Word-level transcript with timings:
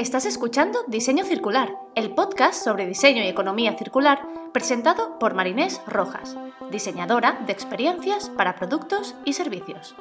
Estás 0.00 0.24
escuchando 0.24 0.78
Diseño 0.86 1.26
Circular, 1.26 1.76
el 1.94 2.14
podcast 2.14 2.64
sobre 2.64 2.86
diseño 2.86 3.22
y 3.22 3.26
economía 3.26 3.76
circular 3.76 4.26
presentado 4.50 5.18
por 5.18 5.34
Marinés 5.34 5.82
Rojas, 5.86 6.38
diseñadora 6.70 7.38
de 7.44 7.52
experiencias 7.52 8.30
para 8.30 8.56
productos 8.56 9.14
y 9.26 9.34
servicios. 9.34 9.94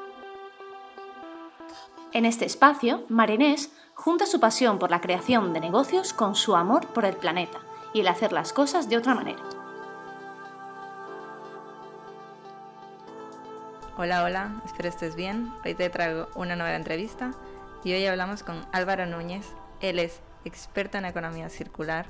En 2.13 2.23
este 2.23 2.45
espacio, 2.45 3.03
Marinés 3.09 3.73
junta 3.93 4.25
su 4.25 4.39
pasión 4.39 4.79
por 4.79 4.89
la 4.89 5.01
creación 5.01 5.51
de 5.51 5.59
negocios 5.59 6.13
con 6.13 6.33
su 6.35 6.55
amor 6.55 6.87
por 6.87 7.03
el 7.03 7.17
planeta 7.17 7.59
y 7.93 7.99
el 7.99 8.07
hacer 8.07 8.31
las 8.31 8.53
cosas 8.53 8.87
de 8.87 8.95
otra 8.95 9.15
manera. 9.15 9.43
Hola, 13.97 14.23
hola, 14.23 14.61
espero 14.63 14.87
estés 14.87 15.17
bien. 15.17 15.51
Hoy 15.65 15.73
te 15.75 15.89
traigo 15.89 16.29
una 16.35 16.55
nueva 16.55 16.77
entrevista 16.77 17.31
y 17.83 17.91
hoy 17.91 18.05
hablamos 18.05 18.43
con 18.43 18.65
Álvaro 18.71 19.05
Núñez. 19.05 19.58
Él 19.81 19.99
es 19.99 20.21
experto 20.45 20.97
en 20.97 21.05
economía 21.05 21.49
circular 21.49 22.05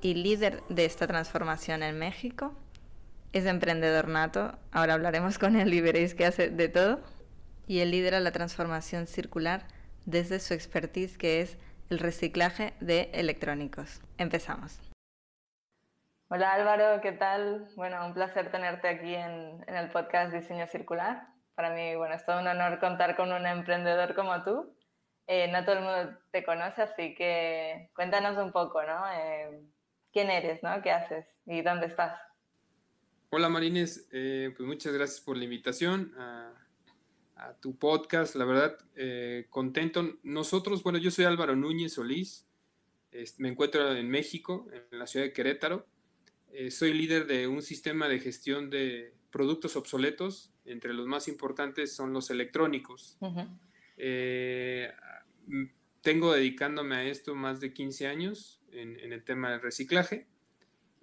y 0.00 0.14
líder 0.14 0.62
de 0.68 0.84
esta 0.84 1.06
transformación 1.06 1.82
en 1.82 1.98
México. 1.98 2.54
Es 3.32 3.46
emprendedor 3.46 4.08
nato, 4.08 4.58
ahora 4.72 4.94
hablaremos 4.94 5.38
con 5.38 5.56
él 5.56 5.72
y 5.72 5.80
veréis 5.80 6.14
que 6.14 6.26
hace 6.26 6.50
de 6.50 6.68
todo. 6.68 7.00
Y 7.66 7.80
él 7.80 7.90
lidera 7.90 8.20
la 8.20 8.32
transformación 8.32 9.06
circular 9.06 9.66
desde 10.04 10.38
su 10.38 10.52
expertise 10.52 11.16
que 11.16 11.40
es 11.40 11.56
el 11.88 11.98
reciclaje 11.98 12.74
de 12.80 13.10
electrónicos. 13.14 14.02
Empezamos. 14.18 14.78
Hola 16.28 16.52
Álvaro, 16.52 17.00
¿qué 17.00 17.12
tal? 17.12 17.68
Bueno, 17.76 18.04
un 18.06 18.12
placer 18.12 18.50
tenerte 18.50 18.88
aquí 18.88 19.14
en, 19.14 19.64
en 19.66 19.76
el 19.76 19.90
podcast 19.90 20.32
Diseño 20.32 20.66
Circular 20.66 21.34
para 21.54 21.70
mí, 21.70 21.94
bueno, 21.94 22.14
es 22.14 22.24
todo 22.24 22.40
un 22.40 22.48
honor 22.48 22.80
contar 22.80 23.16
con 23.16 23.32
un 23.32 23.46
emprendedor 23.46 24.14
como 24.14 24.42
tú. 24.42 24.74
Eh, 25.26 25.50
no 25.50 25.64
todo 25.64 25.76
el 25.76 25.84
mundo 25.84 26.18
te 26.30 26.44
conoce, 26.44 26.82
así 26.82 27.14
que 27.14 27.90
cuéntanos 27.94 28.36
un 28.42 28.52
poco, 28.52 28.82
¿no? 28.82 29.10
Eh, 29.12 29.60
¿Quién 30.12 30.30
eres, 30.30 30.62
¿no? 30.62 30.82
¿Qué 30.82 30.90
haces 30.90 31.26
y 31.46 31.62
dónde 31.62 31.86
estás? 31.86 32.20
Hola 33.30 33.48
Marines, 33.48 34.08
eh, 34.12 34.52
pues 34.56 34.66
muchas 34.66 34.92
gracias 34.92 35.20
por 35.20 35.36
la 35.36 35.44
invitación 35.44 36.12
a, 36.18 36.52
tu 37.60 37.76
podcast. 37.76 38.36
La 38.36 38.46
verdad, 38.46 38.78
contento. 39.50 40.14
Nosotros, 40.22 40.82
bueno, 40.82 40.98
yo 40.98 41.10
soy 41.10 41.26
Álvaro 41.26 41.54
Núñez 41.54 41.92
Solís, 41.92 42.48
me 43.36 43.48
encuentro 43.48 43.94
en 43.94 44.08
México, 44.08 44.66
en 44.72 44.98
la 44.98 45.06
ciudad 45.06 45.26
de 45.26 45.32
Querétaro. 45.34 45.84
soy 46.70 46.94
líder 46.94 47.26
de 47.26 47.46
un 47.46 47.60
sistema 47.60 48.08
de 48.08 48.18
gestión 48.18 48.70
de 48.70 49.12
productos 49.30 49.76
obsoletos 49.76 50.54
entre 50.64 50.94
los 50.94 51.06
más 51.06 51.28
importantes 51.28 51.94
son 51.94 52.12
los 52.12 52.30
electrónicos. 52.30 53.18
Eh, 53.96 54.92
tengo 56.00 56.32
dedicándome 56.32 56.96
a 56.96 57.04
esto 57.04 57.34
más 57.34 57.60
de 57.60 57.72
15 57.72 58.06
años 58.06 58.60
en, 58.72 59.12
el 59.12 59.24
tema 59.24 59.50
del 59.50 59.60
reciclaje 59.60 60.26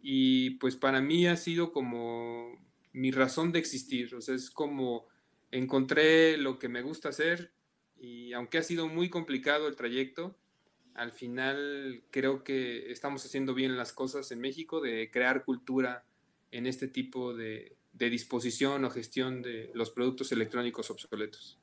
y 0.02 0.52
pues 0.52 0.76
para 0.76 1.02
mí 1.02 1.28
ha 1.28 1.38
sido 1.38 1.72
como 1.72 2.60
mi 2.94 3.12
razón 3.12 3.52
de 3.52 3.60
existir, 3.60 4.14
o 4.16 4.22
sea, 4.22 4.36
es 4.36 4.52
como 4.52 5.08
encontré 5.52 6.38
lo 6.38 6.60
que 6.60 6.70
me 6.70 6.82
gusta 6.82 7.10
hacer 7.10 7.52
y 7.98 8.34
aunque 8.34 8.58
ha 8.58 8.64
sido 8.64 8.88
muy 8.88 9.10
complicado 9.10 9.68
el 9.68 9.76
trayecto, 9.76 10.38
al 10.94 11.12
final 11.12 12.04
creo 12.12 12.44
que 12.44 12.92
estamos 12.92 13.26
haciendo 13.26 13.54
bien 13.54 13.78
las 13.78 13.94
cosas 13.94 14.32
en 14.32 14.40
México 14.40 14.82
de 14.82 15.10
crear 15.12 15.46
cultura 15.46 16.06
en 16.52 16.68
este 16.68 16.88
tipo 16.88 17.34
de, 17.34 17.78
de 17.94 18.10
disposición 18.10 18.84
o 18.86 18.90
gestión 18.90 19.42
de 19.42 19.72
los 19.74 19.90
productos 19.90 20.32
electrónicos 20.32 20.90
obsoletos. 20.90 21.61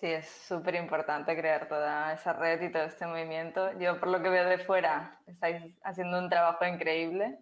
Sí, 0.00 0.06
es 0.06 0.28
súper 0.28 0.76
importante 0.76 1.36
crear 1.36 1.68
toda 1.68 2.12
esa 2.12 2.32
red 2.32 2.62
y 2.62 2.70
todo 2.70 2.84
este 2.84 3.04
movimiento. 3.04 3.76
Yo, 3.80 3.98
por 3.98 4.08
lo 4.08 4.22
que 4.22 4.28
veo 4.28 4.48
de 4.48 4.58
fuera, 4.58 5.20
estáis 5.26 5.74
haciendo 5.82 6.20
un 6.20 6.28
trabajo 6.28 6.64
increíble. 6.64 7.38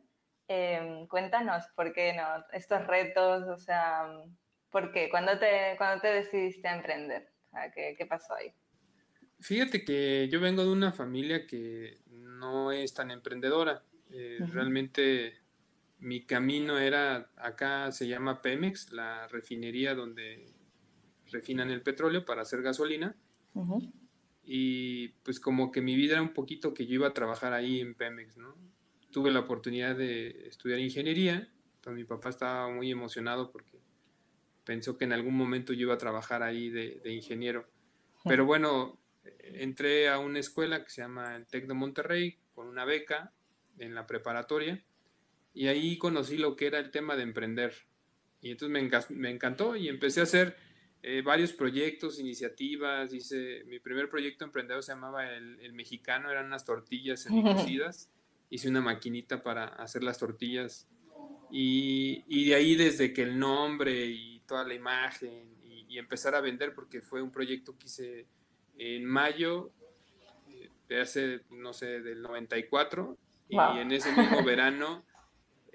Em, 0.49 1.07
cuéntanos, 1.07 1.67
¿por 1.75 1.93
qué 1.93 2.15
no? 2.15 2.45
Estos 2.53 2.87
retos, 2.87 3.47
o 3.49 3.59
sea, 3.59 4.07
¿por 4.71 4.91
qué? 4.91 5.11
¿Cuándo 5.11 5.39
te, 5.39 5.75
cuando 5.77 6.01
te 6.01 6.09
decidiste 6.09 6.67
a 6.67 6.77
emprender? 6.77 7.29
¿qué, 7.75 7.95
¿Qué 7.97 8.07
pasó 8.07 8.35
ahí? 8.35 8.55
Fíjate 9.41 9.85
que 9.85 10.29
yo 10.31 10.41
vengo 10.41 10.65
de 10.65 10.71
una 10.71 10.93
familia 10.93 11.47
que 11.47 11.99
no 12.07 12.73
es 12.73 12.95
tan 12.95 13.11
emprendedora. 13.11 13.83
Eh, 14.11 14.39
realmente 14.51 15.37
mi 15.99 16.25
camino 16.25 16.79
era, 16.79 17.31
acá 17.37 17.93
se 17.93 18.09
llama 18.09 18.41
Pemex, 18.41 18.93
la 18.93 19.29
refinería 19.29 19.95
donde 19.95 20.56
refinan 21.31 21.71
el 21.71 21.83
petróleo 21.83 22.25
para 22.25 22.43
hacer 22.43 22.63
gasolina. 22.63 23.17
Y 24.45 25.09
pues 25.25 25.41
como 25.41 25.73
que 25.73 25.81
mi 25.81 25.97
vida 25.97 26.13
era 26.13 26.23
un 26.23 26.33
poquito 26.33 26.75
que 26.75 26.87
yo 26.87 26.95
iba 26.95 27.09
a 27.09 27.15
trabajar 27.15 27.53
ahí 27.53 27.81
en 27.81 27.95
Pemex, 27.95 28.37
¿no? 28.37 28.55
Tuve 29.11 29.31
la 29.31 29.41
oportunidad 29.41 29.97
de 29.97 30.47
estudiar 30.47 30.79
ingeniería, 30.79 31.49
entonces 31.77 31.97
mi 31.97 32.05
papá 32.05 32.29
estaba 32.29 32.69
muy 32.69 32.91
emocionado 32.91 33.51
porque 33.51 33.81
pensó 34.65 34.99
que 34.99 35.05
en 35.05 35.13
algún 35.13 35.35
momento 35.35 35.73
yo 35.73 35.83
iba 35.83 35.95
a 35.95 35.99
trabajar 35.99 36.43
ahí 36.43 36.69
de, 36.69 37.01
de 37.03 37.13
ingeniero. 37.13 37.67
Pero 38.25 38.45
bueno, 38.45 38.99
entré 39.43 40.09
a 40.09 40.19
una 40.19 40.39
escuela 40.39 40.85
que 40.85 40.91
se 40.91 41.01
llama 41.01 41.37
el 41.37 41.47
TEC 41.47 41.67
de 41.67 41.75
Monterrey 41.75 42.39
con 42.55 42.67
una 42.67 42.85
beca 42.85 43.33
en 43.79 43.95
la 43.95 44.07
preparatoria 44.07 44.83
y 45.57 45.69
ahí 45.69 45.97
conocí 45.97 46.37
lo 46.37 46.55
que 46.55 46.67
era 46.67 46.79
el 46.79 46.91
tema 46.91 47.17
de 47.17 47.23
emprender. 47.23 47.75
Y 48.43 48.51
entonces 48.51 49.11
me, 49.11 49.31
encantó 49.31 49.75
y 49.75 49.89
empecé 49.89 50.21
a 50.21 50.25
hacer 50.25 50.57
eh, 51.09 51.23
varios 51.23 51.53
proyectos, 51.53 52.19
iniciativas. 52.19 53.15
Hice, 53.15 53.63
mi 53.67 53.79
primer 53.79 54.11
proyecto 54.11 54.45
emprendedor 54.45 54.83
se 54.83 54.91
llamaba 54.91 55.31
El, 55.31 55.73
Mexicano, 55.73 56.33
eran 56.33 56.47
unas 56.47 56.65
tortillas 56.65 57.29
cocidas. 57.45 58.11
Hice 58.51 58.69
una 58.69 58.81
maquinita 58.81 59.41
para 59.41 59.67
hacer 59.67 60.03
las 60.03 60.19
tortillas. 60.19 60.89
Y, 61.49 62.25
y, 62.27 62.49
de 62.49 62.57
ahí 62.57 62.75
desde 62.75 63.13
que 63.13 63.23
el 63.23 63.39
nombre 63.39 64.05
y 64.05 64.41
toda 64.49 64.65
la 64.65 64.75
imagen 64.75 65.55
y, 65.63 65.97
empezar 65.97 66.35
a 66.35 66.41
vender, 66.41 66.75
porque 66.75 67.01
fue 67.01 67.23
un 67.23 67.31
proyecto 67.31 67.79
que 67.79 67.87
hice 67.87 68.27
en 68.77 69.05
mayo 69.05 69.71
eh, 70.51 70.71
de 70.89 71.01
hace, 71.01 71.43
no 71.51 71.73
sé, 71.73 72.01
del 72.01 72.21
94. 72.21 73.17
Y 73.49 73.57
en 73.57 73.93
ese 73.93 74.11
mismo 74.11 74.43
verano 74.45 75.05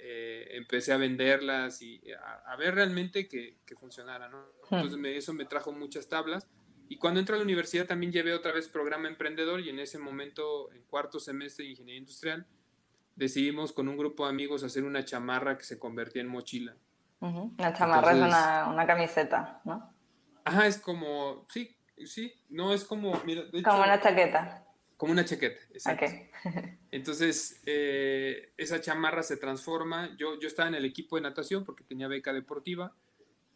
eh, 0.04 0.58
empecé 0.58 0.94
a 0.94 0.98
venderlas 0.98 1.82
y 1.84 2.02
a, 2.46 2.56
ver 2.56 2.74
realmente 2.74 3.28
que, 3.28 3.60
que 3.66 3.76
funcionara, 3.76 4.30
¿no? 4.30 4.44
Entonces 4.72 5.00
eso 5.16 5.34
me 5.34 5.46
trajo 5.46 5.72
muchas 5.72 6.10
tablas. 6.10 6.48
Y 6.90 6.98
cuando 6.98 7.20
entré 7.20 7.36
a 7.36 7.38
la 7.38 7.44
universidad 7.44 7.86
también 7.86 8.12
llevé 8.12 8.34
otra 8.34 8.52
vez 8.52 8.68
programa 8.68 9.08
emprendedor 9.08 9.60
y 9.62 9.70
en 9.70 9.80
ese 9.80 10.00
momento, 10.00 10.72
en 10.74 10.82
cuarto 10.84 11.20
semestre 11.20 11.66
de 11.66 11.72
ingeniería 11.72 12.00
industrial, 12.00 12.48
decidimos 13.16 13.74
con 13.74 13.88
un 13.88 13.96
grupo 13.96 14.26
de 14.26 14.32
amigos 14.32 14.64
hacer 14.64 14.84
una 14.84 15.06
chamarra 15.06 15.58
que 15.58 15.66
se 15.66 15.78
convertía 15.78 16.24
en 16.24 16.30
mochila. 16.30 16.76
Una 17.20 17.72
chamarra 17.72 18.14
es 18.14 18.18
una, 18.18 18.70
una, 18.70 18.88
camiseta, 18.88 19.62
¿no? 19.64 19.94
Ajá, 20.44 20.66
es 20.66 20.80
como, 20.80 21.46
sí, 21.50 21.78
sí, 22.06 22.34
no 22.50 22.74
es 22.74 22.84
como, 22.84 23.14
mira, 23.24 23.44
como 23.64 23.84
una 23.84 24.02
chaqueta. 24.02 24.66
Como 25.02 25.14
una 25.14 25.26
chaqueta, 25.26 25.60
exacto. 25.74 26.06
Entonces, 26.92 27.60
eh, 27.66 28.54
esa 28.56 28.80
chamarra 28.82 29.24
se 29.24 29.36
transforma. 29.36 30.16
Yo, 30.16 30.40
yo 30.40 30.48
estaba 30.48 30.70
en 30.70 30.76
el 30.76 30.86
equipo 30.86 31.16
de 31.16 31.24
natación 31.24 31.66
porque 31.66 31.84
tenía 31.84 32.08
beca 32.08 32.32
deportiva 32.32 32.96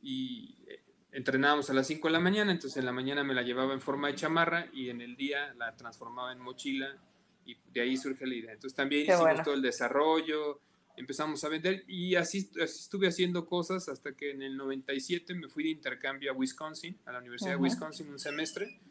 y 0.01 0.57
eh, 0.65 0.81
entrenábamos 1.11 1.69
a 1.69 1.75
las 1.75 1.85
5 1.85 2.07
de 2.07 2.11
la 2.13 2.19
mañana, 2.19 2.51
entonces 2.51 2.77
en 2.77 2.85
la 2.85 2.91
mañana 2.91 3.23
me 3.23 3.35
la 3.35 3.43
llevaba 3.43 3.75
en 3.75 3.79
forma 3.79 4.07
de 4.07 4.15
chamarra 4.15 4.69
y 4.73 4.89
en 4.89 5.01
el 5.01 5.15
día 5.17 5.53
la 5.53 5.75
transformaba 5.75 6.31
en 6.31 6.39
mochila 6.39 6.97
y 7.45 7.55
de 7.71 7.79
ahí 7.79 7.95
surge 7.95 8.25
la 8.25 8.33
idea. 8.33 8.53
Entonces 8.53 8.75
también 8.75 9.03
hicimos 9.03 9.43
todo 9.43 9.53
el 9.53 9.61
desarrollo, 9.61 10.61
empezamos 10.97 11.43
a 11.43 11.49
vender 11.49 11.83
y 11.87 12.15
así, 12.15 12.49
estuve 12.55 13.07
haciendo 13.07 13.45
cosas 13.45 13.87
hasta 13.87 14.15
que 14.15 14.31
en 14.31 14.41
el 14.41 14.57
97 14.57 15.35
me 15.35 15.47
fui 15.47 15.65
de 15.65 15.69
intercambio 15.69 16.31
a 16.31 16.33
Wisconsin, 16.33 16.97
a 17.05 17.11
la 17.11 17.19
Universidad 17.19 17.51
de 17.51 17.57
Wisconsin 17.57 18.09
un 18.09 18.17
semestre 18.17 18.81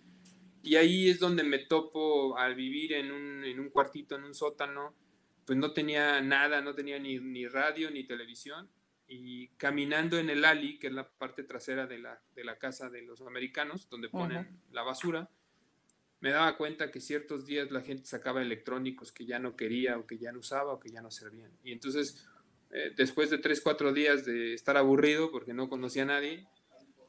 y 0.65 0.77
ahí 0.77 1.11
es 1.11 1.19
donde 1.21 1.45
me 1.45 1.59
topo 1.59 2.39
al 2.39 2.55
vivir 2.55 2.95
en 2.95 3.13
un, 3.13 3.45
en 3.45 3.61
un 3.61 3.69
cuartito, 3.69 4.17
en 4.17 4.25
un 4.25 4.35
sótano, 4.35 4.95
pues 5.45 5.59
no 5.59 5.73
tenía 5.73 6.23
nada, 6.23 6.63
no 6.63 6.75
tenía 6.75 6.99
ni, 6.99 7.19
ni, 7.19 7.47
radio 7.47 7.91
ni 7.91 8.05
televisión. 8.05 8.71
Y 9.07 9.49
caminando 9.59 10.19
en 10.19 10.31
el 10.31 10.43
alley, 10.43 10.79
que 10.79 10.87
es 10.87 10.95
la 10.95 11.07
parte 11.07 11.45
trasera 11.45 11.87
de 11.87 11.99
la, 11.99 12.23
de 12.35 12.45
la 12.45 12.57
casa 12.57 12.89
de 12.89 13.03
los 13.03 13.21
americanos, 13.21 13.91
donde 13.91 14.09
ponen 14.09 14.59
la 14.73 14.83
basura, 14.83 15.29
me 16.21 16.31
daba 16.31 16.57
cuenta 16.57 16.91
que 16.91 17.01
ciertos 17.01 17.45
días 17.45 17.71
la 17.71 17.83
gente 17.83 18.07
sacaba 18.07 18.41
electrónicos 18.41 19.13
que 19.13 19.27
ya 19.27 19.39
no 19.39 19.57
quería 19.57 19.99
o 19.99 20.07
que 20.07 20.17
ya 20.17 20.33
no 20.33 20.39
usaba 20.39 20.73
o 20.73 20.81
que 20.81 20.89
ya 20.89 21.03
no 21.03 21.11
servían. 21.11 21.53
Y 21.63 21.73
entonces, 21.73 22.27
eh, 22.71 22.95
después 22.97 23.29
de 23.29 23.37
tres, 23.37 23.61
cuatro 23.61 23.93
días 23.93 24.25
de 24.25 24.55
estar 24.55 24.79
aburrido 24.79 25.31
porque 25.31 25.53
no 25.53 25.69
conocía 25.69 26.05
a 26.05 26.07
nadie, 26.07 26.49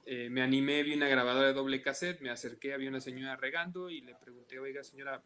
eh, 0.05 0.29
me 0.29 0.41
animé, 0.41 0.83
vi 0.83 0.93
una 0.93 1.07
grabadora 1.07 1.47
de 1.47 1.53
doble 1.53 1.81
cassette, 1.81 2.21
me 2.21 2.29
acerqué, 2.29 2.73
había 2.73 2.89
una 2.89 3.01
señora 3.01 3.35
regando 3.35 3.89
y 3.89 4.01
le 4.01 4.13
pregunté, 4.15 4.59
oiga 4.59 4.83
señora, 4.83 5.23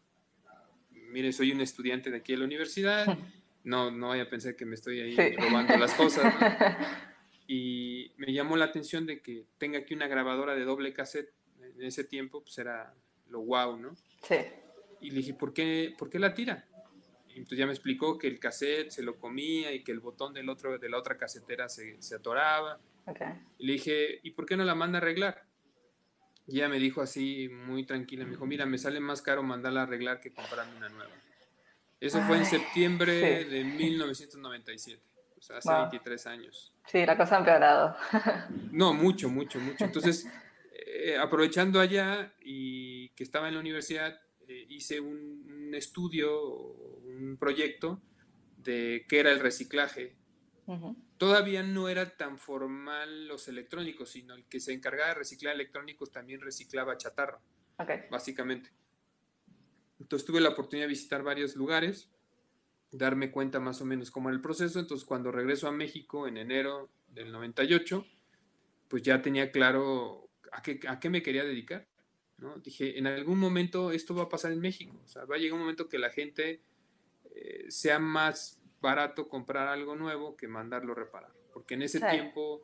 mire, 0.90 1.32
soy 1.32 1.52
un 1.52 1.60
estudiante 1.60 2.10
de 2.10 2.16
aquí 2.16 2.32
de 2.32 2.38
la 2.38 2.44
universidad, 2.46 3.06
no, 3.64 3.90
no 3.90 4.08
vaya 4.08 4.22
a 4.22 4.30
pensar 4.30 4.56
que 4.56 4.64
me 4.64 4.74
estoy 4.74 5.00
ahí 5.00 5.36
robando 5.36 5.76
las 5.76 5.94
cosas. 5.94 6.34
Y 7.52 8.12
me 8.16 8.32
llamó 8.32 8.56
la 8.56 8.66
atención 8.66 9.06
de 9.06 9.22
que 9.22 9.44
tenga 9.58 9.80
aquí 9.80 9.92
una 9.92 10.06
grabadora 10.06 10.54
de 10.54 10.62
doble 10.62 10.92
cassette, 10.92 11.32
en 11.60 11.82
ese 11.82 12.04
tiempo 12.04 12.44
pues 12.44 12.56
era 12.58 12.94
lo 13.28 13.40
wow, 13.40 13.76
¿no? 13.76 13.96
Sí. 14.22 14.36
y 15.00 15.10
le 15.10 15.16
dije, 15.16 15.34
¿por 15.34 15.52
qué, 15.52 15.92
¿por 15.98 16.08
qué 16.08 16.20
la 16.20 16.32
tira? 16.32 16.68
Y 17.34 17.38
entonces 17.38 17.58
ya 17.58 17.66
me 17.66 17.72
explicó 17.72 18.18
que 18.18 18.28
el 18.28 18.38
cassette 18.38 18.90
se 18.90 19.02
lo 19.02 19.18
comía 19.18 19.72
y 19.72 19.82
que 19.82 19.90
el 19.90 19.98
botón 19.98 20.32
del 20.32 20.48
otro, 20.48 20.78
de 20.78 20.88
la 20.88 20.96
otra 20.96 21.18
casetera 21.18 21.68
se, 21.68 22.00
se 22.00 22.14
atoraba. 22.14 22.78
Y 23.58 23.66
le 23.66 23.72
dije, 23.74 24.20
¿y 24.22 24.30
por 24.32 24.46
qué 24.46 24.56
no 24.56 24.64
la 24.64 24.74
manda 24.74 24.98
a 24.98 25.02
arreglar? 25.02 25.44
Y 26.46 26.56
ella 26.56 26.68
me 26.68 26.78
dijo 26.78 27.00
así, 27.00 27.48
muy 27.48 27.84
tranquila, 27.84 28.24
me 28.24 28.32
dijo, 28.32 28.46
mira, 28.46 28.66
me 28.66 28.78
sale 28.78 29.00
más 29.00 29.22
caro 29.22 29.42
mandarla 29.42 29.80
a 29.80 29.82
arreglar 29.84 30.20
que 30.20 30.32
comprarme 30.32 30.76
una 30.76 30.88
nueva. 30.88 31.12
Eso 32.00 32.20
fue 32.22 32.38
en 32.38 32.46
septiembre 32.46 33.44
de 33.44 33.62
1997, 33.62 35.02
o 35.36 35.42
sea, 35.42 35.58
hace 35.58 35.70
23 35.70 36.26
años. 36.26 36.72
Sí, 36.86 37.04
la 37.04 37.16
cosa 37.16 37.36
ha 37.36 37.38
empeorado. 37.40 37.96
no, 38.72 38.94
mucho, 38.94 39.28
mucho, 39.28 39.60
mucho. 39.60 39.84
Entonces, 39.84 40.26
eh, 40.72 41.16
aprovechando 41.18 41.78
allá 41.78 42.32
y 42.40 43.10
que 43.10 43.22
estaba 43.22 43.48
en 43.48 43.54
la 43.54 43.60
universidad, 43.60 44.18
eh, 44.48 44.66
hice 44.70 44.98
un, 44.98 45.68
un, 45.68 45.74
estudio, 45.74 46.32
un 46.42 47.36
proyecto 47.38 48.00
de 48.56 49.04
qué 49.08 49.20
era 49.20 49.30
el 49.30 49.40
reciclaje. 49.40 50.16
Todavía 51.20 51.62
no 51.62 51.90
era 51.90 52.16
tan 52.16 52.38
formal 52.38 53.28
los 53.28 53.46
electrónicos, 53.46 54.08
sino 54.08 54.34
el 54.34 54.46
que 54.46 54.58
se 54.58 54.72
encargaba 54.72 55.10
de 55.10 55.16
reciclar 55.16 55.54
electrónicos 55.54 56.10
también 56.10 56.40
reciclaba 56.40 56.96
chatarra, 56.96 57.38
básicamente. 58.10 58.70
Entonces 59.98 60.24
tuve 60.26 60.40
la 60.40 60.48
oportunidad 60.48 60.84
de 60.86 60.94
visitar 60.94 61.22
varios 61.22 61.56
lugares, 61.56 62.08
darme 62.90 63.30
cuenta 63.30 63.60
más 63.60 63.82
o 63.82 63.84
menos 63.84 64.10
cómo 64.10 64.30
era 64.30 64.36
el 64.36 64.40
proceso. 64.40 64.80
Entonces 64.80 65.06
cuando 65.06 65.30
regreso 65.30 65.68
a 65.68 65.72
México 65.72 66.26
en 66.26 66.38
enero 66.38 66.90
del 67.08 67.32
98, 67.32 68.06
pues 68.88 69.02
ya 69.02 69.20
tenía 69.20 69.52
claro 69.52 70.30
a 70.52 70.62
qué, 70.62 70.80
a 70.88 70.98
qué 70.98 71.10
me 71.10 71.22
quería 71.22 71.44
dedicar. 71.44 71.86
¿no? 72.38 72.56
Dije, 72.60 72.98
en 72.98 73.06
algún 73.06 73.38
momento 73.38 73.92
esto 73.92 74.14
va 74.14 74.22
a 74.22 74.28
pasar 74.30 74.52
en 74.52 74.60
México. 74.60 74.98
O 75.04 75.08
sea, 75.08 75.26
va 75.26 75.36
a 75.36 75.38
llegar 75.38 75.52
un 75.52 75.60
momento 75.60 75.86
que 75.86 75.98
la 75.98 76.08
gente 76.08 76.62
eh, 77.34 77.66
sea 77.68 77.98
más 77.98 78.59
barato 78.80 79.28
comprar 79.28 79.68
algo 79.68 79.94
nuevo 79.96 80.36
que 80.36 80.48
mandarlo 80.48 80.92
a 80.92 80.96
reparar. 80.96 81.32
Porque 81.52 81.74
en 81.74 81.82
ese 81.82 82.00
tiempo, 82.00 82.62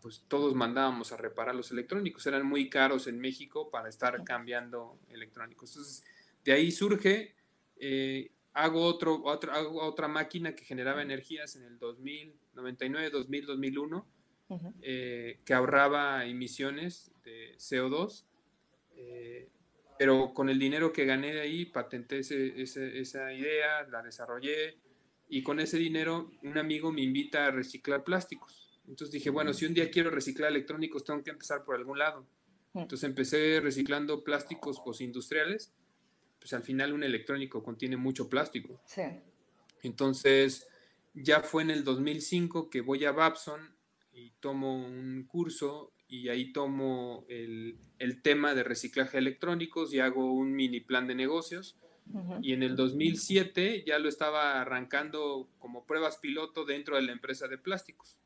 pues 0.00 0.24
todos 0.28 0.54
mandábamos 0.54 1.12
a 1.12 1.16
reparar 1.16 1.54
los 1.54 1.70
electrónicos. 1.70 2.26
Eran 2.26 2.46
muy 2.46 2.68
caros 2.68 3.06
en 3.06 3.18
México 3.18 3.70
para 3.70 3.88
estar 3.88 4.22
cambiando 4.24 4.98
electrónicos. 5.08 5.70
Entonces, 5.70 6.04
de 6.44 6.52
ahí 6.52 6.70
surge, 6.70 7.34
eh, 7.76 8.30
hago, 8.52 8.82
otro, 8.82 9.28
hago 9.28 9.82
otra 9.82 10.08
máquina 10.08 10.54
que 10.54 10.64
generaba 10.64 11.02
energías 11.02 11.56
en 11.56 11.64
el 11.64 11.78
2000, 11.78 12.34
99, 12.54 13.10
2000, 13.10 13.46
2001, 13.46 14.06
que 15.44 15.54
ahorraba 15.54 16.24
emisiones 16.24 17.10
de 17.24 17.56
CO2. 17.56 18.24
Eh, 18.96 19.48
pero 19.98 20.32
con 20.32 20.48
el 20.48 20.58
dinero 20.58 20.92
que 20.92 21.04
gané 21.04 21.34
de 21.34 21.40
ahí, 21.40 21.64
patenté 21.64 22.20
esa 22.20 23.32
idea, 23.32 23.82
la 23.90 24.02
desarrollé 24.02 24.78
y 25.28 25.42
con 25.42 25.60
ese 25.60 25.78
dinero 25.78 26.30
un 26.42 26.58
amigo 26.58 26.92
me 26.92 27.02
invita 27.02 27.46
a 27.46 27.50
reciclar 27.50 28.04
plásticos. 28.04 28.80
Entonces 28.86 29.12
dije, 29.12 29.30
bueno, 29.30 29.52
si 29.52 29.66
un 29.66 29.74
día 29.74 29.90
quiero 29.90 30.10
reciclar 30.10 30.50
electrónicos, 30.50 31.04
tengo 31.04 31.22
que 31.22 31.30
empezar 31.30 31.64
por 31.64 31.76
algún 31.76 31.98
lado. 31.98 32.26
Entonces 32.74 33.08
empecé 33.08 33.60
reciclando 33.60 34.22
plásticos 34.24 34.80
postindustriales 34.80 35.72
pues 36.38 36.52
al 36.52 36.62
final 36.62 36.92
un 36.92 37.02
electrónico 37.02 37.62
contiene 37.62 37.96
mucho 37.96 38.28
plástico. 38.28 38.80
Sí. 38.86 39.02
Entonces, 39.82 40.68
ya 41.14 41.40
fue 41.40 41.62
en 41.62 41.70
el 41.70 41.84
2005 41.84 42.70
que 42.70 42.80
voy 42.80 43.04
a 43.04 43.12
Babson 43.12 43.60
y 44.12 44.30
tomo 44.40 44.74
un 44.74 45.24
curso 45.24 45.92
y 46.08 46.28
ahí 46.28 46.52
tomo 46.52 47.26
el, 47.28 47.76
el 47.98 48.22
tema 48.22 48.54
de 48.54 48.64
reciclaje 48.64 49.18
electrónicos 49.18 49.92
y 49.92 50.00
hago 50.00 50.32
un 50.32 50.52
mini 50.52 50.80
plan 50.80 51.06
de 51.06 51.14
negocios. 51.14 51.76
Y 52.40 52.52
en 52.52 52.62
el 52.62 52.76
2007 52.76 53.84
ya 53.86 53.98
lo 53.98 54.08
estaba 54.08 54.60
arrancando 54.60 55.48
como 55.58 55.84
pruebas 55.84 56.16
piloto 56.16 56.64
dentro 56.64 56.96
de 56.96 57.02
la 57.02 57.12
empresa 57.12 57.48
de 57.48 57.58
plásticos. 57.58 58.18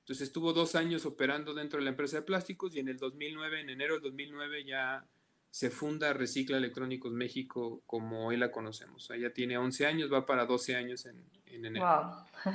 Entonces 0.00 0.28
estuvo 0.28 0.52
dos 0.54 0.74
años 0.74 1.04
operando 1.04 1.52
dentro 1.52 1.78
de 1.78 1.84
la 1.84 1.90
empresa 1.90 2.16
de 2.16 2.22
plásticos 2.22 2.74
y 2.74 2.80
en 2.80 2.88
el 2.88 2.96
2009, 2.96 3.60
en 3.60 3.70
enero 3.70 3.94
del 3.94 4.04
2009 4.04 4.64
ya 4.64 5.04
se 5.50 5.70
funda 5.70 6.12
Recicla 6.12 6.56
Electrónicos 6.56 7.12
México 7.12 7.82
como 7.86 8.26
hoy 8.26 8.36
la 8.36 8.50
conocemos. 8.50 9.10
Ella 9.10 9.32
tiene 9.32 9.58
11 9.58 9.86
años, 9.86 10.12
va 10.12 10.24
para 10.24 10.46
12 10.46 10.76
años 10.76 11.06
en, 11.06 11.22
enero. 11.46 11.84
Wow. 11.84 12.54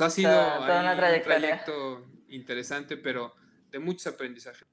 ha 0.00 0.10
sido 0.10 0.30
un 0.30 1.22
trayecto 1.22 2.06
interesante, 2.28 2.96
pero 2.96 3.34
de 3.70 3.78
muchos 3.78 4.06
aprendizajes. 4.08 4.66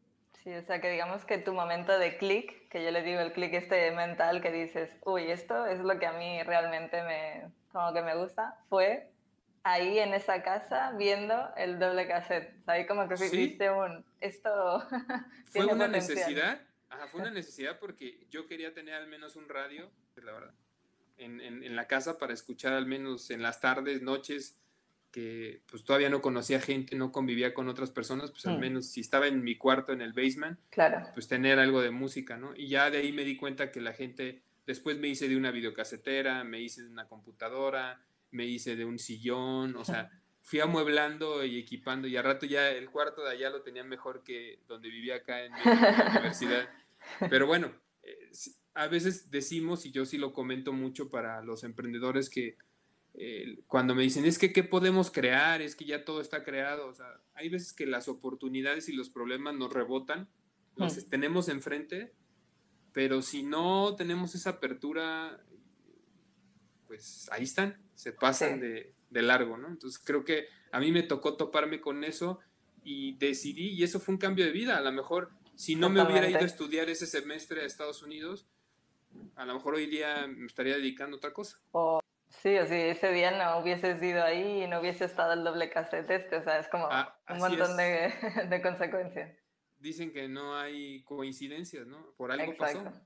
Sí, 0.43 0.53
o 0.53 0.61
sea 0.63 0.81
que 0.81 0.91
digamos 0.91 1.23
que 1.25 1.37
tu 1.37 1.53
momento 1.53 1.97
de 1.97 2.17
clic, 2.17 2.67
que 2.69 2.83
yo 2.83 2.91
le 2.91 3.01
digo 3.01 3.21
el 3.21 3.31
clic 3.31 3.53
este 3.53 3.91
mental 3.91 4.41
que 4.41 4.51
dices, 4.51 4.89
uy, 5.05 5.31
esto 5.31 5.65
es 5.65 5.79
lo 5.79 5.97
que 5.99 6.05
a 6.05 6.13
mí 6.13 6.43
realmente 6.43 7.01
me, 7.03 7.49
como 7.71 7.93
que 7.93 8.01
me 8.01 8.15
gusta, 8.15 8.59
fue 8.67 9.09
ahí 9.63 9.99
en 9.99 10.13
esa 10.13 10.43
casa 10.43 10.91
viendo 10.97 11.33
el 11.55 11.79
doble 11.79 12.07
cassette. 12.07 12.53
Ahí 12.67 12.85
como 12.85 13.07
que 13.07 13.15
viste 13.15 13.71
un, 13.71 14.05
esto... 14.19 14.85
Fue 15.45 15.65
una 15.65 15.87
necesidad 15.87 16.59
Ajá, 16.93 17.07
fue 17.07 17.21
una 17.21 17.31
necesidad 17.31 17.79
porque 17.79 18.25
yo 18.29 18.47
quería 18.47 18.73
tener 18.73 18.95
al 18.95 19.07
menos 19.07 19.35
un 19.35 19.49
radio, 19.49 19.89
la 20.15 20.31
verdad, 20.31 20.53
en, 21.17 21.41
en, 21.41 21.75
la 21.75 21.87
casa 21.87 22.17
para 22.17 22.33
escuchar 22.33 22.73
al 22.73 22.85
menos 22.85 23.29
en 23.31 23.41
las 23.41 23.61
tardes, 23.61 24.01
noches, 24.01 24.57
que 25.13 25.61
pues 25.69 25.83
todavía 25.83 26.09
no 26.09 26.23
conocía 26.23 26.59
gente, 26.59 26.95
no 26.95 27.11
convivía 27.11 27.53
con 27.53 27.69
otras 27.69 27.91
personas, 27.91 28.31
pues 28.31 28.47
al 28.47 28.57
mm. 28.57 28.59
menos 28.59 28.87
si 28.87 28.99
estaba 28.99 29.27
en 29.27 29.43
mi 29.43 29.55
cuarto 29.55 29.93
en 29.93 30.01
el 30.01 30.11
basement, 30.11 30.59
claro. 30.71 31.07
pues 31.13 31.27
tener 31.27 31.59
algo 31.59 31.81
de 31.81 31.91
música, 31.91 32.35
¿no? 32.35 32.55
Y 32.55 32.67
ya 32.67 32.89
de 32.89 32.97
ahí 32.97 33.13
me 33.13 33.23
di 33.23 33.37
cuenta 33.37 33.71
que 33.71 33.79
la 33.79 33.93
gente, 33.93 34.41
después 34.65 34.97
me 34.97 35.07
hice 35.07 35.29
de 35.29 35.37
una 35.37 35.51
videocasetera, 35.51 36.43
me 36.43 36.61
hice 36.61 36.81
de 36.81 36.89
una 36.89 37.07
computadora, 37.07 38.01
me 38.31 38.45
hice 38.45 38.75
de 38.75 38.85
un 38.85 38.97
sillón, 38.97 39.75
o 39.75 39.85
sea, 39.85 40.09
fui 40.41 40.61
amueblando 40.61 41.45
y 41.45 41.59
equipando 41.59 42.07
y 42.07 42.17
a 42.17 42.23
rato 42.23 42.47
ya 42.47 42.71
el 42.71 42.89
cuarto 42.89 43.23
de 43.23 43.29
allá 43.29 43.51
lo 43.51 43.61
tenía 43.61 43.83
mejor 43.83 44.23
que 44.23 44.59
donde 44.67 44.89
vivía 44.89 45.17
acá 45.17 45.45
en 45.45 45.51
la 45.51 46.09
universidad. 46.11 46.67
Pero 47.29 47.45
bueno, 47.45 47.71
eh, 48.01 48.31
a 48.73 48.87
veces 48.87 49.29
decimos, 49.29 49.85
y 49.85 49.91
yo 49.91 50.05
sí 50.05 50.17
lo 50.17 50.33
comento 50.33 50.73
mucho 50.73 51.11
para 51.11 51.43
los 51.43 51.63
emprendedores, 51.63 52.31
que 52.31 52.57
eh, 53.15 53.59
cuando 53.67 53.93
me 53.93 54.03
dicen, 54.03 54.25
es 54.25 54.39
que 54.39 54.51
qué 54.51 54.63
podemos 54.63 55.11
crear, 55.11 55.61
es 55.61 55.75
que 55.75 55.85
ya 55.85 56.03
todo 56.03 56.19
está 56.19 56.43
creado, 56.43 56.87
o 56.87 56.93
sea, 56.93 57.21
hay 57.35 57.49
veces 57.49 57.73
que 57.73 57.85
las 57.85 58.07
oportunidades 58.07 58.89
y 58.89 58.93
los 58.93 59.09
problemas 59.09 59.55
nos 59.55 59.71
rebotan, 59.71 60.29
los 60.75 60.97
mm. 60.97 61.09
tenemos 61.09 61.47
enfrente, 61.47 62.13
pero 62.91 63.21
si 63.21 63.43
no 63.43 63.95
tenemos 63.95 64.33
esa 64.33 64.51
apertura, 64.51 65.43
pues 66.87 67.29
ahí 67.31 67.43
están, 67.43 67.81
se 67.93 68.13
pasan 68.13 68.59
de, 68.59 68.95
de 69.09 69.21
largo, 69.21 69.57
¿no? 69.57 69.67
Entonces 69.67 70.01
creo 70.03 70.25
que 70.25 70.47
a 70.71 70.79
mí 70.79 70.91
me 70.91 71.03
tocó 71.03 71.37
toparme 71.37 71.81
con 71.81 72.03
eso 72.03 72.39
y 72.83 73.15
decidí, 73.17 73.69
y 73.69 73.83
eso 73.83 73.99
fue 73.99 74.15
un 74.15 74.19
cambio 74.19 74.45
de 74.45 74.51
vida, 74.51 74.77
a 74.77 74.81
lo 74.81 74.91
mejor 74.91 75.29
si 75.55 75.75
no 75.75 75.89
me 75.89 76.01
hubiera 76.01 76.27
ido 76.27 76.39
a 76.39 76.45
estudiar 76.45 76.89
ese 76.89 77.05
semestre 77.05 77.61
a 77.61 77.65
Estados 77.65 78.01
Unidos, 78.01 78.47
a 79.35 79.45
lo 79.45 79.53
mejor 79.53 79.75
hoy 79.75 79.85
día 79.85 80.25
me 80.27 80.47
estaría 80.47 80.75
dedicando 80.75 81.15
a 81.15 81.17
otra 81.17 81.31
cosa. 81.31 81.59
Sí, 82.43 82.59
o 82.59 82.65
si 82.65 82.75
ese 82.75 83.11
día 83.11 83.31
no 83.31 83.57
hubieses 83.59 84.03
ido 84.03 84.21
ahí 84.21 84.63
y 84.63 84.67
no 84.67 84.81
hubiese 84.81 85.05
estado 85.05 85.31
el 85.33 85.45
doble 85.45 85.69
cassette 85.69 86.11
este, 86.11 86.35
o 86.35 86.43
sea, 86.43 86.59
es 86.59 86.67
como 86.67 86.87
ah, 86.91 87.17
un 87.29 87.37
montón 87.37 87.77
de, 87.77 88.13
de, 88.49 88.61
consecuencias. 88.61 89.31
Dicen 89.77 90.11
que 90.11 90.27
no 90.27 90.55
hay 90.55 91.03
coincidencias, 91.03 91.87
¿no? 91.87 92.11
Por 92.17 92.31
algo 92.31 92.51
Exacto. 92.51 92.83
pasó. 92.83 93.01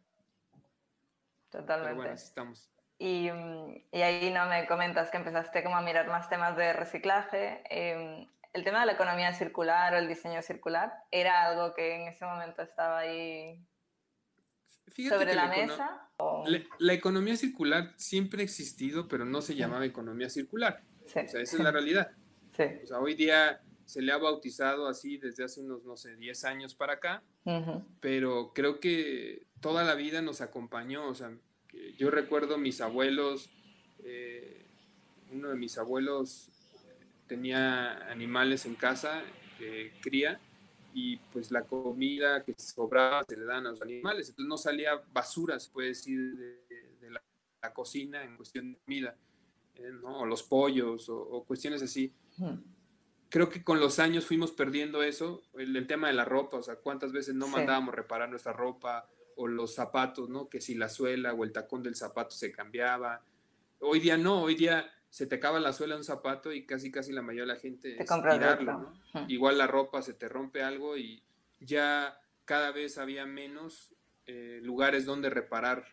Totalmente. 1.52 1.90
Pero 1.90 1.96
bueno, 1.96 2.14
así 2.14 2.26
estamos. 2.26 2.72
Y, 3.00 3.30
y, 3.92 4.02
ahí 4.02 4.32
no 4.32 4.48
me 4.48 4.66
comentas 4.66 5.12
que 5.12 5.18
empezaste 5.18 5.64
como 5.64 5.78
a 5.78 5.82
mirar 5.82 6.08
más 6.08 6.30
temas 6.30 6.58
de 6.58 6.74
reciclaje. 6.74 7.62
Eh, 7.70 8.28
el 8.54 8.64
tema 8.64 8.80
de 8.80 8.88
la 8.88 8.94
economía 8.94 9.34
circular 9.34 9.94
o 9.94 9.98
el 9.98 10.08
diseño 10.08 10.42
circular 10.42 10.92
era 11.12 11.46
algo 11.46 11.76
que 11.76 11.96
en 11.96 12.08
ese 12.08 12.26
momento 12.26 12.64
estaba 12.64 13.00
ahí 13.00 13.64
sobre 14.96 15.36
la, 15.36 15.48
mesa. 15.48 16.10
La, 16.80 16.94
economía 16.94 17.36
circular 17.36 17.94
siempre 17.98 18.42
ha 18.42 18.46
existido, 18.46 19.08
pero 19.08 19.26
no 19.26 19.42
se 19.42 19.56
llamaba 19.56 19.86
economía 19.86 20.30
circular. 20.30 20.84
O 21.06 21.10
sea, 21.10 21.24
esa 21.24 21.40
es 21.40 21.60
la 21.60 21.72
realidad. 21.72 22.12
Sí. 22.58 22.64
O 22.84 22.88
sea, 22.88 23.00
hoy 23.00 23.14
día 23.14 23.62
se 23.86 24.02
le 24.02 24.12
ha 24.12 24.18
bautizado 24.18 24.88
así 24.88 25.18
desde 25.18 25.44
hace 25.44 25.62
unos, 25.62 25.86
no 25.86 25.96
sé, 25.96 26.16
10 26.16 26.44
años 26.46 26.74
para 26.74 26.94
acá, 26.94 27.22
pero 28.00 28.52
creo 28.56 28.80
que 28.80 29.44
toda 29.62 29.84
la 29.84 29.94
vida 29.94 30.24
nos 30.24 30.42
acompañó. 30.42 31.08
O 31.08 31.14
sea, 31.14 31.32
yo 31.98 32.10
recuerdo 32.10 32.58
mis 32.58 32.82
abuelos, 32.82 33.52
eh, 34.04 34.66
uno 35.32 35.50
de 35.50 35.56
mis 35.56 35.78
abuelos 35.78 36.50
tenía 37.28 38.10
animales 38.12 38.66
en 38.66 38.76
casa, 38.76 39.22
que 39.58 39.94
cría, 40.02 40.40
y 41.00 41.18
pues 41.32 41.52
la 41.52 41.62
comida 41.62 42.44
que 42.44 42.56
sobraba 42.58 43.24
se 43.24 43.38
le 43.38 43.46
dan 43.46 43.68
a 43.68 43.70
los 43.70 43.82
animales. 43.84 44.30
Entonces 44.30 44.50
no 44.50 44.58
salía 44.58 45.00
basura, 45.14 45.60
se 45.60 45.70
puede 45.70 45.90
decir, 45.90 46.36
de, 46.36 47.12
la, 47.12 47.22
cocina 47.72 48.24
en 48.24 48.36
cuestión 48.36 48.72
de 48.72 48.80
comida, 48.80 49.16
eh, 49.76 49.92
¿no? 50.02 50.22
o 50.22 50.26
los 50.26 50.42
pollos, 50.42 51.08
o, 51.10 51.44
cuestiones 51.44 51.84
así. 51.84 52.12
Creo 53.30 53.48
que 53.48 53.64
con 53.64 53.80
los 53.80 54.00
años 54.00 54.26
fuimos 54.26 54.52
perdiendo 54.52 55.04
eso, 55.04 55.44
el, 55.56 55.86
tema 55.86 56.08
de 56.08 56.14
la 56.14 56.26
ropa, 56.26 56.58
o 56.58 56.64
sea, 56.64 56.78
cuántas 56.78 57.12
veces 57.12 57.36
no 57.36 57.48
mandábamos 57.48 57.94
reparar 57.94 58.30
nuestra 58.30 58.54
ropa, 58.54 59.08
o 59.36 59.48
los 59.48 59.76
zapatos, 59.76 60.30
¿no? 60.30 60.50
Que 60.50 60.62
si 60.62 60.74
la 60.74 60.90
suela 60.90 61.32
o 61.34 61.44
el 61.44 61.52
tacón 61.52 61.84
del 61.84 61.96
zapato 61.96 62.32
se 62.32 62.52
cambiaba. 62.52 63.22
Hoy 63.82 64.00
día 64.00 64.18
no, 64.18 64.42
hoy 64.42 64.56
día 64.56 64.90
se 65.10 65.26
te 65.26 65.36
acaba 65.36 65.60
la 65.60 65.74
suela 65.74 65.96
de 65.96 66.00
un 66.00 66.04
zapato 66.04 66.52
y 66.52 66.66
casi 66.66 66.92
casi 66.92 67.12
la 67.12 67.22
mayoría 67.22 67.44
de 67.44 67.54
la 67.54 67.60
gente 67.60 68.02
es 68.02 68.08
tirarlo, 68.08 68.94
Igual 69.28 69.58
la 69.58 69.68
ropa 69.68 70.02
se 70.02 70.14
te 70.14 70.28
rompe 70.28 70.62
algo 70.62 70.98
y 70.98 71.24
ya 71.60 72.20
cada 72.46 72.72
vez 72.72 72.98
había 72.98 73.26
menos 73.26 73.94
eh, 74.26 74.60
lugares 74.64 75.06
donde 75.06 75.30
reparar 75.30 75.86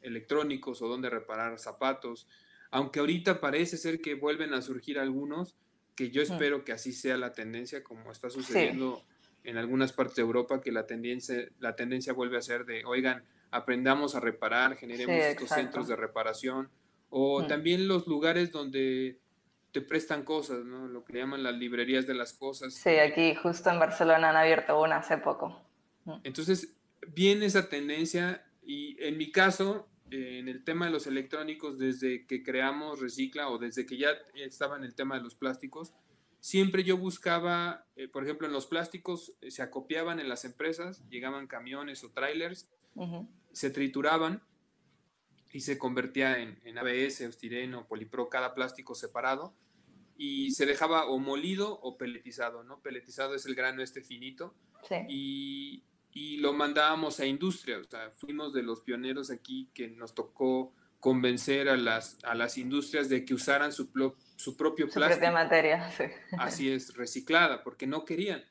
electrónicos 0.00 0.82
o 0.82 0.88
donde 0.88 1.10
reparar 1.10 1.58
zapatos, 1.58 2.26
aunque 2.70 3.00
ahorita 3.00 3.40
parece 3.40 3.76
ser 3.76 4.00
que 4.00 4.14
vuelven 4.14 4.54
a 4.54 4.62
surgir 4.62 4.98
algunos, 4.98 5.56
que 5.94 6.10
yo 6.10 6.22
espero 6.22 6.64
que 6.64 6.72
así 6.72 6.92
sea 6.92 7.16
la 7.16 7.32
tendencia, 7.32 7.84
como 7.84 8.10
está 8.10 8.30
sucediendo 8.30 9.02
en 9.44 9.58
algunas 9.58 9.92
partes 9.92 10.16
de 10.16 10.22
Europa, 10.22 10.60
que 10.60 10.72
la 10.72 10.86
tendencia, 10.86 11.48
la 11.60 11.76
tendencia 11.76 12.12
vuelve 12.12 12.38
a 12.38 12.42
ser 12.42 12.64
de, 12.64 12.84
oigan, 12.84 13.24
aprendamos 13.50 14.14
a 14.14 14.20
reparar, 14.20 14.76
generemos 14.76 15.14
estos 15.14 15.50
centros 15.50 15.86
de 15.88 15.96
reparación, 15.96 16.70
o 17.14 17.46
también 17.46 17.88
los 17.88 18.06
lugares 18.06 18.52
donde 18.52 19.20
te 19.70 19.82
prestan 19.82 20.24
cosas, 20.24 20.64
¿no? 20.64 20.88
Lo 20.88 21.04
que 21.04 21.18
llaman 21.18 21.42
las 21.42 21.54
librerías 21.54 22.06
de 22.06 22.14
las 22.14 22.32
cosas. 22.32 22.72
Sí, 22.72 22.88
aquí 22.88 23.34
justo 23.34 23.68
en 23.68 23.78
Barcelona 23.78 24.30
han 24.30 24.36
abierto 24.36 24.80
una 24.80 24.96
hace 24.96 25.18
poco. 25.18 25.60
Entonces, 26.24 26.74
viene 27.08 27.44
esa 27.46 27.68
tendencia 27.68 28.46
y 28.62 28.96
en 29.04 29.18
mi 29.18 29.30
caso, 29.30 29.88
eh, 30.10 30.38
en 30.38 30.48
el 30.48 30.64
tema 30.64 30.86
de 30.86 30.92
los 30.92 31.06
electrónicos, 31.06 31.78
desde 31.78 32.26
que 32.26 32.42
creamos 32.42 33.00
Recicla 33.00 33.50
o 33.50 33.58
desde 33.58 33.84
que 33.84 33.98
ya 33.98 34.08
estaba 34.34 34.78
en 34.78 34.84
el 34.84 34.94
tema 34.94 35.16
de 35.16 35.22
los 35.22 35.34
plásticos, 35.34 35.92
siempre 36.40 36.82
yo 36.82 36.96
buscaba, 36.96 37.84
eh, 37.96 38.08
por 38.08 38.24
ejemplo, 38.24 38.46
en 38.46 38.54
los 38.54 38.66
plásticos 38.66 39.34
eh, 39.42 39.50
se 39.50 39.60
acopiaban 39.60 40.18
en 40.18 40.30
las 40.30 40.46
empresas, 40.46 41.06
llegaban 41.10 41.46
camiones 41.46 42.04
o 42.04 42.10
trailers, 42.10 42.70
se 43.52 43.70
trituraban 43.70 44.42
y 45.52 45.60
se 45.60 45.78
convertía 45.78 46.38
en, 46.38 46.58
en 46.64 46.78
ABS, 46.78 47.20
estireno, 47.20 47.86
polipro, 47.86 48.28
cada 48.28 48.54
plástico 48.54 48.94
separado 48.94 49.54
y 50.16 50.50
se 50.52 50.66
dejaba 50.66 51.06
o 51.06 51.18
molido 51.18 51.78
o 51.80 51.96
peletizado, 51.96 52.62
¿no? 52.62 52.80
Peletizado 52.80 53.34
es 53.34 53.46
el 53.46 53.54
grano 53.54 53.82
este 53.82 54.02
finito 54.02 54.54
sí. 54.88 54.96
y, 55.08 55.84
y, 56.12 56.36
lo 56.38 56.52
mandábamos 56.52 57.20
a 57.20 57.26
industria, 57.26 57.78
o 57.78 57.84
sea, 57.84 58.12
fuimos 58.16 58.52
de 58.52 58.62
los 58.62 58.82
pioneros 58.82 59.30
aquí 59.30 59.68
que 59.74 59.88
nos 59.88 60.14
tocó 60.14 60.74
convencer 61.00 61.68
a 61.68 61.76
las, 61.76 62.18
a 62.22 62.34
las 62.36 62.56
industrias 62.58 63.08
de 63.08 63.24
que 63.24 63.34
usaran 63.34 63.72
su, 63.72 63.90
su 64.36 64.56
propio 64.56 64.86
su 64.86 64.94
plástico. 64.94 65.20
Propia 65.20 65.32
materia, 65.32 65.90
sí. 65.90 66.04
Así 66.38 66.70
es, 66.70 66.94
reciclada, 66.94 67.64
porque 67.64 67.88
no 67.88 68.04
querían. 68.04 68.44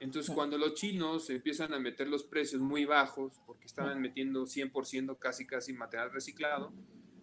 Entonces, 0.00 0.34
cuando 0.34 0.56
los 0.56 0.74
chinos 0.74 1.28
empiezan 1.28 1.74
a 1.74 1.78
meter 1.78 2.08
los 2.08 2.24
precios 2.24 2.62
muy 2.62 2.86
bajos, 2.86 3.38
porque 3.46 3.66
estaban 3.66 4.00
metiendo 4.00 4.46
100% 4.46 5.18
casi 5.18 5.46
casi 5.46 5.74
material 5.74 6.10
reciclado, 6.10 6.72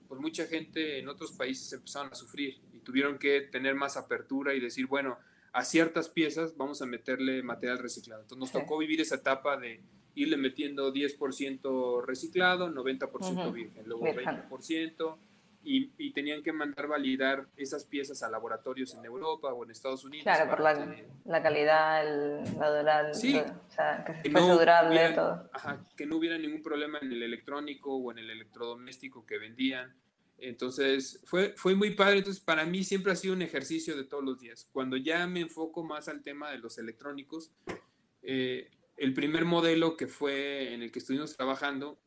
pues 0.07 0.21
mucha 0.21 0.45
gente 0.45 0.99
en 0.99 1.09
otros 1.09 1.31
países 1.31 1.73
empezaron 1.73 2.11
a 2.11 2.15
sufrir 2.15 2.59
y 2.73 2.79
tuvieron 2.79 3.17
que 3.17 3.41
tener 3.41 3.73
más 3.73 3.97
apertura 3.97 4.53
y 4.53 4.59
decir, 4.59 4.85
bueno, 4.85 5.17
a 5.53 5.63
ciertas 5.63 6.07
piezas 6.07 6.55
vamos 6.55 6.81
a 6.83 6.85
meterle 6.85 7.41
material 7.41 7.79
reciclado. 7.79 8.21
Entonces 8.21 8.39
nos 8.39 8.51
tocó 8.51 8.77
vivir 8.77 9.01
esa 9.01 9.15
etapa 9.15 9.57
de 9.57 9.81
irle 10.13 10.37
metiendo 10.37 10.93
10% 10.93 12.05
reciclado, 12.05 12.69
90% 12.69 13.53
virgen, 13.53 13.87
luego 13.87 14.05
20%, 14.05 15.17
y, 15.69 16.11
tenían 16.11 16.41
que 16.41 16.53
mandar 16.53 16.87
validar 16.87 17.45
esas 17.57 17.83
piezas 17.83 18.23
a 18.23 18.29
laboratorios 18.29 18.95
en 18.95 19.03
Europa 19.03 19.53
o 19.53 19.65
en 19.65 19.71
Estados 19.71 20.05
Unidos. 20.05 20.23
Claro, 20.23 20.49
por 20.49 20.61
la, 20.61 20.73
calidad, 21.43 22.03
la 22.57 22.69
durabilidad, 22.69 23.13
sí, 23.13 23.37
o 23.37 23.71
sea, 23.71 24.05
que, 24.23 24.29
no 24.29 24.57
durable, 24.57 25.11
todo. 25.13 25.49
Ajá, 25.51 25.85
que 25.97 26.05
no 26.05 26.15
hubiera 26.15 26.37
ningún 26.37 26.63
problema 26.63 26.99
en 26.99 27.11
el 27.11 27.21
electrónico 27.21 27.95
o 27.95 28.11
en 28.11 28.19
el 28.19 28.29
electrodoméstico 28.29 29.25
que 29.25 29.37
vendían. 29.37 29.93
Entonces, 30.37 31.21
fue, 31.25 31.53
fue 31.57 31.75
muy 31.75 31.91
padre. 31.91 32.19
Entonces, 32.19 32.41
para 32.41 32.65
mí 32.65 32.83
siempre 32.83 33.11
ha 33.11 33.15
sido 33.15 33.33
un 33.33 33.41
ejercicio 33.41 33.97
de 33.97 34.05
todos 34.05 34.23
los 34.23 34.39
días. 34.39 34.69
Cuando 34.71 34.95
ya 34.95 35.27
me 35.27 35.41
enfoco 35.41 35.83
más 35.83 36.07
al 36.07 36.23
tema 36.23 36.49
de 36.51 36.59
los 36.59 36.77
electrónicos, 36.77 37.51
eh, 38.21 38.69
el 38.95 39.13
primer 39.13 39.45
modelo 39.45 39.97
que 39.97 40.07
fue 40.07 40.73
en 40.73 40.81
el 40.81 40.91
que 40.91 40.99
estuvimos 40.99 41.35
trabajando 41.35 41.99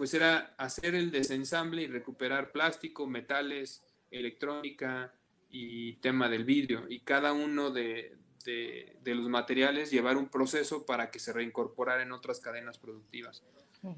pues 0.00 0.14
era 0.14 0.54
hacer 0.56 0.94
el 0.94 1.10
desensamble 1.10 1.82
y 1.82 1.86
recuperar 1.86 2.52
plástico, 2.52 3.06
metales, 3.06 3.82
electrónica 4.10 5.12
y 5.50 5.96
tema 5.96 6.30
del 6.30 6.46
vidrio. 6.46 6.86
Y 6.88 7.00
cada 7.00 7.34
uno 7.34 7.70
de, 7.70 8.16
los 9.04 9.28
materiales 9.28 9.90
llevar 9.90 10.16
un 10.16 10.30
proceso 10.30 10.86
para 10.86 11.10
que 11.10 11.18
se 11.18 11.34
reincorporara 11.34 12.02
en 12.02 12.12
otras 12.12 12.40
cadenas 12.40 12.78
productivas. 12.78 13.44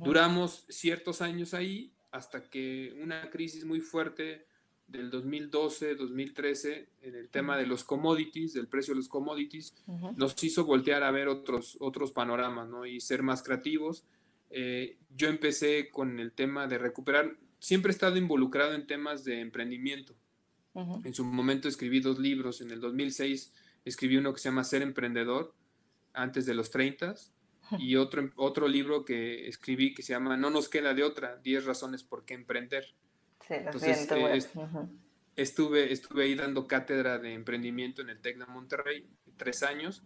Duramos 0.00 0.64
ciertos 0.68 1.22
años 1.22 1.54
ahí 1.54 1.92
hasta 2.10 2.50
que 2.50 2.98
una 3.00 3.30
crisis 3.30 3.64
muy 3.64 3.78
fuerte 3.78 4.48
del 4.88 5.08
2012, 5.08 5.94
2013, 5.94 6.88
en 7.02 7.14
el 7.14 7.28
tema 7.28 7.56
de 7.56 7.66
los 7.66 7.84
commodities, 7.84 8.54
del 8.54 8.66
precio 8.66 8.92
de 8.92 8.98
los 8.98 9.08
commodities, 9.08 9.76
nos 10.16 10.42
hizo 10.42 10.64
voltear 10.64 11.04
a 11.04 11.12
ver 11.12 11.28
otros, 11.28 11.76
otros 11.78 12.10
panoramas 12.10 12.68
¿no? 12.68 12.86
y 12.86 13.00
ser 13.00 13.22
más 13.22 13.44
creativos 13.44 14.04
eh, 14.52 14.98
yo 15.16 15.28
empecé 15.28 15.90
con 15.90 16.20
el 16.20 16.32
tema 16.32 16.66
de 16.66 16.78
recuperar, 16.78 17.36
siempre 17.58 17.90
he 17.90 17.94
estado 17.94 18.16
involucrado 18.16 18.74
en 18.74 18.86
temas 18.86 19.24
de 19.24 19.40
emprendimiento. 19.40 20.14
En 21.04 21.12
su 21.12 21.24
momento 21.24 21.68
escribí 21.68 22.00
dos 22.00 22.18
libros, 22.18 22.62
en 22.62 22.70
el 22.70 22.80
2006 22.80 23.52
escribí 23.84 24.16
uno 24.16 24.32
que 24.32 24.40
se 24.40 24.48
llama 24.48 24.64
Ser 24.64 24.82
Emprendedor, 24.82 25.54
antes 26.14 26.46
de 26.46 26.54
los 26.54 26.70
30, 26.70 27.14
y 27.78 27.96
otro, 27.96 28.30
otro 28.36 28.68
libro 28.68 29.04
que 29.04 29.48
escribí 29.48 29.94
que 29.94 30.02
se 30.02 30.12
llama 30.12 30.36
No 30.36 30.50
nos 30.50 30.68
queda 30.68 30.94
de 30.94 31.02
otra, 31.02 31.36
10 31.36 31.64
razones 31.64 32.02
por 32.02 32.24
qué 32.24 32.34
emprender. 32.34 32.86
Sí, 33.46 33.54
Entonces, 33.54 34.08
eh, 34.10 34.38
estuve, 35.36 35.92
estuve 35.92 36.24
ahí 36.24 36.34
dando 36.34 36.66
cátedra 36.66 37.18
de 37.18 37.34
emprendimiento 37.34 38.02
en 38.02 38.10
el 38.10 38.20
TEC 38.20 38.38
de 38.38 38.46
Monterrey, 38.46 39.06
tres 39.36 39.62
años, 39.62 40.02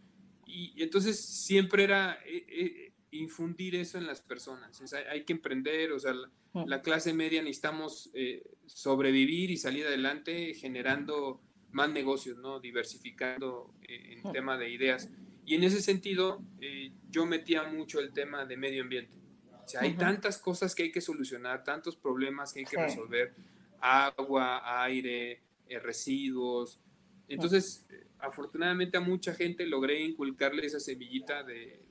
y, 0.46 0.82
entonces 0.82 1.20
siempre 1.20 1.84
era... 1.84 2.18
Eh, 2.24 2.92
infundir 3.10 3.76
eso 3.76 3.98
en 3.98 4.06
las 4.06 4.20
personas. 4.20 4.82
hay, 5.10 5.24
que 5.24 5.32
emprender, 5.32 5.92
o 5.92 5.98
sea, 5.98 6.14
la, 6.54 6.82
clase 6.82 7.12
media 7.12 7.42
necesitamos 7.42 8.10
eh, 8.14 8.42
sobrevivir 8.66 9.50
y 9.50 9.56
salir 9.56 9.86
adelante 9.86 10.54
generando 10.54 11.40
más 11.72 11.90
negocios, 11.90 12.38
¿no? 12.38 12.60
Diversificando 12.60 13.74
eh, 13.82 14.20
en 14.24 14.32
tema 14.32 14.56
de 14.56 14.70
ideas. 14.70 15.10
Y 15.44 15.54
en 15.54 15.64
ese 15.64 15.80
sentido, 15.80 16.42
eh, 16.60 16.92
yo 17.10 17.26
metía 17.26 17.64
mucho 17.64 18.00
el 18.00 18.12
tema 18.12 18.44
de 18.46 18.56
medio 18.56 18.82
ambiente. 18.82 19.16
O 19.64 19.68
sea, 19.68 19.82
hay 19.82 19.94
tantas 19.94 20.38
cosas 20.38 20.74
que 20.74 20.84
hay 20.84 20.92
que 20.92 21.00
solucionar, 21.00 21.64
tantos 21.64 21.96
problemas 21.96 22.52
que 22.52 22.60
hay 22.60 22.66
que 22.66 22.76
resolver, 22.76 23.34
agua, 23.80 24.84
aire, 24.84 25.42
residuos. 25.82 26.80
Entonces, 27.28 27.86
afortunadamente 28.18 28.96
a 28.96 29.00
mucha 29.00 29.34
gente 29.34 29.66
logré 29.66 30.00
inculcarle 30.00 30.64
esa 30.64 30.80
semillita 30.80 31.42
de, 31.42 31.85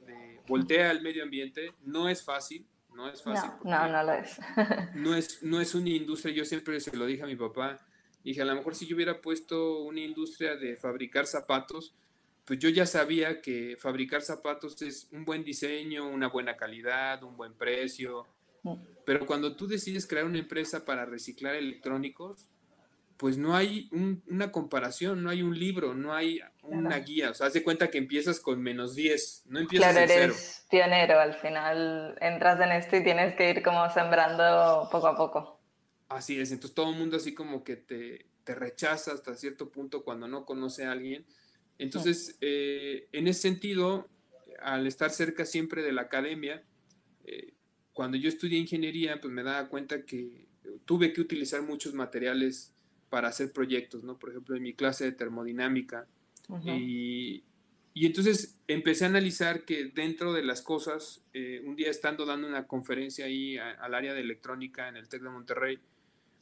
voltea 0.48 0.90
al 0.90 1.02
medio 1.02 1.24
ambiente, 1.24 1.74
no 1.84 2.10
es 2.10 2.24
fácil, 2.24 2.66
no 2.94 3.10
es 3.10 3.22
fácil. 3.22 3.52
No, 3.64 3.88
no, 3.90 4.04
lo 4.04 4.14
es. 4.14 4.40
no 4.96 5.16
es. 5.16 5.44
No 5.44 5.62
es 5.62 5.76
una 5.76 5.90
industria, 5.90 6.34
yo 6.34 6.46
siempre 6.46 6.80
se 6.80 6.96
lo 6.96 7.06
dije 7.06 7.24
a 7.24 7.28
mi 7.28 7.36
papá, 7.36 7.80
dije, 8.24 8.42
a 8.42 8.46
lo 8.46 8.56
mejor 8.56 8.76
si 8.76 8.88
yo 8.88 8.96
hubiera 8.96 9.22
puesto 9.22 9.80
una 9.82 10.00
industria 10.00 10.56
de 10.56 10.76
fabricar 10.76 11.28
zapatos, 11.28 11.94
pues 12.46 12.60
yo 12.60 12.70
ya 12.70 12.86
sabía 12.86 13.42
que 13.42 13.76
fabricar 13.78 14.22
zapatos 14.22 14.82
es 14.82 15.08
un 15.12 15.26
buen 15.26 15.44
diseño, 15.44 16.08
una 16.08 16.28
buena 16.28 16.56
calidad, 16.56 17.24
un 17.24 17.36
buen 17.36 17.54
precio. 17.54 18.28
Mm. 18.64 18.76
Pero 19.06 19.26
cuando 19.26 19.56
tú 19.56 19.68
decides 19.68 20.08
crear 20.08 20.26
una 20.26 20.40
empresa 20.40 20.86
para 20.86 21.06
reciclar 21.06 21.56
electrónicos, 21.56 22.50
pues 23.18 23.38
no 23.38 23.56
hay 23.56 23.90
una 24.28 24.52
comparación, 24.52 25.24
no 25.24 25.30
hay 25.30 25.42
un 25.42 25.58
libro, 25.58 25.94
no 25.94 26.14
hay 26.14 26.42
una 26.68 26.98
guía. 27.00 27.32
O 27.32 27.34
sea, 27.34 27.48
haz 27.48 27.54
de 27.54 27.64
cuenta 27.64 27.90
que 27.90 27.98
empiezas 27.98 28.40
con 28.40 28.62
menos 28.62 28.96
10, 28.96 29.44
no 29.48 29.60
empiezas 29.60 29.94
claro, 29.94 30.12
en 30.12 30.20
eres 30.20 30.66
pionero, 30.70 31.20
al 31.20 31.34
final 31.36 32.18
entras 32.22 32.60
en 32.60 32.72
esto 32.72 32.98
y 32.98 33.04
tienes 33.04 33.36
que 33.36 33.50
ir 33.50 33.64
como 33.64 33.90
sembrando 33.92 34.88
poco 34.92 35.08
a 35.08 35.16
poco. 35.16 35.62
Así 36.10 36.40
es, 36.40 36.52
entonces 36.52 36.76
todo 36.76 36.92
el 36.92 36.98
mundo 36.98 37.18
así 37.18 37.34
como 37.34 37.64
que 37.64 37.76
te, 37.76 38.28
te 38.44 38.56
rechaza 38.56 39.12
hasta 39.12 39.36
cierto 39.36 39.70
punto 39.72 40.04
cuando 40.04 40.28
no 40.28 40.46
conoce 40.46 40.86
a 40.86 40.92
alguien. 40.92 41.26
Entonces, 41.78 42.38
eh, 42.42 43.10
en 43.12 43.28
ese 43.28 43.42
sentido, 43.42 44.08
al 44.62 44.88
estar 44.88 45.10
cerca 45.10 45.46
siempre 45.46 45.84
de 45.84 45.92
la 45.92 46.04
academia, 46.04 46.64
eh, 47.26 47.54
cuando 47.92 48.18
yo 48.18 48.30
estudié 48.30 48.60
ingeniería, 48.60 49.20
pues 49.20 49.34
me 49.34 49.44
daba 49.44 49.68
cuenta 49.68 50.06
que 50.06 50.46
tuve 50.86 51.14
que 51.14 51.22
utilizar 51.22 51.62
muchos 51.62 51.94
materiales 51.94 52.74
para 53.10 53.30
hacer 53.30 53.52
proyectos, 53.52 54.04
¿no? 54.04 54.18
Por 54.18 54.30
ejemplo, 54.30 54.56
en 54.56 54.64
mi 54.64 54.74
clase 54.74 55.06
de 55.06 55.12
termodinámica. 55.12 56.08
Y, 56.64 57.44
y, 57.94 58.06
entonces 58.06 58.60
empecé 58.68 59.06
a 59.06 59.10
analizar 59.10 59.66
que 59.66 59.86
dentro 59.86 60.34
de 60.34 60.44
las 60.44 60.62
cosas, 60.62 61.24
eh, 61.34 61.62
un 61.66 61.76
día 61.76 61.90
estando 61.90 62.26
dando 62.26 62.48
una 62.48 62.68
conferencia 62.68 63.26
ahí 63.26 63.58
al 63.58 63.94
área 63.94 64.14
de 64.14 64.22
electrónica 64.22 64.88
en 64.88 64.98
el 64.98 65.08
TEC 65.08 65.22
de 65.24 65.30
Monterrey, 65.30 65.80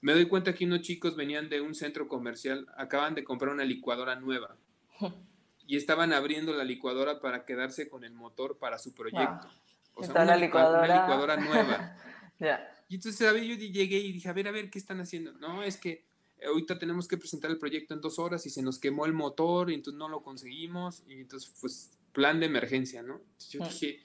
me 0.01 0.13
doy 0.13 0.27
cuenta 0.27 0.53
que 0.53 0.65
unos 0.65 0.81
chicos 0.81 1.15
venían 1.15 1.49
de 1.49 1.61
un 1.61 1.73
centro 1.73 2.07
comercial, 2.07 2.67
acaban 2.75 3.15
de 3.15 3.23
comprar 3.23 3.53
una 3.53 3.63
licuadora 3.63 4.15
nueva 4.15 4.57
y 5.67 5.77
estaban 5.77 6.11
abriendo 6.11 6.53
la 6.53 6.63
licuadora 6.63 7.21
para 7.21 7.45
quedarse 7.45 7.89
con 7.89 8.03
el 8.03 8.13
motor 8.13 8.57
para 8.57 8.77
su 8.77 8.93
proyecto. 8.93 9.47
O 9.95 10.03
sea, 10.03 10.23
una 10.23 10.35
licuadora... 10.35 10.83
una 10.83 11.01
licuadora, 11.01 11.37
nueva. 11.37 11.97
ya. 12.39 12.69
Y 12.89 12.95
entonces, 12.95 13.25
¿sabes? 13.25 13.43
Yo 13.47 13.55
llegué 13.55 13.97
y 13.99 14.11
dije, 14.11 14.27
a 14.27 14.33
ver, 14.33 14.47
a 14.47 14.51
ver, 14.51 14.69
¿qué 14.69 14.77
están 14.77 14.99
haciendo? 14.99 15.31
No, 15.33 15.63
es 15.63 15.77
que 15.77 16.05
ahorita 16.45 16.79
tenemos 16.79 17.07
que 17.07 17.17
presentar 17.17 17.51
el 17.51 17.57
proyecto 17.57 17.93
en 17.93 18.01
dos 18.01 18.19
horas 18.19 18.45
y 18.45 18.49
se 18.49 18.61
nos 18.61 18.79
quemó 18.79 19.05
el 19.05 19.13
motor 19.13 19.71
y 19.71 19.75
entonces 19.75 19.97
no 19.97 20.09
lo 20.09 20.23
conseguimos. 20.23 21.03
Y 21.07 21.13
entonces, 21.13 21.53
pues, 21.59 21.97
plan 22.11 22.39
de 22.39 22.45
emergencia, 22.45 23.01
¿no? 23.03 23.15
Entonces 23.17 23.49
yo 23.49 23.63
dije, 23.63 23.99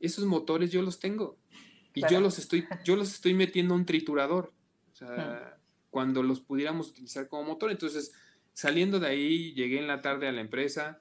esos 0.00 0.24
motores 0.24 0.70
yo 0.70 0.82
los 0.82 0.98
tengo. 0.98 1.38
Y 1.94 2.02
yo 2.10 2.20
los 2.20 2.38
estoy, 2.38 2.66
yo 2.84 2.96
los 2.96 3.14
estoy 3.14 3.34
metiendo 3.34 3.74
a 3.74 3.78
un 3.78 3.86
triturador. 3.86 4.52
O 4.92 4.94
sea, 4.94 5.58
cuando 5.90 6.22
los 6.22 6.40
pudiéramos 6.40 6.90
utilizar 6.90 7.28
como 7.28 7.44
motor. 7.44 7.70
Entonces, 7.70 8.12
saliendo 8.52 9.00
de 9.00 9.08
ahí, 9.08 9.54
llegué 9.54 9.78
en 9.78 9.86
la 9.86 10.02
tarde 10.02 10.28
a 10.28 10.32
la 10.32 10.40
empresa. 10.40 11.00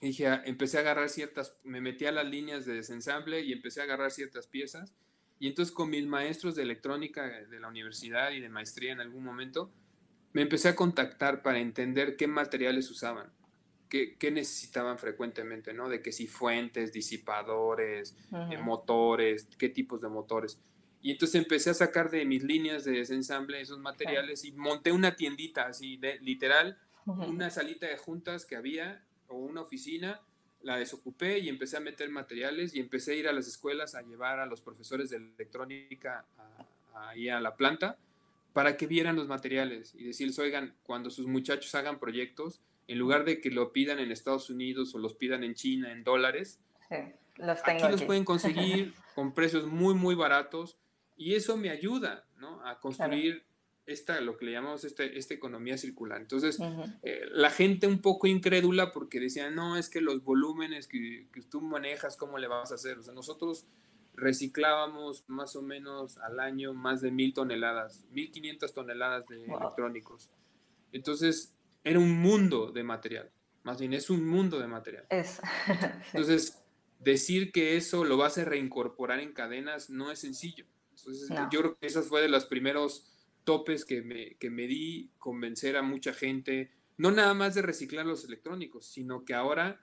Y 0.00 0.08
dije, 0.08 0.26
ah, 0.26 0.42
empecé 0.44 0.78
a 0.78 0.80
agarrar 0.80 1.08
ciertas, 1.08 1.58
me 1.64 1.80
metí 1.80 2.04
a 2.04 2.12
las 2.12 2.26
líneas 2.26 2.66
de 2.66 2.74
desensamble 2.74 3.40
y 3.42 3.52
empecé 3.52 3.80
a 3.80 3.84
agarrar 3.84 4.10
ciertas 4.10 4.46
piezas. 4.46 4.94
Y 5.38 5.48
entonces 5.48 5.74
con 5.74 5.90
mis 5.90 6.06
maestros 6.06 6.54
de 6.54 6.62
electrónica 6.62 7.26
de 7.26 7.60
la 7.60 7.68
universidad 7.68 8.32
y 8.32 8.40
de 8.40 8.48
maestría 8.48 8.92
en 8.92 9.00
algún 9.00 9.22
momento, 9.22 9.70
me 10.32 10.42
empecé 10.42 10.68
a 10.68 10.76
contactar 10.76 11.42
para 11.42 11.58
entender 11.58 12.16
qué 12.16 12.26
materiales 12.26 12.90
usaban, 12.90 13.32
qué, 13.88 14.16
qué 14.18 14.30
necesitaban 14.30 14.98
frecuentemente, 14.98 15.72
¿no? 15.72 15.88
De 15.88 16.02
que 16.02 16.12
si 16.12 16.26
fuentes, 16.26 16.92
disipadores, 16.92 18.16
eh, 18.50 18.58
motores, 18.58 19.48
qué 19.58 19.68
tipos 19.68 20.00
de 20.00 20.08
motores. 20.08 20.60
Y 21.02 21.12
entonces 21.12 21.36
empecé 21.36 21.70
a 21.70 21.74
sacar 21.74 22.10
de 22.10 22.24
mis 22.24 22.42
líneas 22.42 22.84
de 22.84 22.92
desensamble 22.92 23.60
esos 23.60 23.78
materiales 23.78 24.44
y 24.44 24.52
monté 24.52 24.92
una 24.92 25.16
tiendita 25.16 25.66
así, 25.66 25.96
de, 25.98 26.18
literal, 26.20 26.78
una 27.06 27.50
salita 27.50 27.86
de 27.86 27.96
juntas 27.96 28.44
que 28.44 28.56
había 28.56 29.04
o 29.28 29.36
una 29.36 29.60
oficina, 29.60 30.20
la 30.62 30.76
desocupé 30.76 31.38
y 31.38 31.48
empecé 31.48 31.76
a 31.76 31.80
meter 31.80 32.08
materiales 32.10 32.74
y 32.74 32.80
empecé 32.80 33.12
a 33.12 33.14
ir 33.16 33.28
a 33.28 33.32
las 33.32 33.46
escuelas 33.46 33.94
a 33.94 34.02
llevar 34.02 34.40
a 34.40 34.46
los 34.46 34.60
profesores 34.60 35.10
de 35.10 35.16
electrónica 35.16 36.24
ahí 36.94 37.28
a, 37.28 37.40
la 37.40 37.56
planta 37.56 37.98
para 38.52 38.76
que 38.76 38.86
vieran 38.86 39.16
los 39.16 39.28
materiales 39.28 39.94
y 39.94 40.04
decirles, 40.04 40.38
oigan, 40.38 40.74
cuando 40.82 41.10
sus 41.10 41.26
muchachos 41.26 41.74
hagan 41.74 41.98
proyectos, 41.98 42.62
en 42.88 42.98
lugar 42.98 43.24
de 43.24 43.40
que 43.40 43.50
lo 43.50 43.72
pidan 43.72 43.98
en 43.98 44.10
Estados 44.10 44.48
Unidos 44.48 44.94
o 44.94 44.98
los 44.98 45.14
pidan 45.14 45.44
en 45.44 45.54
China 45.54 45.92
en 45.92 46.04
dólares, 46.04 46.58
los 47.36 47.58
aquí, 47.64 47.82
los 47.90 48.02
pueden 48.02 48.24
conseguir 48.24 48.94
con 49.14 49.34
precios 49.34 49.66
muy, 49.66 49.94
muy 49.94 50.14
baratos 50.14 50.78
y 51.16 51.34
eso 51.34 51.56
me 51.56 51.70
ayuda, 51.70 52.24
¿no? 52.36 52.66
A 52.66 52.80
construir 52.80 53.44
esta, 53.86 54.20
lo 54.20 54.36
que 54.36 54.46
le 54.46 54.52
llamamos 54.52 54.84
este, 54.84 55.16
esta 55.16 55.34
economía 55.34 55.78
circular. 55.78 56.20
Entonces, 56.20 56.58
eh, 57.02 57.20
la 57.30 57.50
gente 57.50 57.86
un 57.86 58.00
poco 58.00 58.26
incrédula 58.26 58.92
porque 58.92 59.20
decía, 59.20 59.50
no, 59.50 59.76
es 59.76 59.88
que 59.88 60.00
los 60.00 60.24
volúmenes 60.24 60.88
que, 60.88 61.28
que, 61.32 61.42
tú 61.42 61.60
manejas, 61.60 62.16
¿cómo 62.16 62.38
le 62.38 62.48
vas 62.48 62.72
a 62.72 62.74
hacer? 62.74 62.98
O 62.98 63.02
sea, 63.02 63.14
nosotros 63.14 63.66
reciclábamos 64.14 65.28
más 65.28 65.54
o 65.56 65.62
menos 65.62 66.18
al 66.18 66.40
año 66.40 66.74
más 66.74 67.00
de 67.00 67.10
mil 67.10 67.32
toneladas, 67.32 68.06
mil 68.10 68.30
quinientas 68.30 68.74
toneladas 68.74 69.26
de 69.28 69.44
electrónicos. 69.44 70.30
Entonces, 70.92 71.56
era 71.84 72.00
un 72.00 72.20
mundo 72.20 72.72
de 72.72 72.82
material. 72.82 73.30
Más 73.62 73.78
bien, 73.78 73.92
es 73.92 74.10
un 74.10 74.26
mundo 74.26 74.58
de 74.58 74.66
material. 74.66 75.06
Es. 75.10 75.40
Entonces, 76.12 76.62
decir 76.98 77.52
que 77.52 77.76
eso 77.76 78.04
lo 78.04 78.16
vas 78.16 78.38
a 78.38 78.44
reincorporar 78.44 79.20
en 79.20 79.32
cadenas 79.32 79.90
no 79.90 80.10
es 80.10 80.18
sencillo. 80.18 80.66
Entonces, 80.96 81.28
yo 81.52 81.60
creo 81.60 81.78
que 81.78 81.86
esas 81.86 82.06
fue 82.06 82.22
de 82.22 82.28
los 82.28 82.46
primeros 82.46 83.15
topes 83.46 83.84
que 83.84 84.02
me, 84.02 84.34
que 84.34 84.50
me 84.50 84.66
di, 84.66 85.08
convencer 85.18 85.76
a 85.76 85.82
mucha 85.82 86.12
gente, 86.12 86.72
no 86.98 87.12
nada 87.12 87.32
más 87.32 87.54
de 87.54 87.62
reciclar 87.62 88.04
los 88.04 88.24
electrónicos, 88.24 88.86
sino 88.86 89.24
que 89.24 89.34
ahora 89.34 89.80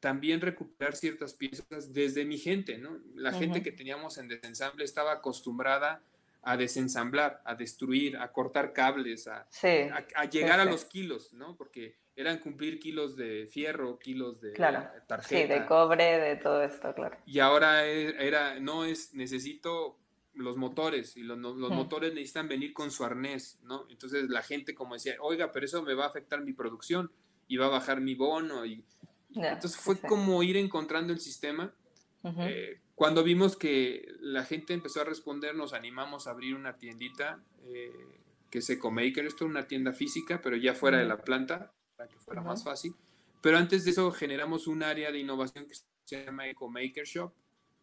también 0.00 0.40
recuperar 0.40 0.96
ciertas 0.96 1.32
piezas 1.32 1.94
desde 1.94 2.24
mi 2.24 2.38
gente, 2.38 2.76
¿no? 2.76 2.98
La 3.14 3.32
gente 3.32 3.62
que 3.62 3.72
teníamos 3.72 4.18
en 4.18 4.28
desensamble 4.28 4.84
estaba 4.84 5.12
acostumbrada 5.12 6.02
a 6.42 6.56
desensamblar, 6.56 7.40
a 7.44 7.54
destruir, 7.54 8.18
a 8.18 8.30
cortar 8.32 8.72
cables, 8.72 9.28
a, 9.28 9.48
a, 10.14 10.24
llegar 10.26 10.60
a 10.60 10.64
los 10.64 10.84
kilos, 10.84 11.32
¿no? 11.32 11.56
Porque 11.56 11.96
eran 12.16 12.38
cumplir 12.38 12.80
kilos 12.80 13.16
de 13.16 13.46
fierro, 13.46 13.98
kilos 13.98 14.40
de 14.40 14.52
tarjeta. 14.52 15.22
Sí, 15.22 15.46
de 15.46 15.64
cobre, 15.66 16.18
de 16.18 16.36
todo 16.36 16.62
esto, 16.62 16.92
claro. 16.94 17.16
Y 17.24 17.38
ahora 17.38 17.86
era, 17.86 18.60
no 18.60 18.84
es, 18.84 19.14
necesito 19.14 19.98
los 20.34 20.56
motores 20.56 21.16
y 21.16 21.22
los, 21.22 21.38
motores 21.38 22.12
necesitan 22.12 22.48
venir 22.48 22.72
con 22.72 22.90
su 22.90 23.04
arnés, 23.04 23.60
¿no? 23.62 23.86
Entonces 23.88 24.28
la 24.28 24.42
gente 24.42 24.74
como 24.74 24.94
decía, 24.94 25.16
oiga, 25.20 25.52
pero 25.52 25.66
eso 25.66 25.82
me 25.82 25.94
va 25.94 26.04
a 26.04 26.08
afectar 26.08 26.42
mi 26.42 26.52
producción 26.52 27.10
y 27.46 27.56
va 27.56 27.66
a 27.66 27.70
bajar 27.70 28.00
mi 28.00 28.14
bono. 28.14 28.66
Y, 28.66 28.84
entonces 29.30 29.76
fue 29.76 29.98
como 30.00 30.42
ir 30.42 30.56
encontrando 30.56 31.12
el 31.12 31.20
sistema. 31.20 31.72
Eh, 32.24 32.80
cuando 32.94 33.22
vimos 33.22 33.56
que 33.56 34.06
la 34.20 34.44
gente 34.44 34.72
empezó 34.72 35.00
a 35.00 35.04
responder, 35.04 35.54
nos 35.54 35.72
animamos 35.72 36.26
a 36.26 36.30
abrir 36.30 36.54
una 36.54 36.78
tiendita 36.78 37.42
eh, 37.64 37.92
que 38.50 38.58
es 38.58 38.70
EcoMaker. 38.70 39.26
Esto 39.26 39.44
es 39.44 39.50
una 39.50 39.66
tienda 39.66 39.92
física, 39.92 40.40
pero 40.42 40.56
ya 40.56 40.74
fuera 40.74 40.98
de 40.98 41.04
la 41.04 41.18
planta, 41.18 41.72
para 41.96 42.08
que 42.08 42.18
fuera 42.18 42.40
más 42.40 42.64
fácil. 42.64 42.94
Pero 43.42 43.58
antes 43.58 43.84
de 43.84 43.90
eso 43.90 44.10
generamos 44.10 44.66
un 44.66 44.82
área 44.82 45.12
de 45.12 45.18
innovación 45.18 45.66
que 45.66 45.74
se 45.74 46.24
llama 46.24 46.48
EcoMaker 46.48 47.04
Shop, 47.04 47.32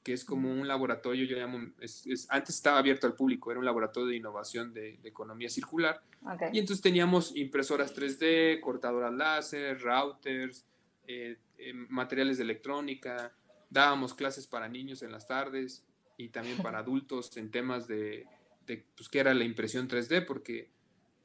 que 0.03 0.13
es 0.13 0.25
como 0.25 0.51
un 0.51 0.67
laboratorio, 0.67 1.25
yo 1.25 1.37
llamo, 1.37 1.59
antes 2.29 2.55
estaba 2.55 2.79
abierto 2.79 3.05
al 3.05 3.13
público, 3.13 3.51
era 3.51 3.59
un 3.59 3.65
laboratorio 3.65 4.09
de 4.09 4.15
innovación 4.15 4.73
de, 4.73 4.99
economía 5.03 5.49
circular. 5.49 6.01
Y 6.51 6.59
entonces 6.59 6.81
teníamos 6.81 7.35
impresoras 7.35 7.95
3D, 7.95 8.59
cortadoras 8.61 9.13
láser, 9.13 9.79
routers, 9.79 10.65
eh, 11.07 11.37
eh, 11.57 11.73
materiales 11.73 12.37
de 12.37 12.43
electrónica, 12.43 13.31
dábamos 13.69 14.13
clases 14.13 14.47
para 14.47 14.67
niños 14.67 15.03
en 15.03 15.11
las 15.11 15.27
tardes 15.27 15.83
y 16.17 16.29
también 16.29 16.57
para 16.57 16.79
adultos 16.79 17.35
en 17.37 17.51
temas 17.51 17.87
de, 17.87 18.25
de 18.65 18.83
pues, 18.95 19.07
qué 19.07 19.19
era 19.19 19.33
la 19.35 19.43
impresión 19.43 19.87
3D, 19.87 20.25
porque 20.25 20.69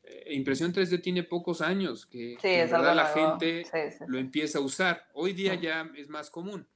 eh, 0.05 0.35
impresión 0.35 0.75
3D 0.75 1.01
tiene 1.01 1.23
pocos 1.23 1.63
años 1.63 2.05
que, 2.05 2.37
la 2.43 3.07
gente 3.15 3.65
lo 4.07 4.19
empieza 4.19 4.59
a 4.59 4.63
usar. 4.63 5.09
Hoy 5.15 5.33
día 5.33 5.55
ya 5.55 5.91
es 5.97 6.11
más 6.11 6.31
común 6.31 6.67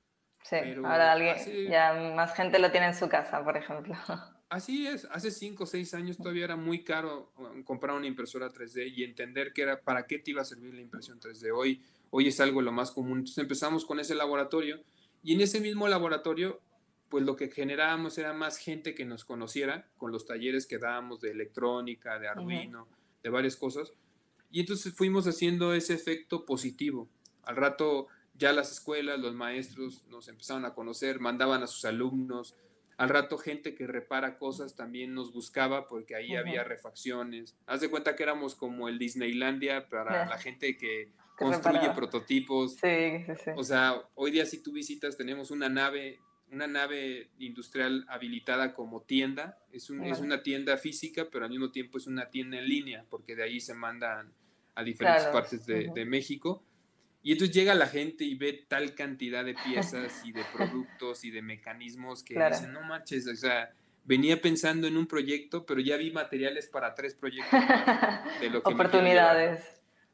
Sí, 0.42 0.56
ahora 0.56 1.12
alguien, 1.12 1.36
ya 1.68 1.92
más 2.14 2.34
gente 2.34 2.58
lo 2.58 2.70
tiene 2.70 2.86
en 2.86 2.94
su 2.94 3.08
casa, 3.08 3.44
por 3.44 3.56
ejemplo. 3.56 3.94
Así 4.50 4.84
es, 4.88 5.06
hace 5.12 5.30
5 5.30 5.62
o 5.62 5.66
6 5.66 5.94
años 5.94 6.16
todavía 6.16 6.42
era 6.42 6.56
muy 6.56 6.82
caro 6.82 7.32
um, 7.38 7.62
comprar 7.62 7.94
una 7.94 8.08
impresora 8.08 8.50
3D 8.50 8.92
y 8.96 9.04
entender 9.04 9.52
que 9.52 9.62
era 9.62 9.80
para 9.80 10.08
qué 10.08 10.18
te 10.18 10.32
iba 10.32 10.42
a 10.42 10.44
servir 10.44 10.74
la 10.74 10.80
impresión 10.80 11.20
3D. 11.20 11.52
Hoy, 11.54 11.80
hoy 12.10 12.26
es 12.26 12.40
algo 12.40 12.60
lo 12.60 12.72
más 12.72 12.90
común. 12.90 13.18
Entonces 13.18 13.38
empezamos 13.38 13.84
con 13.84 14.00
ese 14.00 14.16
laboratorio 14.16 14.80
y 15.22 15.34
en 15.34 15.40
ese 15.40 15.60
mismo 15.60 15.86
laboratorio, 15.86 16.60
pues 17.08 17.24
lo 17.24 17.36
que 17.36 17.48
generábamos 17.48 18.18
era 18.18 18.32
más 18.32 18.58
gente 18.58 18.92
que 18.96 19.04
nos 19.04 19.24
conociera 19.24 19.86
con 19.98 20.10
los 20.10 20.26
talleres 20.26 20.66
que 20.66 20.78
dábamos 20.78 21.20
de 21.20 21.30
electrónica, 21.30 22.18
de 22.18 22.26
Arduino, 22.26 22.88
de 23.22 23.30
varias 23.30 23.54
cosas. 23.54 23.92
Y 24.50 24.58
entonces 24.58 24.92
fuimos 24.92 25.28
haciendo 25.28 25.74
ese 25.74 25.94
efecto 25.94 26.44
positivo. 26.44 27.08
Al 27.44 27.54
rato 27.54 28.08
ya 28.40 28.52
las 28.52 28.72
escuelas, 28.72 29.20
los 29.20 29.34
maestros 29.34 30.02
nos 30.08 30.26
empezaron 30.28 30.64
a 30.64 30.72
conocer, 30.74 31.20
mandaban 31.20 31.62
a 31.62 31.66
sus 31.66 31.84
alumnos. 31.84 32.56
Al 32.96 33.10
rato 33.10 33.38
gente 33.38 33.74
que 33.74 33.86
repara 33.86 34.38
cosas 34.38 34.74
también 34.74 35.14
nos 35.14 35.32
buscaba 35.32 35.86
porque 35.86 36.16
ahí 36.16 36.34
había 36.34 36.64
refacciones. 36.64 37.54
Haz 37.66 37.82
de 37.82 37.90
cuenta 37.90 38.16
que 38.16 38.22
éramos 38.22 38.54
como 38.54 38.88
el 38.88 38.98
Disneylandia 38.98 39.88
para 39.88 40.26
la 40.26 40.38
gente 40.38 40.76
que 40.76 41.12
construye 41.38 41.90
prototipos. 41.94 42.76
Sí, 42.76 43.24
sí, 43.26 43.32
sí. 43.44 43.50
O 43.56 43.62
sea, 43.62 44.02
hoy 44.14 44.30
día 44.30 44.46
si 44.46 44.62
tú 44.62 44.72
visitas 44.72 45.16
tenemos 45.18 45.50
una 45.50 45.68
nave, 45.68 46.18
una 46.50 46.66
nave 46.66 47.28
industrial 47.38 48.06
habilitada 48.08 48.74
como 48.74 49.02
tienda. 49.02 49.58
Es, 49.70 49.90
un, 49.90 50.04
es 50.04 50.20
una 50.20 50.42
tienda 50.42 50.78
física, 50.78 51.28
pero 51.30 51.44
al 51.44 51.50
mismo 51.50 51.70
tiempo 51.70 51.98
es 51.98 52.06
una 52.06 52.30
tienda 52.30 52.58
en 52.58 52.68
línea 52.68 53.04
porque 53.10 53.36
de 53.36 53.42
ahí 53.42 53.60
se 53.60 53.74
mandan 53.74 54.32
a 54.74 54.82
diferentes 54.82 55.26
partes 55.26 55.66
de, 55.66 55.90
de 55.94 56.04
México 56.06 56.64
y 57.22 57.32
entonces 57.32 57.54
llega 57.54 57.74
la 57.74 57.86
gente 57.86 58.24
y 58.24 58.34
ve 58.34 58.64
tal 58.66 58.94
cantidad 58.94 59.44
de 59.44 59.54
piezas 59.54 60.24
y 60.24 60.32
de 60.32 60.42
productos 60.54 61.24
y 61.24 61.30
de 61.30 61.42
mecanismos 61.42 62.22
que 62.22 62.34
dicen, 62.34 62.72
no 62.72 62.82
manches, 62.82 63.26
o 63.26 63.36
sea, 63.36 63.74
venía 64.04 64.40
pensando 64.40 64.86
en 64.86 64.96
un 64.96 65.06
proyecto, 65.06 65.66
pero 65.66 65.80
ya 65.80 65.96
vi 65.96 66.10
materiales 66.10 66.68
para 66.68 66.94
tres 66.94 67.14
proyectos 67.14 67.60
de 68.40 68.50
lo 68.50 68.62
que 68.62 68.72
Oportunidades. 68.72 69.62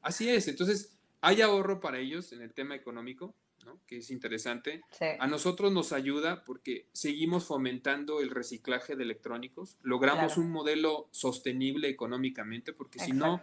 Así 0.03 0.29
es, 0.29 0.49
entonces 0.49 0.97
hay 1.21 1.43
ahorro 1.43 1.81
para 1.81 1.99
ellos 1.99 2.33
en 2.33 2.43
el 2.43 2.53
tema 2.53 2.75
económico, 2.75 3.35
¿no? 3.65 3.79
que 3.87 3.99
es 3.99 4.11
interesante. 4.11 4.83
A 5.21 5.27
nosotros 5.29 5.73
nos 5.73 5.93
ayuda 5.93 6.43
porque 6.45 6.87
seguimos 6.93 7.47
fomentando 7.47 8.21
el 8.21 8.31
reciclaje 8.31 8.97
de 8.97 9.05
electrónicos, 9.05 9.79
logramos 9.83 10.37
un 10.37 10.51
modelo 10.51 11.09
sostenible 11.13 11.89
económicamente, 11.89 12.73
porque 12.73 12.99
si 12.99 13.13
no, 13.13 13.41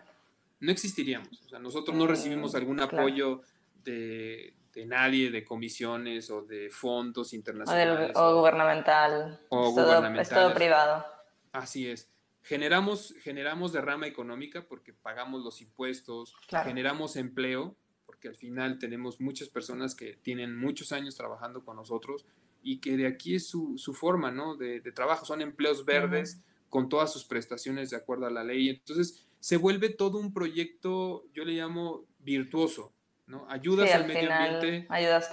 no 0.60 0.72
existiríamos. 0.72 1.42
O 1.46 1.50
sea, 1.50 1.60
nosotros 1.60 1.96
no 1.96 2.08
recibimos 2.08 2.54
mm, 2.54 2.58
algún 2.58 2.80
apoyo 2.80 3.42
de, 3.84 4.56
nadie, 4.86 5.32
de 5.32 5.44
comisiones 5.44 6.30
o 6.30 6.42
de 6.42 6.70
fondos 6.70 7.34
internacionales. 7.34 8.12
O, 8.16 8.36
gubernamental. 8.36 9.40
O 9.50 9.70
es 9.70 9.76
gubernamental. 9.76 10.22
Es 10.22 10.30
todo 10.30 10.54
privado. 10.54 11.06
Así 11.52 11.88
es. 11.88 12.10
Generamos, 12.42 13.16
generamos 13.22 13.72
derrama 13.72 14.06
económica 14.06 14.68
porque 14.68 14.92
pagamos 14.94 15.44
los 15.44 15.62
impuestos, 15.62 16.36
generamos 16.64 17.16
empleo, 17.16 17.78
porque 18.06 18.28
al 18.28 18.36
final 18.36 18.80
tenemos 18.80 19.22
muchas 19.22 19.48
personas 19.48 19.96
que 19.96 20.16
tienen 20.16 20.58
muchos 20.58 20.92
años 20.92 21.16
trabajando 21.16 21.64
con 21.64 21.78
nosotros 21.78 22.26
y 22.62 22.80
que 22.80 22.98
de 22.98 23.08
aquí 23.08 23.36
es 23.36 23.48
su, 23.48 23.78
forma, 23.94 24.32
¿no? 24.32 24.56
De, 24.56 24.82
trabajo, 24.94 25.26
son 25.26 25.42
empleos 25.42 25.86
verdes 25.86 26.42
con 26.70 26.90
todas 26.90 27.14
sus 27.14 27.26
prestaciones 27.26 27.92
de 27.92 27.98
acuerdo 27.98 28.26
a 28.26 28.32
la 28.32 28.44
ley. 28.44 28.70
Entonces, 28.70 29.28
se 29.40 29.58
vuelve 29.58 29.90
todo 29.90 30.18
un 30.18 30.34
proyecto, 30.34 31.26
yo 31.34 31.46
le 31.46 31.54
llamo 31.54 32.06
virtuoso, 32.20 32.94
¿no? 33.28 33.46
Ayudas 33.50 33.92
al, 33.92 34.08
medio 34.08 34.32
ambiente, 34.32 34.86
ayudas 34.90 35.30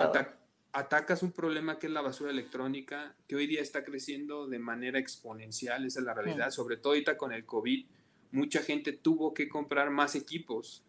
atacas 0.73 1.23
un 1.23 1.33
problema 1.33 1.79
que 1.79 1.87
es 1.87 1.93
la 1.93 2.01
basura 2.01 2.31
electrónica, 2.31 3.15
que 3.27 3.37
hoy 3.37 3.47
día 3.47 3.61
está 3.61 3.85
creciendo 3.85 4.47
de 4.47 4.59
manera 4.59 4.99
exponencial, 4.99 5.85
esa 5.85 6.01
es 6.01 6.07
la 6.07 6.15
realidad, 6.15 6.51
sobre 6.51 6.77
todo 6.77 6.93
ahorita 6.93 7.17
con 7.17 7.33
el 7.33 7.45
COVID, 7.45 7.87
mucha 8.33 8.63
gente 8.63 8.93
tuvo 8.93 9.35
que 9.35 9.49
comprar 9.49 9.91
más 9.91 10.15
equipos, 10.15 10.85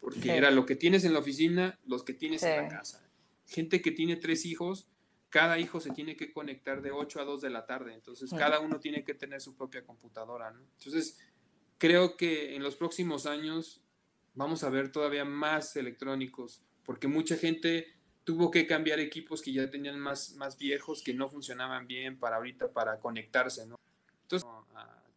porque 0.00 0.36
era 0.36 0.50
lo 0.50 0.64
que 0.64 0.76
tienes 0.76 1.04
en 1.04 1.12
la 1.12 1.18
oficina, 1.18 1.78
los 1.86 2.02
que 2.02 2.14
tienes 2.14 2.42
en 2.42 2.62
la 2.62 2.68
casa. 2.68 3.02
Gente 3.46 3.82
que 3.82 3.90
tiene 3.90 4.16
tres 4.16 4.46
hijos, 4.46 4.88
cada 5.28 5.58
hijo 5.58 5.80
se 5.80 5.90
tiene 5.90 6.16
que 6.16 6.32
conectar 6.32 6.80
de 6.80 6.92
8 6.92 7.20
a 7.20 7.24
2 7.24 7.40
de 7.42 7.50
la 7.50 7.66
tarde, 7.66 7.92
entonces 7.92 8.30
cada 8.30 8.60
uno 8.60 8.80
tiene 8.80 9.04
que 9.04 9.14
tener 9.14 9.40
su 9.40 9.56
propia 9.56 9.84
computadora, 9.84 10.50
¿no? 10.50 10.60
Entonces, 10.78 11.18
creo 11.78 12.16
que 12.16 12.54
en 12.54 12.62
los 12.62 12.76
próximos 12.76 13.26
años 13.26 13.82
vamos 14.36 14.62
a 14.62 14.70
ver 14.70 14.92
todavía 14.92 15.24
más 15.24 15.74
electrónicos, 15.74 16.62
porque 16.84 17.08
mucha 17.08 17.36
gente 17.36 17.88
tuvo 18.22 18.50
que 18.50 18.66
cambiar 18.66 19.00
equipos 19.00 19.42
que 19.42 19.52
ya 19.52 19.68
tenían 19.68 19.98
más, 19.98 20.34
más 20.36 20.56
viejos, 20.56 21.02
que 21.02 21.14
no 21.14 21.28
funcionaban 21.28 21.86
bien 21.86 22.18
para 22.18 22.36
ahorita, 22.36 22.68
para 22.68 23.00
conectarse, 23.00 23.66
¿no? 23.66 23.76
Entonces, 24.22 24.48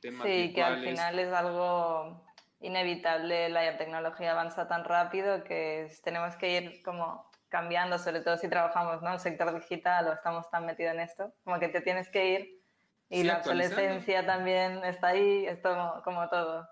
sí, 0.01 0.53
que 0.53 0.63
al 0.63 0.83
final 0.83 1.19
es 1.19 1.33
algo 1.33 2.23
inevitable, 2.61 3.49
la 3.49 3.77
tecnología 3.77 4.31
avanza 4.31 4.67
tan 4.67 4.83
rápido 4.83 5.43
que 5.43 5.91
tenemos 6.03 6.35
que 6.35 6.57
ir 6.57 6.83
como 6.83 7.29
cambiando, 7.47 7.97
sobre 7.97 8.21
todo 8.21 8.37
si 8.37 8.47
trabajamos 8.47 9.01
¿no? 9.01 9.13
el 9.13 9.19
sector 9.19 9.53
digital 9.53 10.07
o 10.07 10.13
estamos 10.13 10.49
tan 10.51 10.65
metidos 10.65 10.93
en 10.93 10.99
esto, 10.99 11.33
como 11.43 11.59
que 11.59 11.67
te 11.69 11.81
tienes 11.81 12.09
que 12.09 12.31
ir 12.31 12.61
y 13.09 13.23
la 13.23 13.37
obsolescencia 13.37 14.25
también 14.25 14.83
está 14.83 15.07
ahí, 15.07 15.47
es 15.47 15.59
como 16.03 16.29
todo. 16.29 16.67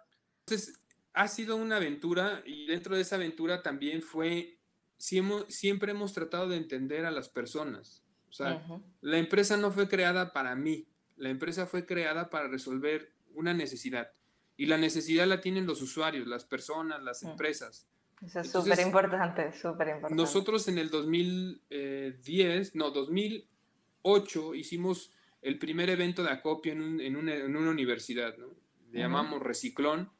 Entonces, 0.46 0.80
ha 1.18 1.28
sido 1.28 1.56
una 1.56 1.78
aventura 1.78 2.44
y 2.46 2.68
dentro 2.68 2.96
de 2.96 3.02
esa 3.02 3.16
aventura 3.16 3.64
también 3.64 4.04
fue 4.04 4.60
siempre 4.98 5.92
hemos 5.92 6.14
tratado 6.14 6.48
de 6.48 6.58
entender 6.58 7.08
a 7.08 7.12
las 7.12 7.28
personas. 7.28 8.04
O 8.30 8.34
sea, 8.34 8.64
la 9.02 9.18
empresa 9.18 9.58
no 9.58 9.72
fue 9.72 9.88
creada 9.88 10.32
para 10.32 10.56
mí, 10.56 10.88
la 11.16 11.30
empresa 11.30 11.66
fue 11.66 11.88
creada 11.88 12.30
para 12.30 12.48
resolver 12.48 13.14
una 13.34 13.56
necesidad. 13.56 14.12
Y 14.58 14.68
la 14.68 14.78
necesidad 14.78 15.26
la 15.26 15.42
tienen 15.42 15.66
los 15.66 15.82
usuarios, 15.82 16.28
las 16.28 16.46
personas, 16.46 17.02
las 17.02 17.24
empresas. 17.24 17.88
Eso 18.24 18.42
es 18.42 18.52
súper 18.52 18.80
importante, 18.80 19.54
súper 19.54 19.88
importante. 19.88 20.16
Nosotros 20.16 20.68
en 20.68 20.78
el 20.78 20.92
2010, 20.92 22.76
no, 22.76 22.92
2008 22.92 24.54
hicimos 24.54 25.14
el 25.42 25.58
primer 25.58 25.90
evento 25.90 26.24
de 26.24 26.30
acopio 26.30 26.74
en, 26.74 27.02
en, 27.02 27.16
una, 27.16 27.34
en 27.34 27.56
una, 27.56 27.72
universidad, 27.72 28.38
¿no? 28.38 28.48
Le 28.92 29.00
llamamos 29.00 29.42
Reciclón 29.42 30.12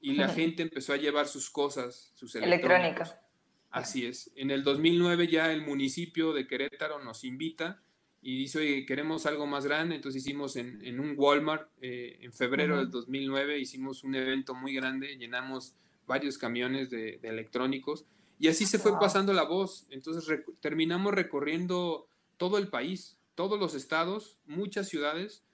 y 0.00 0.14
la 0.14 0.28
gente 0.28 0.62
empezó 0.62 0.92
a 0.92 0.96
llevar 0.96 1.28
sus 1.28 1.50
cosas, 1.50 2.12
sus 2.14 2.34
electrónicos. 2.34 3.14
Así 3.70 4.06
es. 4.06 4.30
En 4.34 4.50
el 4.50 4.64
2009 4.64 5.28
ya 5.28 5.52
el 5.52 5.62
municipio 5.62 6.32
de 6.32 6.46
Querétaro 6.46 7.02
nos 7.02 7.24
invita 7.24 7.80
y 8.22 8.36
dice, 8.36 8.58
oye, 8.58 8.84
queremos 8.84 9.26
algo 9.26 9.46
más 9.46 9.64
grande. 9.64 9.94
Entonces 9.94 10.22
hicimos 10.22 10.56
en, 10.56 11.00
un 11.00 11.14
Walmart, 11.16 11.70
eh, 11.80 12.18
en 12.20 12.32
febrero 12.32 12.78
del 12.78 12.90
2009, 12.90 13.58
hicimos 13.58 14.02
un 14.04 14.14
evento 14.14 14.54
muy 14.54 14.74
grande, 14.74 15.16
llenamos 15.16 15.76
varios 16.06 16.38
camiones 16.38 16.90
de, 16.90 17.20
electrónicos 17.22 18.04
y 18.38 18.48
así 18.48 18.66
se 18.66 18.78
fue 18.78 18.98
pasando 18.98 19.32
la 19.32 19.44
voz. 19.44 19.86
Entonces 19.90 20.40
terminamos 20.60 21.14
recorriendo 21.14 22.08
todo 22.36 22.58
el 22.58 22.68
país, 22.68 23.16
todos 23.34 23.58
los 23.60 23.74
estados, 23.74 24.38
muchas 24.46 24.88
ciudades. 24.88 25.44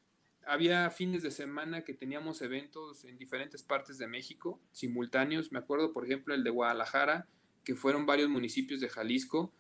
Había 0.47 0.89
fines 0.91 1.23
de 1.23 1.33
semana 1.33 1.83
que 1.83 1.93
teníamos 1.93 2.41
eventos 2.41 3.05
en 3.05 3.19
diferentes 3.19 3.65
partes 3.65 3.99
de 3.99 4.07
México, 4.07 4.61
simultáneos. 4.71 5.51
Me 5.51 5.59
acuerdo, 5.59 5.93
por 5.93 6.05
ejemplo, 6.05 6.35
el 6.35 6.45
de 6.45 6.51
Guadalajara, 6.51 7.27
que 7.65 7.75
fueron 7.75 8.07
varios 8.07 8.29
municipios 8.29 8.81
de 8.81 8.89
Jalisco. 8.89 9.53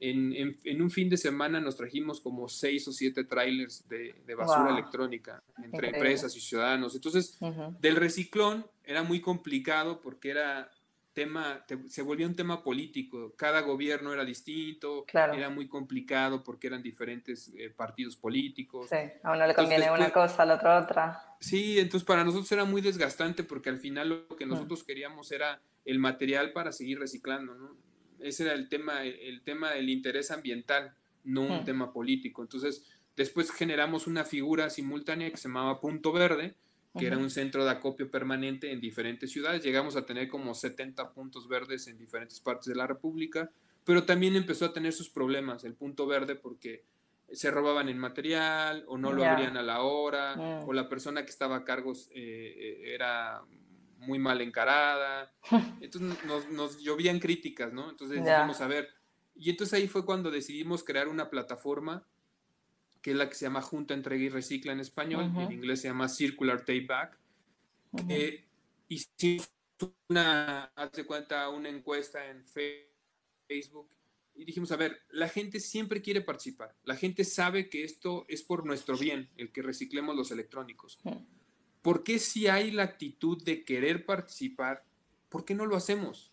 En, 0.00 0.82
un 0.82 0.90
fin 0.90 1.08
de 1.08 1.16
semana 1.16 1.60
nos 1.60 1.76
trajimos 1.76 2.20
como 2.20 2.48
seis 2.48 2.88
o 2.88 2.92
siete 2.92 3.22
trailers 3.22 3.88
de, 3.88 4.16
basura 4.36 4.70
electrónica 4.70 5.44
entre 5.62 5.90
empresas 5.90 6.34
y 6.34 6.40
ciudadanos. 6.40 6.96
Entonces, 6.96 7.38
del 7.80 7.94
reciclón 7.94 8.66
era 8.82 9.04
muy 9.04 9.20
complicado 9.20 10.00
porque 10.00 10.30
era 10.30 10.72
tema, 11.12 11.64
se 11.88 12.02
volvió 12.02 12.26
un 12.26 12.34
tema 12.34 12.62
político. 12.62 13.34
Cada 13.36 13.60
gobierno 13.60 14.12
era 14.12 14.24
distinto, 14.24 15.04
era 15.12 15.50
muy 15.50 15.68
complicado 15.68 16.42
porque 16.42 16.66
eran 16.68 16.82
diferentes 16.82 17.52
eh, 17.56 17.70
partidos 17.70 18.16
políticos. 18.16 18.88
Sí, 18.88 18.96
a 19.22 19.32
uno 19.32 19.46
le 19.46 19.54
conviene 19.54 19.90
una 19.90 20.10
cosa, 20.10 20.42
al 20.42 20.52
otro 20.52 20.76
otra. 20.76 21.36
Sí, 21.40 21.78
entonces 21.78 22.06
para 22.06 22.24
nosotros 22.24 22.50
era 22.52 22.64
muy 22.64 22.80
desgastante 22.80 23.44
porque 23.44 23.68
al 23.68 23.78
final 23.78 24.26
lo 24.28 24.36
que 24.36 24.46
nosotros 24.46 24.84
queríamos 24.84 25.32
era 25.32 25.60
el 25.84 25.98
material 25.98 26.52
para 26.52 26.72
seguir 26.72 26.98
reciclando, 26.98 27.54
¿no? 27.54 27.76
Ese 28.20 28.44
era 28.44 28.52
el 28.52 28.68
tema, 28.68 29.02
el 29.02 29.42
tema 29.42 29.72
del 29.72 29.90
interés 29.90 30.30
ambiental, 30.30 30.94
no 31.24 31.42
un 31.42 31.64
tema 31.64 31.92
político. 31.92 32.42
Entonces, 32.42 32.86
después 33.16 33.50
generamos 33.50 34.06
una 34.06 34.24
figura 34.24 34.70
simultánea 34.70 35.30
que 35.30 35.36
se 35.36 35.48
llamaba 35.48 35.80
Punto 35.80 36.12
Verde, 36.12 36.54
que 36.98 37.06
era 37.06 37.16
un 37.16 37.30
centro 37.30 37.64
de 37.64 37.70
acopio 37.70 38.10
permanente 38.10 38.70
en 38.70 38.80
diferentes 38.80 39.30
ciudades. 39.30 39.62
Llegamos 39.62 39.96
a 39.96 40.04
tener 40.04 40.28
como 40.28 40.54
70 40.54 41.12
puntos 41.12 41.48
verdes 41.48 41.88
en 41.88 41.98
diferentes 41.98 42.40
partes 42.40 42.66
de 42.66 42.74
la 42.74 42.86
República, 42.86 43.50
pero 43.84 44.04
también 44.04 44.36
empezó 44.36 44.66
a 44.66 44.72
tener 44.72 44.92
sus 44.92 45.08
problemas 45.08 45.64
el 45.64 45.74
Punto 45.74 46.06
Verde 46.06 46.34
porque 46.34 46.84
se 47.32 47.50
robaban 47.50 47.88
el 47.88 47.96
material 47.96 48.84
o 48.88 48.98
no 48.98 49.12
lo 49.12 49.24
abrían 49.24 49.56
a 49.56 49.62
la 49.62 49.82
hora 49.82 50.36
mm. 50.36 50.68
o 50.68 50.72
la 50.72 50.88
persona 50.88 51.24
que 51.24 51.30
estaba 51.30 51.56
a 51.56 51.64
cargo 51.64 51.92
eh, 51.92 52.14
eh, 52.14 52.94
era 52.94 53.42
muy 53.98 54.18
mal 54.18 54.40
encarada. 54.40 55.32
Entonces 55.80 56.24
nos, 56.26 56.50
nos 56.50 56.78
llovían 56.82 57.20
críticas, 57.20 57.72
¿no? 57.72 57.90
Entonces 57.90 58.22
decidimos 58.22 58.60
a 58.60 58.66
ver. 58.66 58.88
Y 59.34 59.48
entonces 59.48 59.72
ahí 59.72 59.88
fue 59.88 60.04
cuando 60.04 60.30
decidimos 60.30 60.84
crear 60.84 61.08
una 61.08 61.30
plataforma 61.30 62.06
que 63.02 63.10
es 63.10 63.16
la 63.16 63.28
que 63.28 63.34
se 63.34 63.44
llama 63.44 63.60
Junta 63.60 63.94
Entrega 63.94 64.22
y 64.22 64.28
Recicla 64.28 64.72
en 64.72 64.80
español, 64.80 65.24
en 65.36 65.52
inglés 65.52 65.82
se 65.82 65.88
llama 65.88 66.08
Circular 66.08 66.60
Take 66.60 66.86
Back. 66.86 67.18
y 68.08 68.44
hicimos 68.88 69.52
una, 70.08 70.64
hace 70.76 71.04
cuenta, 71.04 71.48
una 71.48 71.68
encuesta 71.68 72.24
en 72.30 72.44
Facebook 72.44 73.88
y 74.34 74.44
dijimos, 74.44 74.72
a 74.72 74.76
ver, 74.76 75.02
la 75.10 75.28
gente 75.28 75.60
siempre 75.60 76.00
quiere 76.00 76.22
participar, 76.22 76.74
la 76.84 76.96
gente 76.96 77.24
sabe 77.24 77.68
que 77.68 77.84
esto 77.84 78.24
es 78.28 78.42
por 78.42 78.64
nuestro 78.64 78.96
bien, 78.96 79.28
el 79.36 79.52
que 79.52 79.62
reciclemos 79.62 80.16
los 80.16 80.30
electrónicos. 80.30 80.98
¿por 81.82 82.04
qué 82.04 82.18
si 82.20 82.46
hay 82.46 82.70
la 82.70 82.84
actitud 82.84 83.42
de 83.42 83.64
querer 83.64 84.06
participar, 84.06 84.84
por 85.28 85.44
qué 85.44 85.54
no 85.54 85.66
lo 85.66 85.76
hacemos? 85.76 86.32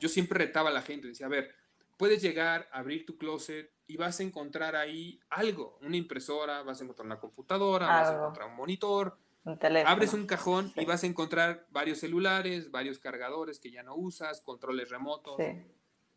Yo 0.00 0.08
siempre 0.08 0.38
retaba 0.38 0.70
a 0.70 0.72
la 0.72 0.82
gente, 0.82 1.08
decía, 1.08 1.26
a 1.26 1.30
ver, 1.30 1.54
puedes 1.96 2.20
llegar, 2.20 2.68
abrir 2.72 3.06
tu 3.06 3.16
closet 3.16 3.70
y 3.88 3.96
vas 3.96 4.20
a 4.20 4.22
encontrar 4.22 4.76
ahí 4.76 5.18
algo, 5.30 5.78
una 5.80 5.96
impresora, 5.96 6.62
vas 6.62 6.80
a 6.80 6.84
encontrar 6.84 7.06
una 7.06 7.18
computadora, 7.18 7.86
vas 7.86 8.10
a 8.10 8.16
encontrar 8.16 8.48
un 8.48 8.56
monitor, 8.56 9.16
abres 9.86 10.12
un 10.12 10.26
cajón 10.26 10.70
y 10.76 10.84
vas 10.84 11.02
a 11.02 11.06
encontrar 11.06 11.66
varios 11.70 11.98
celulares, 11.98 12.70
varios 12.70 12.98
cargadores 12.98 13.58
que 13.58 13.70
ya 13.70 13.82
no 13.82 13.96
usas, 13.96 14.42
controles 14.42 14.90
remotos. 14.90 15.36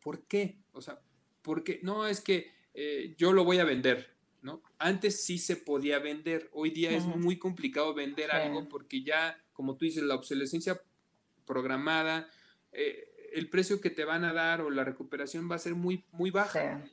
¿Por 0.04 0.28
qué? 0.28 0.60
O 0.74 0.82
sea, 0.82 1.00
porque 1.42 1.80
no 1.82 2.06
es 2.08 2.20
que 2.20 2.52
eh, 2.74 3.16
yo 3.18 3.32
lo 3.32 3.46
voy 3.46 3.60
a 3.60 3.64
vender. 3.64 4.12
¿no? 4.42 4.62
Antes 4.78 5.24
sí 5.24 5.38
se 5.38 5.56
podía 5.56 6.00
vender, 6.00 6.50
hoy 6.52 6.72
día 6.72 6.92
es 6.92 7.06
muy 7.06 7.40
complicado 7.40 7.94
vender 7.94 8.32
algo 8.32 8.68
porque 8.68 9.02
ya, 9.02 9.42
como 9.54 9.78
tú 9.78 9.86
dices, 9.86 10.04
la 10.04 10.16
obsolescencia 10.16 10.82
programada, 11.46 12.28
eh, 12.74 13.08
el 13.32 13.50
precio 13.50 13.80
que 13.80 13.92
te 13.92 14.04
van 14.04 14.26
a 14.26 14.34
dar 14.34 14.60
o 14.60 14.70
la 14.70 14.84
recuperación 14.84 15.50
va 15.50 15.56
a 15.56 15.60
ser 15.60 15.76
muy, 15.76 16.04
muy 16.12 16.32
baja. 16.32 16.84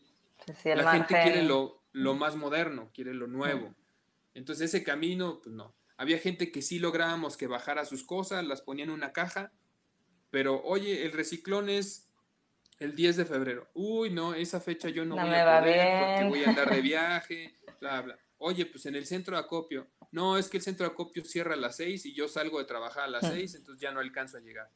La 0.65 0.93
gente 0.93 1.15
quiere 1.23 1.43
lo, 1.43 1.83
lo, 1.93 2.15
más 2.15 2.37
moderno, 2.37 2.91
quiere 2.95 3.15
lo 3.15 3.27
nuevo. 3.27 3.75
Entonces 4.35 4.73
ese 4.75 4.85
camino, 4.85 5.41
pues 5.43 5.55
no. 5.55 5.75
Había 5.97 6.19
gente 6.19 6.53
que 6.53 6.63
sí 6.63 6.79
lográbamos 6.79 7.37
que 7.37 7.49
bajara 7.49 7.85
sus 7.85 8.05
cosas, 8.05 8.45
las 8.45 8.63
ponía 8.63 8.85
en 8.85 8.91
una 8.91 9.13
caja, 9.13 9.53
pero 10.31 10.63
oye, 10.63 11.05
el 11.05 11.13
reciclón 11.13 11.69
es 11.69 12.09
el 12.79 12.95
10 12.95 13.17
de 13.17 13.25
febrero. 13.25 13.69
Uy, 13.75 14.11
no, 14.11 14.35
esa 14.35 14.61
fecha 14.61 14.89
yo 14.89 15.05
no, 15.05 15.17
voy 15.17 15.35
a 15.35 15.61
poder 15.61 16.23
porque 16.23 16.29
voy 16.29 16.45
a 16.45 16.49
andar 16.51 16.71
de 16.71 16.81
viaje, 16.83 17.59
bla, 17.81 18.03
bla. 18.03 18.19
Oye, 18.39 18.67
pues 18.67 18.87
en 18.87 18.95
el 18.95 19.07
centro 19.07 19.37
de 19.37 19.43
acopio. 19.43 19.89
No, 20.13 20.39
es 20.39 20.49
que 20.49 20.59
el 20.59 20.63
centro 20.63 20.87
de 20.87 20.93
acopio 20.93 21.25
cierra 21.25 21.55
a 21.55 21.57
las 21.57 21.77
6 21.77 22.07
y 22.07 22.15
yo 22.15 22.29
salgo 22.29 22.59
de 22.59 22.65
trabajar 22.65 23.05
a 23.05 23.09
las 23.09 23.29
6, 23.29 23.57
entonces 23.57 23.81
ya 23.81 23.91
no 23.91 24.01
alcanzo 24.01 24.37
a 24.39 24.41
llegar. 24.41 24.71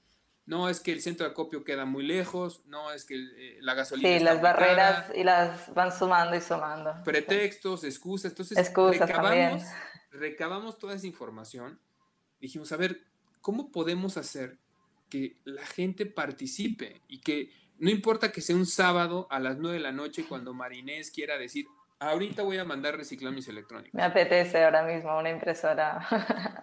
No, 0.44 0.68
es 0.68 0.80
que 0.80 0.92
el 0.92 1.00
centro 1.00 1.24
de 1.24 1.32
acopio 1.32 1.62
queda 1.62 1.84
muy 1.84 2.04
lejos. 2.04 2.66
No, 2.66 2.90
es 2.92 3.04
que 3.04 3.14
eh, 3.14 3.58
la 3.60 3.74
gasolina. 3.74 4.18
Sí, 4.18 4.24
las 4.24 4.42
barreras 4.42 5.12
y 5.14 5.22
las 5.22 5.72
van 5.72 5.96
sumando 5.96 6.36
y 6.36 6.40
sumando. 6.40 6.94
Pretextos, 7.04 7.84
excusas. 7.84 8.32
Entonces, 8.32 8.58
excusas 8.58 9.08
recabamos, 9.08 9.62
recabamos 10.10 10.78
toda 10.78 10.94
esa 10.94 11.06
información. 11.06 11.80
Dijimos, 12.40 12.72
a 12.72 12.76
ver, 12.76 13.02
¿cómo 13.40 13.70
podemos 13.70 14.16
hacer 14.16 14.58
que 15.08 15.36
la 15.44 15.64
gente 15.64 16.06
participe 16.06 17.02
y 17.06 17.20
que 17.20 17.50
no 17.78 17.90
importa 17.90 18.32
que 18.32 18.40
sea 18.40 18.56
un 18.56 18.66
sábado 18.66 19.26
a 19.30 19.38
las 19.38 19.58
9 19.58 19.76
de 19.76 19.82
la 19.82 19.92
noche 19.92 20.24
cuando 20.28 20.54
Marinés 20.54 21.10
quiera 21.10 21.36
decir, 21.38 21.66
ahorita 21.98 22.42
voy 22.42 22.58
a 22.58 22.64
mandar 22.64 22.96
reciclar 22.96 23.32
mis 23.32 23.46
electrónicos. 23.48 23.94
Me 23.94 24.02
apetece 24.02 24.64
ahora 24.64 24.82
mismo 24.82 25.18
una 25.18 25.30
impresora. 25.30 25.98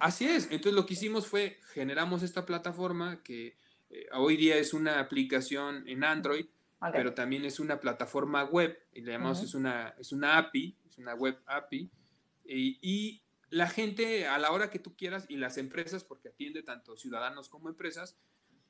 Así 0.01 0.27
es, 0.27 0.45
entonces 0.45 0.73
lo 0.73 0.85
que 0.85 0.93
hicimos 0.93 1.27
fue, 1.27 1.59
generamos 1.73 2.23
esta 2.23 2.45
plataforma 2.45 3.21
que 3.23 3.57
eh, 3.89 4.07
hoy 4.13 4.37
día 4.37 4.57
es 4.57 4.73
una 4.73 4.99
aplicación 4.99 5.87
en 5.87 6.03
Android, 6.03 6.45
pero 6.93 7.13
también 7.13 7.43
es 7.43 7.59
una 7.59 7.79
plataforma 7.79 8.43
web, 8.45 8.77
y 8.93 9.01
le 9.01 9.11
llamamos, 9.11 9.43
es, 9.43 9.53
una, 9.53 9.95
es 9.99 10.11
una 10.11 10.37
API, 10.37 10.77
es 10.87 10.97
una 10.97 11.13
web 11.13 11.37
API, 11.45 11.89
y 12.45 13.21
la 13.49 13.67
gente 13.67 14.27
a 14.27 14.37
la 14.37 14.51
hora 14.51 14.69
que 14.69 14.79
tú 14.79 14.95
quieras 14.95 15.25
y 15.27 15.37
las 15.37 15.57
empresas, 15.57 16.03
porque 16.03 16.29
atiende 16.29 16.63
tanto 16.63 16.95
ciudadanos 16.95 17.49
como 17.49 17.67
empresas, 17.69 18.17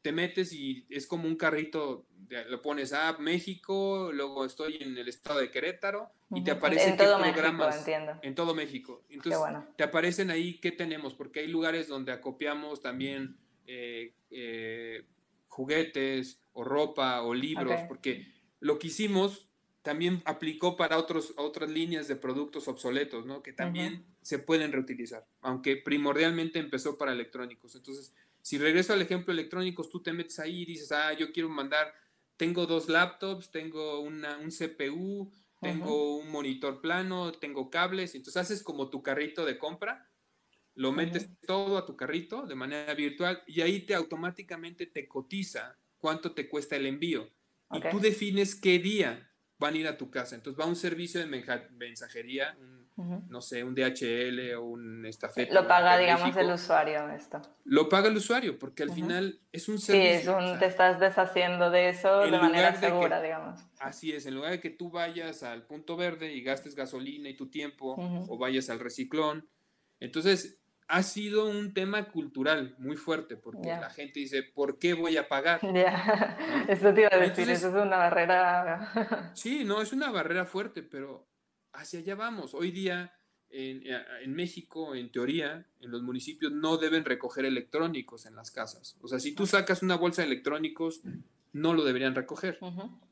te 0.02 0.12
metes 0.12 0.54
y 0.54 0.86
es 0.90 1.06
como 1.06 1.28
un 1.28 1.36
carrito, 1.36 2.06
lo 2.48 2.62
pones 2.62 2.94
a 2.94 3.18
México, 3.18 4.12
luego 4.14 4.46
estoy 4.46 4.78
en 4.80 4.98
el 4.98 5.10
estado 5.10 5.40
de 5.40 5.52
Querétaro 5.52 6.10
y 6.32 6.44
te 6.44 6.52
aparecen 6.52 6.92
en 6.92 6.98
todo 6.98 7.20
programas 7.20 7.86
México, 7.86 8.20
en 8.22 8.36
todo 8.36 8.56
México. 8.56 9.04
Entonces 9.10 9.42
te 9.76 9.84
aparecen 9.84 10.32
ahí 10.32 10.58
qué 10.60 10.72
tenemos, 10.72 11.14
porque 11.14 11.42
hay 11.42 11.48
lugares 11.48 11.88
donde 11.88 12.14
acopiamos 12.14 12.82
también 12.82 13.38
eh, 13.72 14.16
eh, 14.32 15.06
juguetes 15.48 16.42
o 16.54 16.64
ropa 16.64 17.22
o 17.22 17.36
libros, 17.36 17.82
porque 17.88 18.26
lo 18.60 18.80
que 18.80 18.88
hicimos 18.88 19.48
también 19.84 20.24
aplicó 20.26 20.76
para 20.76 20.98
otros, 20.98 21.34
otras 21.38 21.70
líneas 21.70 22.08
de 22.08 22.16
productos 22.16 22.68
obsoletos, 22.68 23.28
¿no? 23.28 23.44
Que 23.44 23.54
también 23.54 24.04
se 24.24 24.40
pueden 24.40 24.72
reutilizar, 24.72 25.28
aunque 25.42 25.78
primordialmente 25.78 26.58
empezó 26.58 26.98
para 26.98 27.12
electrónicos. 27.12 27.76
Entonces, 27.76 28.16
si 28.42 28.58
regreso 28.58 28.94
al 28.94 29.04
ejemplo 29.04 29.32
electrónicos, 29.32 29.92
tú 29.92 30.02
te 30.02 30.14
metes 30.14 30.40
ahí 30.40 30.64
y 30.64 30.66
dices, 30.66 30.92
ah, 30.92 31.14
yo 31.14 31.32
quiero 31.32 31.50
mandar, 31.50 31.94
tengo 32.38 32.66
dos 32.66 32.90
laptops, 32.90 33.52
tengo 33.52 34.00
una, 34.00 34.40
un 34.40 34.50
CPU, 34.50 35.32
tengo 35.62 36.18
un 36.18 36.32
monitor 36.32 36.82
plano, 36.82 37.34
tengo 37.34 37.70
cables, 37.70 38.16
entonces 38.16 38.42
haces 38.42 38.64
como 38.64 38.90
tu 38.90 39.04
carrito 39.04 39.46
de 39.46 39.60
compra, 39.60 40.09
lo 40.80 40.94
metes 40.94 41.30
todo 41.46 41.78
a 41.78 41.86
tu 41.86 41.98
carrito 41.98 42.48
de 42.48 42.56
manera 42.56 42.94
virtual 42.94 43.44
y 43.46 43.60
ahí 43.60 43.82
te 43.82 43.94
automáticamente 43.94 44.86
te 44.86 45.10
cotiza 45.10 45.76
cuánto 45.98 46.32
te 46.32 46.48
cuesta 46.48 46.78
el 46.78 46.86
envío. 46.86 47.30
Y 47.74 47.82
tú 47.92 48.00
defines 48.00 48.56
qué 48.56 48.80
día 48.80 49.30
van 49.58 49.74
a 49.74 49.78
ir 49.78 49.88
a 49.90 49.98
tu 49.98 50.10
casa. 50.10 50.36
Entonces 50.36 50.58
va 50.58 50.66
un 50.66 50.78
servicio 50.78 51.20
de 51.20 51.26
mensajería, 51.72 52.58
no 52.96 53.42
sé, 53.42 53.62
un 53.66 53.76
DHL 53.76 54.54
o 54.56 54.64
un 54.64 55.06
estafeta. 55.06 55.54
Lo 55.54 55.68
paga, 55.68 55.98
digamos, 55.98 56.38
el 56.38 56.50
usuario 56.50 57.10
esto. 57.10 57.42
Lo 57.66 57.90
paga 57.90 58.08
el 58.08 58.16
usuario, 58.16 58.58
porque 58.58 58.84
al 58.84 58.92
final 58.92 59.38
es 59.52 59.68
un 59.68 59.80
servicio. 59.80 60.40
Sí, 60.40 60.60
te 60.60 60.66
estás 60.66 61.02
deshaciendo 61.02 61.72
de 61.72 61.90
eso 61.90 62.22
de 62.22 62.32
manera 62.32 62.74
segura, 62.80 63.22
digamos. 63.22 63.60
Así 63.80 64.14
es, 64.14 64.26
en 64.26 64.36
lugar 64.36 64.52
de 64.52 64.62
que 64.62 64.70
tú 64.70 64.90
vayas 64.90 65.44
al 65.44 65.64
punto 65.64 65.98
verde 65.98 66.34
y 66.34 66.42
gastes 66.42 66.74
gasolina 66.74 67.28
y 67.28 67.36
tu 67.36 67.50
tiempo, 67.50 67.98
o 68.30 68.38
vayas 68.38 68.70
al 68.70 68.80
reciclón. 68.80 69.46
Entonces, 70.02 70.59
ha 70.90 71.04
sido 71.04 71.46
un 71.46 71.74
tema 71.74 72.10
cultural 72.10 72.76
muy 72.80 72.98
fuerte, 72.98 73.38
porque 73.38 73.68
la 73.68 73.92
gente 73.92 74.20
dice, 74.20 74.42
¿por 74.42 74.80
qué 74.80 74.96
voy 74.96 75.18
a 75.18 75.28
pagar? 75.28 75.60
Ya, 75.74 76.66
eso 76.68 76.94
te 76.94 77.02
iba 77.02 77.10
a 77.12 77.18
decir, 77.18 77.50
eso 77.50 77.70
es 77.70 77.76
una 77.76 77.98
barrera. 77.98 79.32
sí, 79.36 79.64
no, 79.64 79.82
es 79.82 79.94
una 79.94 80.10
barrera 80.12 80.46
fuerte, 80.46 80.82
pero 80.82 81.28
hacia 81.74 82.00
allá 82.00 82.16
vamos. 82.16 82.56
Hoy 82.56 82.72
día 82.72 83.14
en, 83.52 83.84
eh, 83.86 84.04
en, 84.24 84.34
México, 84.34 84.96
en 84.96 85.12
teoría, 85.12 85.68
en 85.80 85.92
los 85.92 86.02
municipios 86.02 86.52
no 86.52 86.78
deben 86.78 87.06
recoger 87.06 87.46
electrónicos 87.46 88.26
en 88.26 88.36
las 88.36 88.50
casas. 88.50 88.98
O 89.02 89.08
sea, 89.08 89.20
si 89.20 89.36
tú 89.36 89.46
sacas 89.46 89.84
una 89.84 89.96
bolsa 89.96 90.24
de 90.24 90.30
electrónicos, 90.30 91.02
no 91.54 91.76
lo 91.76 91.84
deberían 91.86 92.16
recoger. 92.16 92.60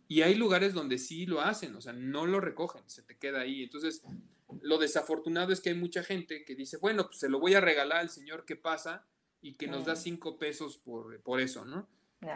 Y 0.07 0.23
hay 0.23 0.33
lugares 0.33 0.73
donde 0.73 0.97
sí 0.97 1.27
lo 1.27 1.41
hacen, 1.41 1.75
o 1.75 1.81
sea, 1.81 1.93
no 1.93 2.25
lo 2.25 2.39
recogen, 2.39 2.81
se 2.87 3.03
te 3.03 3.17
queda 3.17 3.41
ahí. 3.41 3.63
Entonces, 3.63 4.01
lo 4.62 4.77
desafortunado 4.77 5.51
es 5.51 5.62
que 5.62 5.69
hay 5.69 5.75
mucha 5.75 6.03
gente 6.03 6.43
que 6.45 6.55
dice, 6.55 6.77
bueno, 6.77 7.07
pues 7.07 7.19
se 7.19 7.29
lo 7.29 7.39
voy 7.39 7.53
a 7.55 7.62
regalar 7.62 7.99
al 7.99 8.10
señor 8.10 8.45
que 8.45 8.55
pasa 8.55 9.05
y 9.41 9.53
que 9.53 9.67
nos 9.67 9.86
da 9.86 9.95
cinco 9.95 10.38
pesos 10.38 10.77
por, 10.77 11.19
por 11.21 11.39
eso, 11.39 11.65
¿no? 11.65 11.88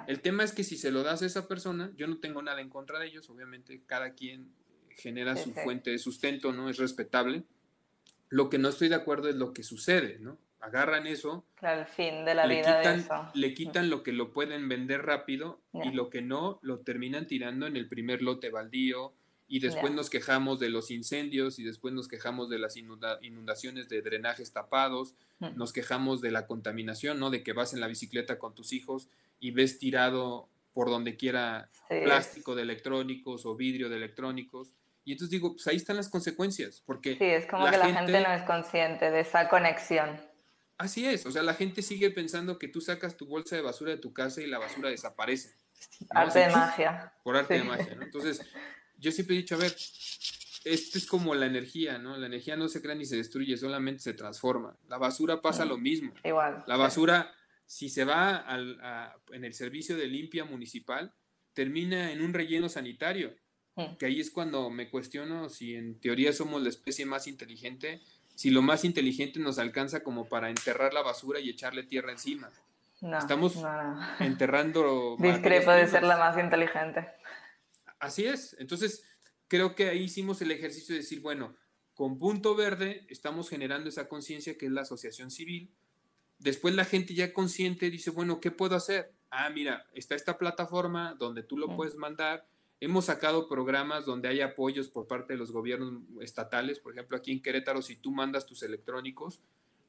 El 0.07 0.21
tema 0.21 0.43
es 0.43 0.53
que 0.53 0.63
si 0.63 0.77
se 0.77 0.91
lo 0.91 1.01
das 1.03 1.23
a 1.23 1.25
esa 1.25 1.47
persona, 1.47 1.91
yo 1.95 2.07
no 2.07 2.19
tengo 2.19 2.41
nada 2.41 2.61
en 2.61 2.69
contra 2.69 2.99
de 2.99 3.07
ellos, 3.07 3.29
obviamente 3.29 3.81
cada 3.85 4.13
quien 4.13 4.53
genera 4.95 5.35
su 5.35 5.53
fuente 5.53 5.89
de 5.89 5.97
sustento, 5.97 6.51
¿no? 6.51 6.69
Es 6.69 6.77
respetable. 6.77 7.43
Lo 8.29 8.49
que 8.49 8.59
no 8.59 8.69
estoy 8.69 8.89
de 8.89 8.95
acuerdo 8.95 9.29
es 9.29 9.35
lo 9.35 9.53
que 9.53 9.63
sucede, 9.63 10.19
¿no? 10.19 10.37
Agarran 10.59 11.07
eso. 11.07 11.43
Claro, 11.55 11.81
el 11.81 11.87
fin 11.87 12.23
de 12.23 12.35
la 12.35 12.45
le 12.45 12.57
vida 12.57 12.81
quitan, 12.81 13.31
Le 13.33 13.53
quitan 13.55 13.89
lo 13.89 14.03
que 14.03 14.11
lo 14.11 14.31
pueden 14.31 14.69
vender 14.69 15.01
rápido 15.01 15.59
y 15.73 15.91
lo 15.91 16.11
que 16.11 16.21
no 16.21 16.59
lo 16.61 16.79
terminan 16.79 17.25
tirando 17.25 17.65
en 17.65 17.75
el 17.75 17.87
primer 17.87 18.21
lote 18.21 18.51
baldío 18.51 19.13
y 19.51 19.59
después 19.59 19.91
nos 19.91 20.09
quejamos 20.09 20.61
de 20.61 20.69
los 20.69 20.91
incendios 20.91 21.59
y 21.59 21.65
después 21.65 21.93
nos 21.93 22.07
quejamos 22.07 22.49
de 22.49 22.57
las 22.57 22.77
inundaciones 22.77 23.89
de 23.89 24.01
drenajes 24.01 24.53
tapados, 24.53 25.13
nos 25.39 25.73
quejamos 25.73 26.21
de 26.21 26.31
la 26.31 26.47
contaminación, 26.47 27.19
¿no? 27.19 27.29
De 27.29 27.43
que 27.43 27.51
vas 27.51 27.73
en 27.73 27.81
la 27.81 27.87
bicicleta 27.87 28.39
con 28.39 28.55
tus 28.55 28.71
hijos 28.71 29.09
y 29.41 29.51
ves 29.51 29.77
tirado 29.77 30.47
por 30.71 30.89
donde 30.89 31.17
quiera 31.17 31.69
plástico 31.89 32.55
de 32.55 32.61
electrónicos 32.61 33.45
o 33.45 33.53
vidrio 33.53 33.89
de 33.89 33.97
electrónicos. 33.97 34.73
Y 35.03 35.11
entonces 35.11 35.31
digo, 35.31 35.51
pues 35.51 35.67
ahí 35.67 35.75
están 35.75 35.97
las 35.97 36.07
consecuencias, 36.07 36.81
porque... 36.85 37.17
Sí, 37.17 37.25
es 37.25 37.45
como 37.45 37.69
que 37.69 37.77
la 37.77 37.93
gente 37.93 38.21
no 38.21 38.31
es 38.31 38.43
consciente 38.43 39.11
de 39.11 39.19
esa 39.19 39.49
conexión. 39.49 40.17
Así 40.77 41.05
es, 41.05 41.25
o 41.25 41.31
sea, 41.31 41.43
la 41.43 41.55
gente 41.55 41.81
sigue 41.81 42.09
pensando 42.09 42.57
que 42.57 42.69
tú 42.69 42.79
sacas 42.79 43.17
tu 43.17 43.25
bolsa 43.25 43.57
de 43.57 43.63
basura 43.63 43.91
de 43.91 43.97
tu 43.97 44.13
casa 44.13 44.41
y 44.41 44.47
la 44.47 44.59
basura 44.59 44.87
desaparece. 44.87 45.57
Arte 46.09 46.39
de 46.39 46.49
magia. 46.51 47.13
Por 47.21 47.35
arte 47.35 47.55
de 47.55 47.63
magia, 47.65 47.95
¿no? 47.95 48.03
Entonces, 48.03 48.41
yo 49.01 49.11
siempre 49.11 49.35
he 49.35 49.39
dicho, 49.39 49.55
a 49.55 49.57
ver, 49.57 49.75
esto 50.63 50.97
es 50.97 51.05
como 51.05 51.35
la 51.35 51.47
energía, 51.47 51.97
¿no? 51.97 52.15
La 52.17 52.27
energía 52.27 52.55
no 52.55 52.69
se 52.69 52.81
crea 52.81 52.95
ni 52.95 53.05
se 53.05 53.17
destruye, 53.17 53.57
solamente 53.57 54.01
se 54.01 54.13
transforma. 54.13 54.77
La 54.87 54.97
basura 54.97 55.41
pasa 55.41 55.65
lo 55.65 55.77
mismo. 55.77 56.13
Igual. 56.23 56.63
La 56.67 56.77
basura, 56.77 57.33
si 57.65 57.89
se 57.89 58.05
va 58.05 58.37
al, 58.37 58.79
en 59.31 59.43
el 59.43 59.53
servicio 59.53 59.97
de 59.97 60.07
limpia 60.07 60.45
municipal, 60.45 61.13
termina 61.53 62.11
en 62.11 62.21
un 62.21 62.33
relleno 62.33 62.69
sanitario 62.69 63.35
que 63.97 64.05
ahí 64.05 64.19
es 64.19 64.29
cuando 64.29 64.69
me 64.69 64.89
cuestiono 64.89 65.49
si 65.49 65.75
en 65.75 65.99
teoría 65.99 66.33
somos 66.33 66.61
la 66.61 66.69
especie 66.69 67.05
más 67.05 67.27
inteligente, 67.27 68.01
si 68.35 68.49
lo 68.49 68.61
más 68.61 68.83
inteligente 68.83 69.39
nos 69.39 69.59
alcanza 69.59 70.03
como 70.03 70.27
para 70.27 70.49
enterrar 70.49 70.93
la 70.93 71.01
basura 71.01 71.39
y 71.39 71.49
echarle 71.49 71.83
tierra 71.83 72.11
encima. 72.11 72.51
Estamos 73.17 73.55
enterrando... 74.19 75.15
Discrepo 75.19 75.71
de 75.71 75.87
ser 75.87 76.03
la 76.03 76.17
más 76.17 76.37
inteligente. 76.37 77.07
Así 78.01 78.25
es. 78.25 78.57
Entonces, 78.59 79.03
creo 79.47 79.75
que 79.75 79.87
ahí 79.87 80.03
hicimos 80.03 80.41
el 80.41 80.51
ejercicio 80.51 80.93
de 80.93 81.01
decir, 81.01 81.21
bueno, 81.21 81.55
con 81.93 82.19
Punto 82.19 82.55
Verde 82.55 83.05
estamos 83.09 83.47
generando 83.47 83.87
esa 83.87 84.09
conciencia 84.09 84.57
que 84.57 84.65
es 84.65 84.71
la 84.73 84.81
asociación 84.81 85.31
civil. 85.31 85.71
Después 86.39 86.75
la 86.75 86.83
gente 86.83 87.13
ya 87.13 87.31
consciente 87.31 87.89
dice, 87.89 88.09
bueno, 88.09 88.41
¿qué 88.41 88.51
puedo 88.51 88.75
hacer? 88.75 89.13
Ah, 89.29 89.49
mira, 89.49 89.85
está 89.93 90.15
esta 90.15 90.37
plataforma 90.37 91.15
donde 91.17 91.43
tú 91.43 91.57
lo 91.57 91.75
puedes 91.75 91.95
mandar 91.95 92.45
Hemos 92.83 93.05
sacado 93.05 93.47
programas 93.47 94.07
donde 94.07 94.27
hay 94.27 94.41
apoyos 94.41 94.89
por 94.89 95.05
parte 95.05 95.33
de 95.33 95.37
los 95.37 95.51
gobiernos 95.51 96.01
estatales. 96.19 96.79
Por 96.79 96.93
ejemplo, 96.93 97.15
aquí 97.15 97.31
en 97.31 97.39
Querétaro, 97.39 97.83
si 97.83 97.95
tú 97.95 98.09
mandas 98.09 98.47
tus 98.47 98.63
electrónicos, 98.63 99.39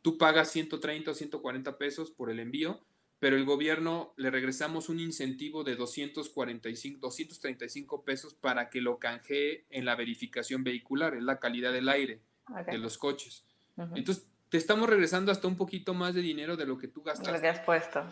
tú 0.03 0.19
pagas 0.19 0.51
130 0.51 1.11
o 1.11 1.15
140 1.15 1.79
pesos 1.79 2.11
por 2.11 2.29
el 2.29 2.39
envío, 2.39 2.85
pero 3.23 3.37
el 3.37 3.45
gobierno 3.45 4.15
le 4.17 4.33
regresamos 4.33 4.89
un 4.89 4.99
incentivo 4.99 5.63
de 5.63 5.77
245, 5.77 6.99
235 7.01 8.05
pesos 8.05 8.35
para 8.35 8.69
que 8.69 8.81
lo 8.81 8.99
canjee 8.99 9.65
en 9.71 9.85
la 9.85 9.95
verificación 9.95 10.65
vehicular, 10.65 11.15
en 11.15 11.25
la 11.27 11.39
calidad 11.39 11.73
del 11.73 11.89
aire 11.89 12.21
de 12.67 12.79
los 12.79 12.99
coches. 12.99 13.47
Entonces, 13.95 14.29
te 14.49 14.59
estamos 14.59 14.91
regresando 14.91 15.31
hasta 15.31 15.47
un 15.47 15.57
poquito 15.57 15.95
más 15.95 16.17
de 16.17 16.21
dinero 16.21 16.57
de 16.57 16.67
lo 16.67 16.79
que 16.79 16.89
tú 16.89 17.05
gastas. 17.05 17.33
Lo 17.33 17.41
que 17.41 17.47
has 17.47 17.61
puesto. 17.61 18.05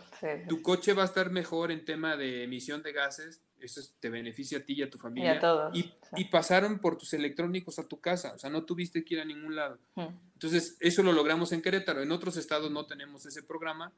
Tu 0.49 0.63
coche 0.63 0.93
va 0.93 1.03
a 1.03 1.07
estar 1.07 1.33
mejor 1.33 1.73
en 1.73 1.85
tema 1.85 2.17
de 2.17 2.45
emisión 2.45 2.81
de 2.85 2.93
gases, 2.93 3.43
eso 3.59 3.81
te 3.99 4.11
beneficia 4.11 4.59
a 4.59 4.61
ti 4.61 4.75
y 4.75 4.83
a 4.83 4.91
tu 4.91 4.97
familia. 4.97 5.35
Y 5.35 5.37
a 5.37 5.41
todos. 5.41 5.77
Y, 6.17 6.25
pasaron 6.27 6.79
por 6.79 6.97
tus 6.97 7.15
electrónicos 7.15 7.81
a 7.81 7.89
tu 7.89 8.01
casa, 8.01 8.35
o 8.35 8.39
sea, 8.39 8.49
no 8.49 8.65
tuviste 8.65 9.05
que 9.05 9.15
ir 9.15 9.21
a 9.21 9.25
ningún 9.25 9.57
lado. 9.57 9.81
Hmm. 9.97 10.15
Entonces, 10.35 10.77
eso 10.79 11.03
lo 11.03 11.13
logramos 11.13 11.51
en 11.51 11.63
Querétaro. 11.63 12.01
En 12.01 12.13
otros 12.13 12.37
estados 12.37 12.71
no 12.71 12.87
tenemos 12.87 13.27
ese 13.27 13.43
programa, 13.43 13.93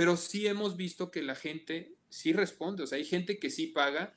pero 0.00 0.16
sí 0.16 0.46
hemos 0.46 0.78
visto 0.78 1.10
que 1.10 1.20
la 1.20 1.34
gente 1.34 1.92
sí 2.08 2.32
responde, 2.32 2.84
o 2.84 2.86
sea, 2.86 2.96
hay 2.96 3.04
gente 3.04 3.38
que 3.38 3.50
sí 3.50 3.66
paga 3.66 4.14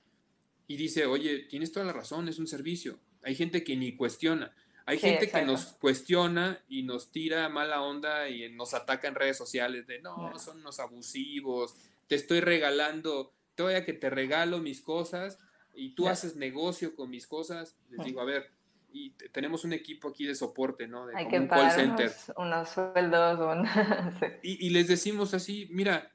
y 0.66 0.78
dice, 0.78 1.06
oye, 1.08 1.40
tienes 1.40 1.74
toda 1.74 1.86
la 1.86 1.92
razón, 1.92 2.30
es 2.30 2.40
un 2.40 2.48
servicio. 2.48 3.02
Hay 3.22 3.36
gente 3.36 3.66
que 3.66 3.76
ni 3.76 3.98
cuestiona. 3.98 4.56
Hay 4.86 4.98
gente 4.98 5.30
que 5.30 5.42
nos 5.42 5.74
cuestiona 5.74 6.64
y 6.70 6.84
nos 6.84 7.12
tira 7.12 7.50
mala 7.50 7.82
onda 7.82 8.30
y 8.30 8.50
nos 8.54 8.74
ataca 8.74 9.10
en 9.10 9.16
redes 9.16 9.38
sociales 9.38 9.86
de 9.86 10.00
no, 10.00 10.40
son 10.40 10.62
unos 10.62 10.80
abusivos, 10.80 11.76
te 12.08 12.16
estoy 12.16 12.40
regalando 12.40 13.34
todavía 13.54 13.84
que 13.84 13.92
te 13.92 14.10
regalo 14.10 14.60
mis 14.60 14.80
cosas 14.80 15.38
y 15.74 15.96
tú 15.96 16.08
haces 16.08 16.38
negocio 16.38 16.96
con 16.96 17.10
mis 17.10 17.28
cosas, 17.28 17.76
les 17.90 18.06
digo, 18.06 18.22
a 18.22 18.26
ver, 18.26 18.52
y 18.94 19.10
tenemos 19.32 19.66
un 19.66 19.74
equipo 19.74 20.10
aquí 20.10 20.26
de 20.26 20.36
soporte, 20.36 20.88
¿no? 20.88 21.08
De 21.08 21.16
Hay 21.16 21.28
que 21.28 21.40
un 21.40 21.48
call 21.48 21.72
center. 21.72 22.12
Unos, 22.38 22.70
sueldos. 22.70 23.68
y, 24.44 24.70
les 24.70 24.88
decimos 24.88 25.34
así, 25.34 25.68
mira, 25.72 26.12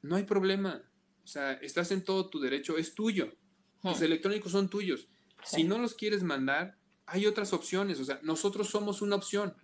no 0.00 0.16
hay 0.16 0.24
problema, 0.24 0.82
o 1.22 1.26
sea, 1.26 1.52
estás 1.52 1.90
en 1.92 2.02
todo 2.02 2.30
tu 2.30 2.40
derecho, 2.40 2.78
es 2.78 2.94
tuyo, 2.94 3.36
tus 3.82 4.00
electrónicos 4.00 4.52
son 4.52 4.68
tuyos. 4.70 5.08
Si 5.44 5.64
no 5.64 5.76
los 5.78 5.94
quieres 5.94 6.22
mandar, 6.22 6.78
hay 7.04 7.26
otras 7.26 7.52
opciones, 7.52 8.00
o 8.00 8.04
sea, 8.04 8.18
nosotros 8.22 8.70
somos 8.70 9.02
una 9.02 9.16
opción. 9.16 9.54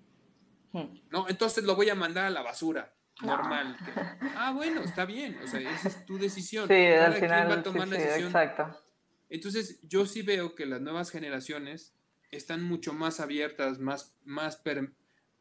¿No? 1.10 1.28
Entonces 1.28 1.64
lo 1.64 1.74
voy 1.74 1.88
a 1.88 1.94
mandar 1.94 2.26
a 2.26 2.30
la 2.30 2.42
basura. 2.42 2.94
Normal. 3.22 3.76
ah, 4.36 4.52
bueno, 4.54 4.82
está 4.82 5.04
bien. 5.04 5.38
O 5.42 5.46
sea, 5.46 5.60
esa 5.60 5.88
es 5.88 6.06
tu 6.06 6.18
decisión. 6.18 6.68
Sí, 6.68 6.74
al 6.74 7.14
final, 7.14 7.50
va 7.50 7.54
a 7.54 7.62
tomar 7.62 7.88
la 7.88 7.96
decisión. 7.96 8.26
exacto. 8.26 8.78
Entonces, 9.28 9.80
yo 9.82 10.06
sí 10.06 10.22
veo 10.22 10.54
que 10.54 10.66
las 10.66 10.80
nuevas 10.80 11.10
generaciones 11.10 11.94
están 12.30 12.62
mucho 12.62 12.92
más 12.92 13.20
abiertas, 13.20 13.78
más, 13.78 14.16
más, 14.24 14.62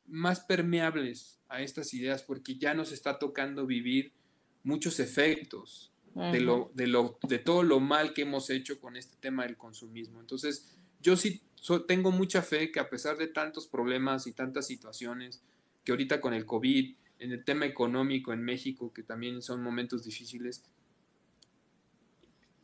más 0.05 0.39
permeables 0.41 1.39
a 1.47 1.61
estas 1.61 1.93
ideas, 1.93 2.23
porque 2.23 2.57
ya 2.57 2.73
nos 2.73 2.91
está 2.91 3.19
tocando 3.19 3.65
vivir 3.65 4.13
muchos 4.63 4.99
efectos 4.99 5.93
de, 6.15 6.39
lo, 6.41 6.71
de, 6.73 6.87
lo, 6.87 7.17
de 7.27 7.39
todo 7.39 7.63
lo 7.63 7.79
mal 7.79 8.13
que 8.13 8.23
hemos 8.23 8.49
hecho 8.49 8.79
con 8.79 8.95
este 8.95 9.17
tema 9.17 9.43
del 9.43 9.57
consumismo. 9.57 10.19
Entonces, 10.19 10.75
yo 11.01 11.15
sí 11.15 11.41
tengo 11.87 12.11
mucha 12.11 12.41
fe 12.41 12.71
que 12.71 12.79
a 12.79 12.89
pesar 12.89 13.17
de 13.17 13.27
tantos 13.27 13.67
problemas 13.67 14.27
y 14.27 14.33
tantas 14.33 14.67
situaciones, 14.67 15.43
que 15.83 15.91
ahorita 15.91 16.19
con 16.19 16.33
el 16.33 16.45
COVID, 16.45 16.95
en 17.19 17.31
el 17.31 17.43
tema 17.43 17.65
económico 17.65 18.33
en 18.33 18.41
México, 18.41 18.93
que 18.93 19.03
también 19.03 19.41
son 19.41 19.61
momentos 19.61 20.03
difíciles, 20.03 20.63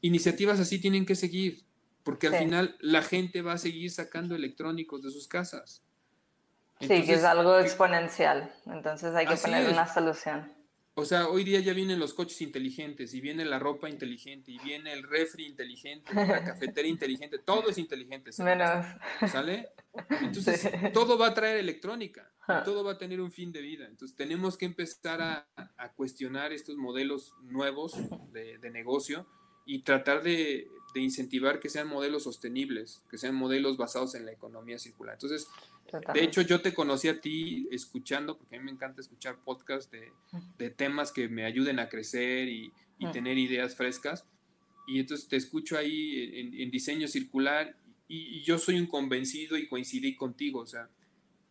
iniciativas 0.01 0.59
así 0.59 0.79
tienen 0.79 1.05
que 1.05 1.15
seguir, 1.15 1.64
porque 2.05 2.27
al 2.27 2.35
final 2.35 2.77
la 2.79 3.01
gente 3.01 3.41
va 3.41 3.53
a 3.53 3.57
seguir 3.57 3.91
sacando 3.91 4.35
electrónicos 4.35 5.01
de 5.01 5.11
sus 5.11 5.27
casas. 5.27 5.83
sí, 6.79 6.87
que 6.87 7.13
es 7.13 7.23
algo 7.25 7.59
exponencial, 7.59 8.53
entonces 8.67 9.13
hay 9.15 9.25
que 9.25 9.35
poner 9.35 9.69
una 9.69 9.91
solución. 9.91 10.55
O 10.97 11.03
sea, 11.03 11.27
hoy 11.27 11.43
día 11.43 11.59
ya 11.59 11.73
vienen 11.73 11.99
los 11.99 12.13
coches 12.13 12.41
inteligentes 12.41 13.13
y 13.13 13.19
viene 13.19 13.43
la 13.43 13.59
ropa 13.59 13.89
inteligente 13.89 14.51
y 14.51 14.59
viene 14.59 14.93
el 14.93 15.03
refri 15.03 15.45
inteligente, 15.45 16.13
la 16.13 16.41
cafetera 16.45 16.87
inteligente, 16.87 17.37
todo 17.37 17.69
es 17.69 17.77
inteligente. 17.77 18.31
Menos. 18.41 18.85
¿Sale? 19.29 19.71
Entonces, 20.21 20.69
todo 20.93 21.17
va 21.17 21.27
a 21.27 21.33
traer 21.33 21.57
electrónica, 21.57 22.31
todo 22.63 22.85
va 22.85 22.93
a 22.93 22.97
tener 22.97 23.19
un 23.19 23.29
fin 23.29 23.51
de 23.51 23.59
vida. 23.59 23.87
Entonces, 23.87 24.15
tenemos 24.15 24.57
que 24.57 24.65
empezar 24.65 25.21
a, 25.21 25.91
cuestionar 25.97 26.53
estos 26.53 26.77
modelos 26.77 27.33
nuevos 27.41 27.93
de, 28.31 28.57
negocio 28.71 29.27
y 29.65 29.81
tratar 29.81 30.23
de, 30.23 30.69
de 30.95 31.01
incentivar 31.01 31.59
que 31.59 31.69
sean 31.69 31.89
modelos 31.89 32.23
sostenibles, 32.23 33.03
que 33.11 33.17
sean 33.17 33.35
modelos 33.35 33.75
basados 33.75 34.15
en 34.15 34.25
la 34.25 34.31
economía 34.31 34.79
circular. 34.79 35.15
Entonces, 35.15 35.49
de 36.13 36.23
hecho, 36.23 36.41
yo 36.41 36.61
te 36.61 36.73
conocí 36.73 37.09
a 37.09 37.19
ti 37.19 37.67
escuchando, 37.69 38.37
porque 38.37 38.55
a 38.55 38.59
mí 38.59 38.65
me 38.65 38.71
encanta 38.71 39.01
escuchar 39.01 39.35
podcasts 39.43 39.91
de, 39.91 40.69
temas 40.69 41.11
que 41.11 41.27
me 41.27 41.43
ayuden 41.43 41.79
a 41.79 41.89
crecer 41.89 42.47
y, 42.47 42.71
tener 43.11 43.37
ideas 43.37 43.75
frescas. 43.75 44.25
Y 44.87 44.99
entonces 45.01 45.27
te 45.27 45.35
escucho 45.35 45.77
ahí 45.77 46.53
en, 46.61 46.71
diseño 46.71 47.09
circular 47.09 47.75
y, 48.07 48.41
yo 48.43 48.57
soy 48.57 48.79
un 48.79 48.87
convencido 48.87 49.57
y 49.57 49.67
coincidí 49.67 50.15
contigo. 50.15 50.61
O 50.61 50.65
sea, 50.65 50.89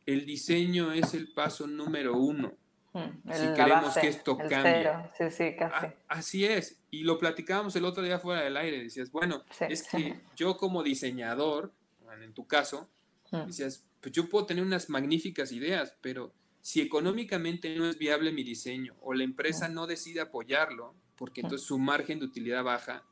el 0.06 0.24
diseño 0.24 0.90
es 0.92 1.12
el 1.12 1.28
paso 1.32 1.66
número 1.66 2.16
uno. 2.16 2.56
Si 2.94 3.52
queremos 3.54 3.94
que 3.94 4.08
esto 4.08 4.36
cambie. 4.36 4.90
Sí, 5.18 5.30
sí, 5.30 5.56
casi. 5.56 5.86
así 6.08 6.44
es. 6.44 6.80
Y 6.90 7.02
lo 7.02 7.18
platicábamos 7.18 7.74
el 7.76 7.84
otro 7.84 8.02
día 8.02 8.18
fuera 8.18 8.42
del 8.42 8.56
aire. 8.56 8.82
Decías, 8.82 9.10
bueno, 9.10 9.42
es 9.60 9.82
que 9.88 10.20
yo 10.36 10.56
como 10.56 10.82
diseñador, 10.82 11.72
en 12.22 12.32
tu 12.32 12.46
caso, 12.46 12.88
decías, 13.46 13.84
pues 14.00 14.12
yo 14.12 14.28
puedo 14.28 14.46
tener 14.46 14.62
unas 14.64 14.88
magníficas 14.88 15.50
ideas, 15.50 15.96
pero 16.00 16.32
si 16.60 16.80
económicamente 16.80 17.74
no 17.76 17.88
es 17.88 17.98
viable 17.98 18.32
mi 18.32 18.42
diseño 18.42 18.94
o 19.00 19.12
la 19.12 19.24
empresa 19.24 19.68
no 19.68 19.86
decide 19.86 20.20
apoyarlo, 20.20 20.94
porque 21.16 21.40
entonces 21.40 21.66
su 21.66 21.78
margen 21.78 22.20
de 22.20 22.26
utilidad 22.26 22.64
baja, 22.64 23.04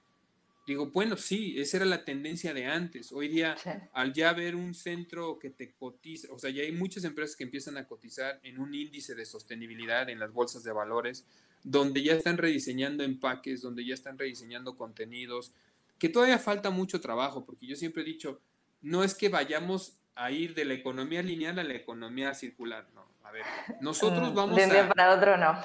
digo, 0.67 0.87
bueno, 0.87 1.17
sí, 1.17 1.59
esa 1.59 1.79
era 1.79 1.87
la 1.87 2.05
tendencia 2.05 2.55
de 2.55 2.67
antes. 2.67 3.13
Hoy 3.13 3.29
día, 3.29 3.57
al 3.93 4.13
ya 4.13 4.33
ver 4.33 4.55
un 4.55 4.75
centro 4.75 5.39
que 5.39 5.51
te 5.51 5.73
cotiza, 5.73 6.33
o 6.33 6.39
sea, 6.39 6.51
ya 6.51 6.63
hay 6.63 6.73
muchas 6.73 7.05
empresas 7.05 7.37
que 7.37 7.45
empiezan 7.45 7.77
a 7.77 7.87
cotizar 7.87 8.39
en 8.43 8.61
un 8.61 8.75
índice 8.75 9.15
de 9.15 9.25
sostenibilidad 9.25 10.09
en 10.09 10.19
las 10.19 10.33
bolsas 10.33 10.63
de 10.63 10.73
valores, 10.73 11.27
donde 11.65 12.03
ya 12.03 12.15
están 12.15 12.39
rediseñando 12.39 13.05
empaques, 13.05 13.63
donde 13.63 13.85
ya 13.85 13.95
están 13.95 14.19
rediseñando 14.19 14.77
contenidos, 14.77 15.53
que 15.99 16.09
todavía 16.09 16.39
falta 16.39 16.71
mucho 16.71 17.01
trabajo, 17.01 17.45
porque 17.45 17.67
yo 17.67 17.77
siempre 17.77 18.03
he 18.03 18.07
dicho, 18.07 18.41
no 18.81 19.05
es 19.05 19.15
que 19.15 19.29
vayamos 19.29 19.99
a 20.15 20.31
ir 20.31 20.55
de 20.55 20.65
la 20.65 20.75
economía 20.75 21.23
lineal 21.23 21.59
a 21.59 21.65
la 21.65 21.75
economía 21.75 22.35
circular. 22.35 22.87
No, 22.95 23.07
a 23.23 23.31
ver, 23.31 23.45
nosotros 23.81 24.33
mm, 24.33 24.35
vamos 24.35 24.57
de 24.57 24.65
un 24.65 24.71
día 24.71 24.89
para 24.89 25.15
otro 25.15 25.37
no. 25.37 25.57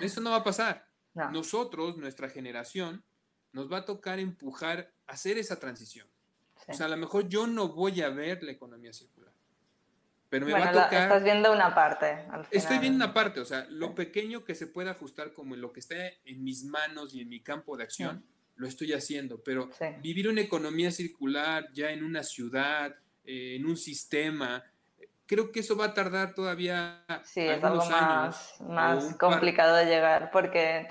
Eso 0.00 0.20
no 0.20 0.30
va 0.30 0.36
a 0.36 0.44
pasar. 0.44 0.86
Nosotros, 1.32 1.96
nuestra 1.96 2.28
generación, 2.28 3.02
nos 3.52 3.70
va 3.70 3.78
a 3.78 3.84
tocar 3.84 4.18
empujar 4.18 4.92
a 5.06 5.12
hacer 5.12 5.38
esa 5.38 5.58
transición. 5.58 6.06
O 6.66 6.74
sea, 6.74 6.86
a 6.86 6.88
lo 6.90 6.96
mejor 6.96 7.28
yo 7.28 7.46
no 7.46 7.68
voy 7.68 8.02
a 8.02 8.10
ver 8.10 8.42
la 8.42 8.52
economía 8.52 8.92
circular. 8.92 9.32
Pero 10.28 10.44
me 10.44 10.52
va 10.52 10.68
a 10.68 10.72
tocar. 10.72 11.02
estás 11.02 11.22
viendo 11.24 11.52
una 11.52 11.74
parte. 11.74 12.26
Estoy 12.50 12.78
viendo 12.78 13.04
una 13.04 13.14
parte, 13.14 13.40
o 13.40 13.44
sea, 13.44 13.66
lo 13.70 13.94
pequeño 13.94 14.44
que 14.44 14.54
se 14.54 14.66
pueda 14.66 14.90
ajustar 14.90 15.32
como 15.32 15.54
en 15.54 15.62
lo 15.62 15.72
que 15.72 15.80
está 15.80 15.96
en 16.24 16.44
mis 16.44 16.64
manos 16.64 17.14
y 17.14 17.22
en 17.22 17.28
mi 17.28 17.40
campo 17.40 17.76
de 17.76 17.84
acción, 17.84 18.24
lo 18.56 18.66
estoy 18.66 18.92
haciendo. 18.92 19.42
Pero 19.42 19.70
vivir 20.02 20.28
una 20.28 20.42
economía 20.42 20.90
circular 20.90 21.68
ya 21.72 21.90
en 21.90 22.04
una 22.04 22.22
ciudad, 22.22 22.94
eh, 23.24 23.56
en 23.56 23.64
un 23.64 23.76
sistema. 23.76 24.62
Creo 25.24 25.50
que 25.50 25.60
eso 25.60 25.76
va 25.76 25.86
a 25.86 25.94
tardar 25.94 26.34
todavía. 26.34 27.04
Sí, 27.24 27.40
es 27.40 27.64
algo 27.64 27.84
más, 27.88 28.60
más 28.60 29.16
complicado 29.16 29.76
de 29.76 29.86
llegar 29.86 30.30
porque 30.30 30.88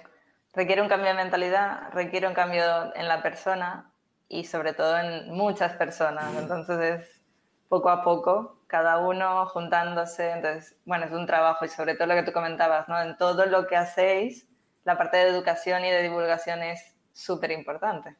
requiere 0.57 0.81
un 0.81 0.89
cambio 0.89 1.09
de 1.09 1.13
mentalidad, 1.13 1.91
requiere 1.93 2.27
un 2.27 2.33
cambio 2.33 2.93
en 2.95 3.07
la 3.07 3.21
persona 3.21 3.93
y 4.27 4.45
sobre 4.45 4.73
todo 4.73 4.97
en 4.97 5.31
muchas 5.31 5.73
personas. 5.75 6.35
Entonces 6.35 6.79
es 6.79 7.21
poco 7.69 7.89
a 7.89 8.03
poco, 8.03 8.63
cada 8.65 8.97
uno 8.97 9.45
juntándose. 9.45 10.31
Entonces, 10.31 10.75
bueno, 10.83 11.05
es 11.05 11.11
un 11.11 11.27
trabajo 11.27 11.63
y 11.63 11.69
sobre 11.69 11.93
todo 11.93 12.07
lo 12.07 12.15
que 12.15 12.23
tú 12.23 12.31
comentabas, 12.31 12.89
¿no? 12.89 12.99
En 12.99 13.15
todo 13.17 13.45
lo 13.45 13.67
que 13.67 13.75
hacéis, 13.75 14.49
la 14.83 14.97
parte 14.97 15.17
de 15.17 15.29
educación 15.29 15.85
y 15.85 15.91
de 15.91 16.01
divulgación 16.01 16.63
es 16.63 16.95
súper 17.13 17.51
importante. 17.51 18.15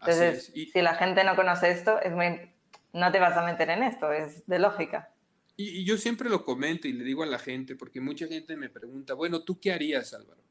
Entonces, 0.00 0.52
si 0.52 0.82
la 0.82 0.94
gente 0.94 1.24
no 1.24 1.34
conoce 1.36 1.70
esto, 1.70 1.98
es 2.00 2.12
muy 2.12 2.52
no 2.92 3.10
te 3.10 3.18
vas 3.18 3.34
a 3.36 3.46
meter 3.46 3.70
en 3.70 3.82
esto, 3.82 4.12
es 4.12 4.46
de 4.46 4.58
lógica. 4.58 5.10
Y, 5.56 5.84
yo 5.84 5.96
siempre 5.96 6.28
lo 6.28 6.44
comento 6.44 6.86
y 6.86 6.92
le 6.92 7.04
digo 7.04 7.22
a 7.22 7.26
la 7.26 7.38
gente, 7.38 7.76
porque 7.76 8.02
mucha 8.02 8.26
gente 8.26 8.56
me 8.56 8.68
pregunta, 8.68 9.14
bueno, 9.14 9.42
¿tú 9.42 9.58
qué 9.58 9.72
harías, 9.72 10.12
Álvaro? 10.12 10.42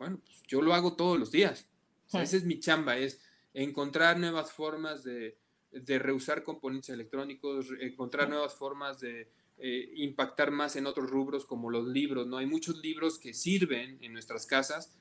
¿No? 0.00 0.06
Bueno, 0.06 0.20
pues 0.24 0.42
yo 0.48 0.62
lo 0.62 0.74
hago 0.74 0.94
todos 0.94 1.18
los 1.18 1.30
días. 1.30 1.68
O 2.12 2.18
hmm. 2.18 2.22
Esa 2.22 2.36
es 2.36 2.44
mi 2.44 2.58
chamba, 2.58 2.96
es 2.96 3.20
encontrar 3.52 4.18
nuevas 4.18 4.52
formas 4.52 5.04
de, 5.04 5.38
de 5.70 5.98
reusar 5.98 6.42
componentes 6.42 6.90
electrónicos, 6.90 7.66
encontrar 7.80 8.28
hmm. 8.28 8.30
nuevas 8.30 8.54
formas 8.54 9.00
de 9.00 9.30
eh, 9.58 9.92
impactar 9.96 10.50
más 10.50 10.76
en 10.76 10.86
otros 10.86 11.10
rubros 11.10 11.44
como 11.44 11.68
los 11.68 11.86
libros, 11.86 12.26
¿no? 12.26 12.38
Hay 12.38 12.46
muchos 12.46 12.78
libros 12.78 13.18
que 13.18 13.34
sirven 13.34 13.98
en 14.00 14.14
nuestras 14.14 14.46
casas, 14.46 14.96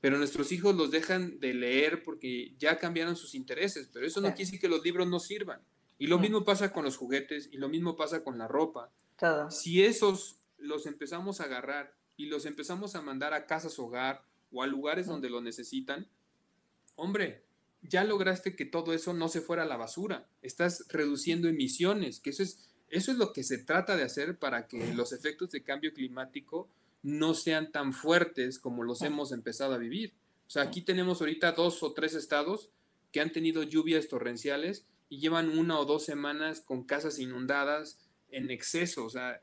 pero 0.00 0.18
nuestros 0.18 0.52
hijos 0.52 0.76
los 0.76 0.92
dejan 0.92 1.40
de 1.40 1.52
leer 1.52 2.04
porque 2.04 2.54
ya 2.56 2.78
cambiaron 2.78 3.16
sus 3.16 3.34
intereses, 3.34 3.90
pero 3.92 4.06
eso 4.06 4.20
no 4.20 4.28
quiere 4.28 4.44
decir 4.44 4.60
que 4.60 4.68
los 4.68 4.84
libros 4.84 5.08
no 5.08 5.18
sirvan. 5.18 5.60
Y 5.98 6.06
lo 6.06 6.20
mismo 6.20 6.44
pasa 6.44 6.72
con 6.72 6.84
los 6.84 6.96
juguetes 6.96 7.48
y 7.52 7.56
lo 7.56 7.68
mismo 7.68 7.96
pasa 7.96 8.22
con 8.22 8.38
la 8.38 8.46
ropa. 8.46 8.92
Si 9.50 9.82
esos 9.82 10.36
los 10.58 10.86
empezamos 10.86 11.40
a 11.40 11.44
agarrar 11.44 11.96
y 12.16 12.26
los 12.26 12.46
empezamos 12.46 12.94
a 12.94 13.02
mandar 13.02 13.34
a 13.34 13.46
casas 13.46 13.78
hogar 13.78 14.24
o 14.54 14.62
a 14.62 14.66
lugares 14.66 15.06
donde 15.06 15.28
lo 15.28 15.40
necesitan, 15.40 16.06
hombre, 16.94 17.42
ya 17.82 18.04
lograste 18.04 18.56
que 18.56 18.64
todo 18.64 18.94
eso 18.94 19.12
no 19.12 19.28
se 19.28 19.40
fuera 19.40 19.64
a 19.64 19.66
la 19.66 19.76
basura. 19.76 20.26
Estás 20.42 20.86
reduciendo 20.88 21.48
emisiones, 21.48 22.20
que 22.20 22.30
eso 22.30 22.42
es, 22.42 22.70
eso 22.88 23.12
es 23.12 23.18
lo 23.18 23.32
que 23.32 23.42
se 23.42 23.58
trata 23.58 23.96
de 23.96 24.04
hacer 24.04 24.38
para 24.38 24.68
que 24.68 24.94
los 24.94 25.12
efectos 25.12 25.50
de 25.50 25.62
cambio 25.62 25.92
climático 25.92 26.68
no 27.02 27.34
sean 27.34 27.72
tan 27.72 27.92
fuertes 27.92 28.58
como 28.58 28.82
los 28.84 29.02
hemos 29.02 29.32
empezado 29.32 29.74
a 29.74 29.78
vivir. 29.78 30.14
O 30.46 30.50
sea, 30.50 30.62
aquí 30.62 30.80
tenemos 30.80 31.20
ahorita 31.20 31.52
dos 31.52 31.82
o 31.82 31.92
tres 31.92 32.14
estados 32.14 32.70
que 33.12 33.20
han 33.20 33.32
tenido 33.32 33.62
lluvias 33.62 34.08
torrenciales 34.08 34.86
y 35.08 35.18
llevan 35.18 35.58
una 35.58 35.78
o 35.78 35.84
dos 35.84 36.04
semanas 36.04 36.60
con 36.60 36.84
casas 36.84 37.18
inundadas 37.18 37.98
en 38.30 38.50
exceso. 38.50 39.04
O 39.04 39.10
sea, 39.10 39.42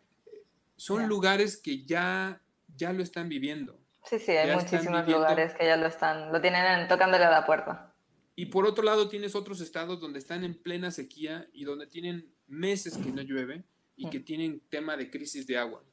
son 0.77 1.07
lugares 1.07 1.57
que 1.57 1.85
ya, 1.85 2.41
ya 2.75 2.93
lo 2.93 3.03
están 3.03 3.29
viviendo. 3.29 3.80
Sí, 4.03 4.19
sí, 4.19 4.31
hay 4.31 4.55
muchísimos 4.55 5.07
lugares 5.07 5.53
que 5.53 5.65
ya 5.65 5.77
lo 5.77 5.87
están, 5.87 6.31
lo 6.31 6.41
tienen 6.41 6.87
tocándole 6.87 7.25
a 7.25 7.29
la 7.29 7.45
puerta. 7.45 7.93
Y 8.35 8.47
por 8.47 8.65
otro 8.65 8.83
lado 8.83 9.09
tienes 9.09 9.35
otros 9.35 9.61
estados 9.61 9.99
donde 9.99 10.19
están 10.19 10.43
en 10.43 10.55
plena 10.55 10.91
sequía 10.91 11.47
y 11.53 11.63
donde 11.63 11.87
tienen 11.87 12.33
meses 12.47 12.97
que 12.97 13.11
no 13.11 13.21
llueve 13.21 13.63
y 13.95 14.09
que 14.09 14.19
tienen 14.19 14.61
tema 14.69 14.97
de 14.97 15.09
crisis 15.09 15.45
de 15.45 15.57
agua. 15.57 15.83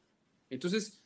Entonces, 0.48 1.02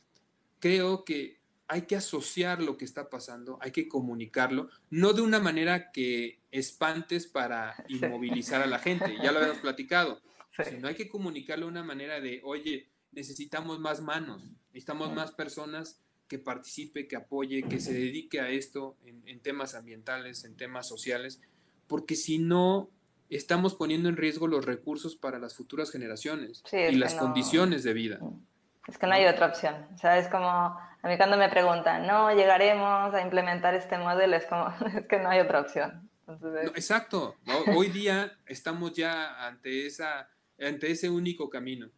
creo 0.59 1.03
que 1.03 1.41
hay 1.67 1.83
que 1.83 1.95
asociar 1.95 2.61
lo 2.61 2.77
que 2.77 2.85
está 2.85 3.09
pasando, 3.09 3.57
hay 3.61 3.71
que 3.71 3.87
comunicarlo, 3.87 4.69
no 4.89 5.13
de 5.13 5.21
una 5.21 5.39
manera 5.39 5.91
que 5.91 6.39
espantes 6.51 7.27
para 7.27 7.75
inmovilizar 7.89 8.61
a 8.61 8.67
la 8.67 8.79
gente, 8.79 9.17
ya 9.21 9.31
lo 9.31 9.39
habíamos 9.39 9.59
platicado, 9.59 10.21
sino 10.69 10.87
hay 10.87 10.95
que 10.95 11.09
comunicarlo 11.09 11.65
de 11.65 11.71
una 11.71 11.83
manera 11.83 12.21
de, 12.21 12.41
oye, 12.43 12.89
necesitamos 13.11 13.79
más 13.79 14.01
manos, 14.01 14.53
necesitamos 14.67 15.13
más 15.13 15.31
personas 15.31 16.02
que 16.27 16.39
participe, 16.39 17.07
que 17.07 17.15
apoye, 17.15 17.63
que 17.63 17.79
se 17.79 17.93
dedique 17.93 18.39
a 18.39 18.49
esto 18.49 18.95
en, 19.05 19.39
temas 19.41 19.75
ambientales, 19.75 20.45
en 20.45 20.55
temas 20.55 20.87
sociales, 20.87 21.41
porque 21.87 22.15
si 22.15 22.39
no, 22.39 22.89
estamos 23.29 23.75
poniendo 23.75 24.09
en 24.09 24.17
riesgo 24.17 24.47
los 24.47 24.65
recursos 24.65 25.15
para 25.15 25.39
las 25.39 25.55
futuras 25.55 25.91
generaciones 25.91 26.63
y 26.71 26.95
las 26.95 27.15
condiciones 27.15 27.83
de 27.83 27.93
vida. 27.93 28.17
Mm. 28.21 28.41
Es 28.87 28.97
que 28.97 29.07
no 29.07 29.13
hay 29.13 29.25
otra 29.25 29.47
opción. 29.47 29.87
O 29.95 29.97
sea, 29.97 30.17
es 30.17 30.27
como, 30.27 30.49
a 30.49 31.07
mí 31.07 31.17
cuando 31.17 31.37
me 31.37 31.49
preguntan, 31.49 32.05
no, 32.05 32.33
llegaremos 32.33 33.13
a 33.13 33.21
implementar 33.21 33.75
este 33.75 33.97
modelo, 33.97 34.35
es 34.35 34.45
como, 34.45 34.73
es 34.97 35.07
que 35.07 35.19
no 35.19 35.29
hay 35.29 35.39
otra 35.39 35.61
opción. 35.61 36.09
exacto. 36.75 37.35
Hoy 37.75 37.89
día 37.89 38.37
estamos 38.45 38.93
ya 38.93 39.45
ante, 39.47 39.85
esa, 39.85 40.29
ante 40.59 40.91
ese 40.91 41.09
único 41.09 41.49
camino. 41.49 41.89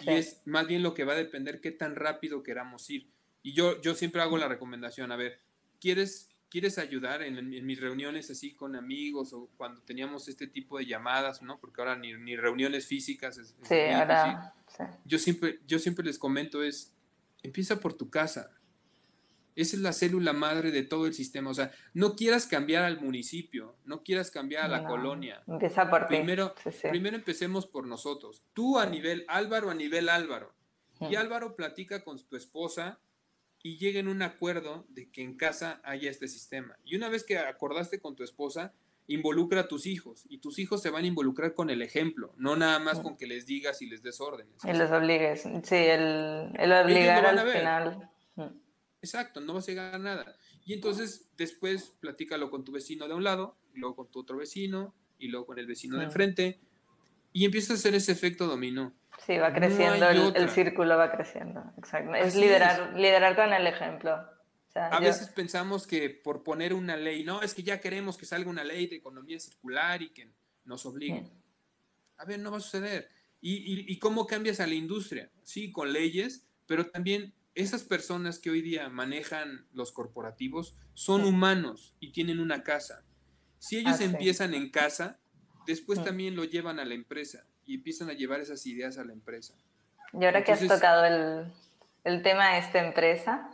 Y 0.00 0.10
es 0.10 0.42
más 0.46 0.66
bien 0.66 0.82
lo 0.82 0.94
que 0.94 1.04
va 1.04 1.12
a 1.12 1.16
depender 1.16 1.60
qué 1.60 1.70
tan 1.70 1.94
rápido 1.94 2.42
queramos 2.42 2.88
ir. 2.90 3.08
Y 3.42 3.52
yo, 3.54 3.80
yo 3.80 3.94
siempre 3.94 4.22
hago 4.22 4.38
la 4.38 4.48
recomendación, 4.48 5.10
a 5.10 5.16
ver, 5.16 5.40
¿quieres, 5.80 6.30
quieres 6.48 6.78
ayudar 6.78 7.22
en, 7.22 7.48
mis 7.66 7.80
reuniones 7.80 8.30
así 8.30 8.54
con 8.54 8.76
amigos 8.76 9.32
o 9.32 9.48
cuando 9.56 9.82
teníamos 9.82 10.28
este 10.28 10.46
tipo 10.46 10.78
de 10.78 10.86
llamadas, 10.86 11.42
¿no? 11.42 11.58
Porque 11.58 11.80
ahora 11.80 11.96
ni, 11.96 12.12
ni 12.14 12.36
reuniones 12.36 12.86
físicas. 12.86 13.40
sí, 13.62 13.80
ahora... 13.92 14.54
Yo, 15.04 15.18
siempre, 15.18 15.60
yo 15.66 15.78
siempre 15.78 16.04
les 16.04 16.18
comento 16.18 16.62
es, 16.62 16.94
empieza 17.42 17.80
por 17.80 17.94
tu 17.94 18.10
casa. 18.10 18.50
Esa 19.54 19.76
es 19.76 19.82
la 19.82 19.92
célula 19.92 20.32
madre 20.32 20.70
de 20.70 20.82
todo 20.82 21.06
el 21.06 21.12
sistema. 21.12 21.50
O 21.50 21.54
sea, 21.54 21.72
no 21.92 22.16
quieras 22.16 22.46
cambiar 22.46 22.84
al 22.84 23.00
municipio, 23.00 23.76
no 23.84 24.02
quieras 24.02 24.30
cambiar 24.30 24.64
a 24.64 24.68
la 24.68 24.84
colonia. 24.84 25.42
Empieza 25.46 25.90
por 25.90 26.06
primero, 26.06 26.54
Primero 26.88 27.16
empecemos 27.16 27.66
por 27.66 27.86
nosotros. 27.86 28.42
Tú 28.54 28.78
a 28.78 28.86
nivel 28.86 29.26
Álvaro, 29.28 29.70
a 29.70 29.74
nivel 29.74 30.08
Álvaro. 30.08 30.54
Y 31.00 31.16
Álvaro 31.16 31.56
platica 31.56 32.04
con 32.04 32.18
tu 32.28 32.36
esposa 32.36 33.00
y 33.62 33.78
lleguen 33.78 34.08
a 34.08 34.10
un 34.10 34.22
acuerdo 34.22 34.84
de 34.88 35.08
que 35.10 35.22
en 35.22 35.36
casa 35.36 35.80
haya 35.84 36.10
este 36.10 36.28
sistema. 36.28 36.76
Y 36.84 36.96
una 36.96 37.08
vez 37.08 37.24
que 37.24 37.38
acordaste 37.38 38.00
con 38.00 38.16
tu 38.16 38.24
esposa, 38.24 38.72
involucra 39.06 39.62
a 39.62 39.68
tus 39.68 39.86
hijos 39.86 40.24
y 40.28 40.38
tus 40.38 40.58
hijos 40.58 40.82
se 40.82 40.90
van 40.90 41.04
a 41.04 41.06
involucrar 41.06 41.54
con 41.54 41.70
el 41.70 41.82
ejemplo, 41.82 42.32
no 42.36 42.56
nada 42.56 42.78
más 42.78 43.00
con 43.00 43.16
que 43.16 43.26
les 43.26 43.46
digas 43.46 43.82
y 43.82 43.86
les 43.86 44.02
des 44.02 44.20
órdenes. 44.20 44.54
Y 44.64 44.72
les 44.72 44.90
obligues, 44.90 45.42
sí, 45.42 45.74
el, 45.74 46.50
el 46.58 46.72
obligar 46.72 47.26
al 47.26 47.50
final. 47.50 48.10
Exacto, 49.00 49.40
no 49.40 49.54
vas 49.54 49.64
a 49.64 49.72
llegar 49.72 49.94
a 49.94 49.98
nada. 49.98 50.36
Y 50.64 50.74
entonces 50.74 51.28
después 51.36 51.96
platícalo 52.00 52.50
con 52.50 52.64
tu 52.64 52.70
vecino 52.72 53.08
de 53.08 53.14
un 53.14 53.24
lado, 53.24 53.56
luego 53.74 53.96
con 53.96 54.10
tu 54.10 54.20
otro 54.20 54.36
vecino 54.36 54.94
y 55.18 55.28
luego 55.28 55.46
con 55.46 55.58
el 55.58 55.66
vecino 55.66 55.98
de 55.98 56.04
enfrente 56.04 56.60
y 57.32 57.44
empieza 57.44 57.72
a 57.72 57.76
hacer 57.76 57.94
ese 57.94 58.12
efecto 58.12 58.46
dominó. 58.46 58.92
Sí, 59.26 59.38
va 59.38 59.52
creciendo, 59.52 60.08
el, 60.08 60.50
círculo 60.50 60.96
va 60.96 61.12
creciendo. 61.12 61.62
Exacto. 61.78 62.14
Es 62.14 62.34
liderar, 62.34 62.94
liderar 62.94 63.36
con 63.36 63.52
el 63.52 63.66
ejemplo 63.66 64.18
a 64.74 65.00
veces 65.00 65.28
pensamos 65.28 65.86
que 65.86 66.08
por 66.10 66.42
poner 66.42 66.72
una 66.72 66.96
ley, 66.96 67.24
no, 67.24 67.42
es 67.42 67.54
que 67.54 67.62
ya 67.62 67.80
queremos 67.80 68.16
que 68.16 68.26
salga 68.26 68.50
una 68.50 68.64
ley 68.64 68.86
de 68.86 68.96
economía 68.96 69.38
circular 69.38 70.02
y 70.02 70.10
que 70.10 70.32
nos 70.64 70.86
obligue. 70.86 71.30
A 72.16 72.24
ver, 72.24 72.38
no 72.38 72.50
va 72.50 72.58
a 72.58 72.60
suceder. 72.60 73.10
¿Y, 73.40 73.98
cómo 73.98 74.26
cambias 74.26 74.60
a 74.60 74.66
la 74.66 74.74
industria? 74.74 75.30
Sí, 75.42 75.72
con 75.72 75.92
leyes, 75.92 76.46
pero 76.66 76.86
también 76.86 77.34
esas 77.54 77.82
personas 77.82 78.38
que 78.38 78.50
hoy 78.50 78.62
día 78.62 78.88
manejan 78.88 79.66
los 79.72 79.92
corporativos 79.92 80.76
son 80.94 81.24
humanos 81.24 81.94
y 82.00 82.12
tienen 82.12 82.40
una 82.40 82.62
casa. 82.62 83.04
Si 83.58 83.76
ellos 83.76 84.00
ah, 84.00 84.04
empiezan 84.04 84.54
en 84.54 84.70
casa, 84.70 85.20
después 85.66 86.02
también 86.02 86.36
lo 86.36 86.44
llevan 86.44 86.78
a 86.80 86.84
la 86.84 86.94
empresa 86.94 87.44
y 87.64 87.76
empiezan 87.76 88.10
a 88.10 88.12
llevar 88.12 88.40
esas 88.40 88.66
ideas 88.66 88.98
a 88.98 89.04
la 89.04 89.12
empresa. 89.12 89.54
Y 90.12 90.24
ahora 90.24 90.44
que 90.44 90.52
has 90.52 90.66
tocado 90.66 91.04
el, 91.04 91.52
el 92.04 92.22
tema 92.22 92.54
de 92.54 92.58
esta 92.58 92.84
empresa, 92.84 93.50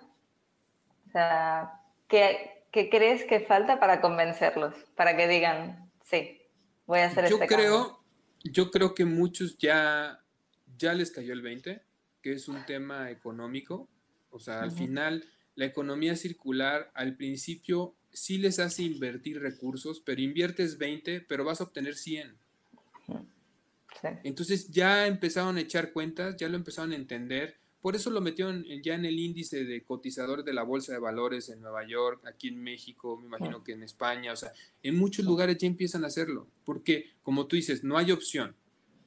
o 1.09 1.11
sea, 1.11 1.81
¿qué, 2.09 2.65
crees 2.73 3.25
que 3.25 3.41
falta 3.41 3.81
para 3.81 4.01
convencerlos? 4.01 4.75
Para 4.97 5.17
que 5.17 5.29
digan, 5.29 5.91
sí, 6.03 6.41
voy 6.87 7.01
a 7.01 7.07
hacer 7.07 7.29
yo 7.29 7.37
este 7.37 7.47
creo, 7.47 8.01
Yo 8.45 8.71
creo 8.71 8.95
que 8.95 9.05
muchos 9.05 9.59
ya, 9.59 10.21
ya 10.77 10.95
les 10.95 11.11
cayó 11.11 11.33
el 11.33 11.43
20, 11.43 11.83
que 12.23 12.33
es 12.33 12.49
un 12.49 12.65
tema 12.67 13.11
económico. 13.11 13.89
O 14.31 14.39
sea, 14.39 14.63
al 14.63 14.73
final, 14.73 15.25
la 15.55 15.65
economía 15.65 16.17
circular 16.17 16.91
al 16.95 17.17
principio 17.17 17.95
sí 18.13 18.39
les 18.39 18.59
hace 18.59 18.83
invertir 18.83 19.41
recursos, 19.41 20.01
pero 20.01 20.21
inviertes 20.21 20.79
20, 20.79 21.23
pero 21.23 21.45
vas 21.45 21.61
a 21.61 21.65
obtener 21.65 21.95
100. 21.95 22.37
Entonces 24.25 24.71
ya 24.71 25.07
empezaron 25.07 25.57
a 25.57 25.61
echar 25.61 25.93
cuentas, 25.93 26.37
ya 26.37 26.49
lo 26.49 26.57
empezaron 26.57 26.93
a 26.93 26.97
entender. 26.97 27.59
Por 27.81 27.97
eso 27.97 28.11
lo 28.11 28.21
metieron 28.21 28.65
ya 28.83 28.95
en 28.95 29.05
el 29.05 29.19
índice 29.19 29.65
de 29.65 29.85
cotizadores 29.85 30.45
de 30.45 30.53
la 30.53 30.63
Bolsa 30.63 30.93
de 30.93 30.99
Valores 30.99 31.49
en 31.49 31.61
Nueva 31.61 31.87
York, 31.87 32.25
aquí 32.27 32.49
en 32.49 32.61
México, 32.63 33.17
me 33.17 33.27
imagino 33.27 33.63
que 33.63 33.73
en 33.73 33.83
España, 33.83 34.33
o 34.33 34.37
sea, 34.37 34.53
en 34.83 34.97
muchos 34.97 35.25
lugares 35.25 35.59
ya 35.59 35.69
empiezan 35.69 36.05
a 36.05 36.09
hacerlo, 36.09 36.49
porque 36.65 37.13
como 37.23 37.47
tú 37.47 37.57
dices, 37.57 37.85
no 37.85 37.97
hay 37.97 38.11
opción. 38.11 38.57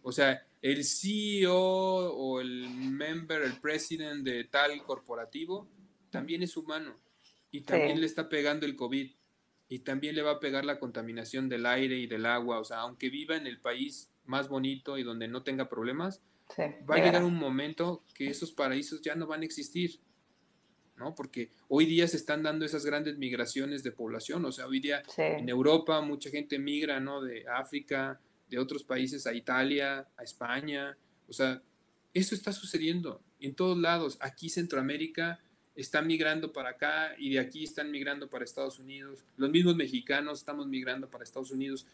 O 0.04 0.12
sea, 0.12 0.46
el 0.62 0.84
CEO 0.86 1.54
o 1.54 2.40
el 2.40 2.70
member, 2.70 3.42
el 3.44 3.60
president 3.60 4.24
de 4.24 4.46
tal 4.46 4.82
corporativo, 4.84 5.68
también 6.10 6.42
es 6.42 6.56
humano 6.58 6.96
y 7.52 7.62
también 7.62 8.00
le 8.00 8.06
está 8.06 8.30
pegando 8.30 8.66
el 8.66 8.76
COVID 8.76 9.12
y 9.68 9.80
también 9.80 10.16
le 10.16 10.22
va 10.22 10.32
a 10.32 10.40
pegar 10.40 10.66
la 10.66 10.80
contaminación 10.80 11.48
del 11.48 11.66
aire 11.66 11.98
y 11.98 12.08
del 12.08 12.26
agua. 12.26 12.60
O 12.60 12.64
sea, 12.64 12.80
aunque 12.80 13.10
viva 13.10 13.36
en 13.36 13.48
el 13.48 13.60
país 13.60 14.10
más 14.26 14.50
bonito 14.50 14.98
y 14.98 15.04
donde 15.04 15.28
no 15.28 15.44
tenga 15.44 15.70
problemas, 15.70 16.22
va 16.60 16.96
a 16.96 17.04
llegar 17.04 17.24
un 17.24 17.36
momento 17.36 18.04
que 18.14 18.28
esos 18.28 18.52
paraísos 18.52 19.02
ya 19.02 19.16
no 19.16 19.28
van 19.28 19.42
a 19.42 19.46
existir, 19.46 20.02
¿no? 20.98 21.16
Porque 21.16 21.52
hoy 21.70 21.86
día 21.86 22.08
se 22.08 22.18
están 22.18 22.44
dando 22.44 22.66
esas 22.66 22.86
grandes 22.86 23.18
migraciones 23.18 23.84
de 23.84 23.92
población, 23.92 24.44
o 24.46 24.52
sea, 24.52 24.68
hoy 24.68 24.80
día 24.80 25.04
en 25.18 25.48
Europa 25.48 26.02
mucha 26.02 26.30
gente 26.30 26.60
migra, 26.60 27.00
¿no? 27.00 27.22
De 27.22 27.46
África, 27.48 28.20
de 28.50 28.60
otros 28.60 28.84
países 28.84 29.26
a 29.26 29.34
Italia, 29.34 30.08
a 30.18 30.24
España, 30.24 30.98
o 31.28 31.34
sea, 31.34 31.62
eso 32.14 32.36
está 32.36 32.52
sucediendo 32.52 33.24
en 33.40 33.56
todos 33.56 33.78
lados. 33.78 34.18
Aquí 34.20 34.50
Centroamérica 34.50 35.40
está 35.76 36.02
migrando 36.02 36.52
para 36.52 36.72
acá 36.72 37.16
y 37.18 37.32
de 37.32 37.40
aquí 37.40 37.64
están 37.64 37.92
migrando 37.92 38.30
para 38.30 38.44
Estados 38.44 38.80
Unidos. 38.80 39.24
Los 39.38 39.50
mismos 39.50 39.76
mexicanos 39.76 40.40
estamos 40.40 40.68
migrando 40.68 41.10
para 41.10 41.24
Estados 41.24 41.52
Unidos 41.52 41.86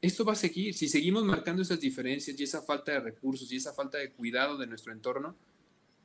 esto 0.00 0.24
va 0.24 0.32
a 0.32 0.36
seguir. 0.36 0.74
Si 0.74 0.88
seguimos 0.88 1.24
marcando 1.24 1.62
esas 1.62 1.80
diferencias 1.80 2.38
y 2.38 2.44
esa 2.44 2.62
falta 2.62 2.92
de 2.92 3.00
recursos 3.00 3.50
y 3.52 3.56
esa 3.56 3.72
falta 3.72 3.98
de 3.98 4.10
cuidado 4.10 4.56
de 4.56 4.66
nuestro 4.66 4.92
entorno, 4.92 5.36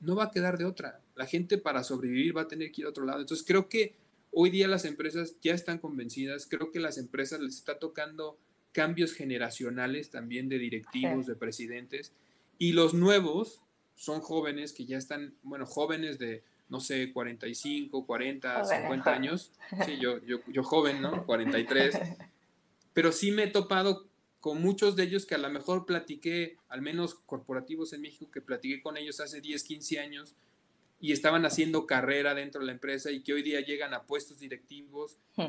no 0.01 0.15
va 0.15 0.25
a 0.25 0.31
quedar 0.31 0.57
de 0.57 0.65
otra. 0.65 0.99
La 1.15 1.25
gente 1.25 1.57
para 1.57 1.83
sobrevivir 1.83 2.35
va 2.35 2.41
a 2.41 2.47
tener 2.47 2.71
que 2.71 2.81
ir 2.81 2.87
a 2.87 2.89
otro 2.89 3.05
lado. 3.05 3.21
Entonces 3.21 3.45
creo 3.47 3.69
que 3.69 3.95
hoy 4.31 4.49
día 4.49 4.67
las 4.67 4.83
empresas 4.85 5.35
ya 5.41 5.53
están 5.53 5.77
convencidas, 5.77 6.45
creo 6.45 6.71
que 6.71 6.79
las 6.79 6.97
empresas 6.97 7.39
les 7.39 7.55
está 7.55 7.79
tocando 7.79 8.37
cambios 8.73 9.13
generacionales 9.13 10.09
también 10.09 10.49
de 10.49 10.59
directivos, 10.59 11.25
de 11.25 11.35
presidentes, 11.35 12.11
y 12.57 12.73
los 12.73 12.93
nuevos 12.93 13.61
son 13.95 14.21
jóvenes 14.21 14.73
que 14.73 14.85
ya 14.85 14.97
están, 14.97 15.33
bueno, 15.41 15.65
jóvenes 15.65 16.19
de, 16.19 16.43
no 16.69 16.79
sé, 16.79 17.11
45, 17.11 18.05
40, 18.05 18.65
50 18.65 19.13
años. 19.13 19.51
Sí, 19.85 19.97
yo, 19.99 20.23
yo, 20.25 20.39
yo 20.47 20.63
joven, 20.63 21.01
¿no? 21.01 21.25
43. 21.25 21.97
pero 22.93 23.11
sí 23.11 23.31
me 23.31 23.43
he 23.43 23.47
topado 23.47 24.07
con 24.39 24.61
muchos 24.61 24.95
de 24.95 25.03
ellos 25.03 25.25
que 25.25 25.35
a 25.35 25.39
lo 25.39 25.49
mejor 25.49 25.85
platiqué, 25.85 26.57
al 26.69 26.81
menos 26.81 27.15
corporativos 27.15 27.93
en 27.93 28.01
México, 28.01 28.29
que 28.31 28.41
platiqué 28.41 28.81
con 28.81 28.95
ellos 28.95 29.19
hace 29.19 29.41
10, 29.41 29.63
15 29.63 29.99
años 29.99 30.35
y 30.99 31.11
estaban 31.11 31.45
haciendo 31.45 31.87
carrera 31.87 32.35
dentro 32.35 32.61
de 32.61 32.67
la 32.67 32.73
empresa 32.73 33.11
y 33.11 33.21
que 33.21 33.33
hoy 33.33 33.41
día 33.41 33.61
llegan 33.61 33.93
a 33.93 34.03
puestos 34.03 34.39
directivos 34.39 35.17
hmm. 35.35 35.45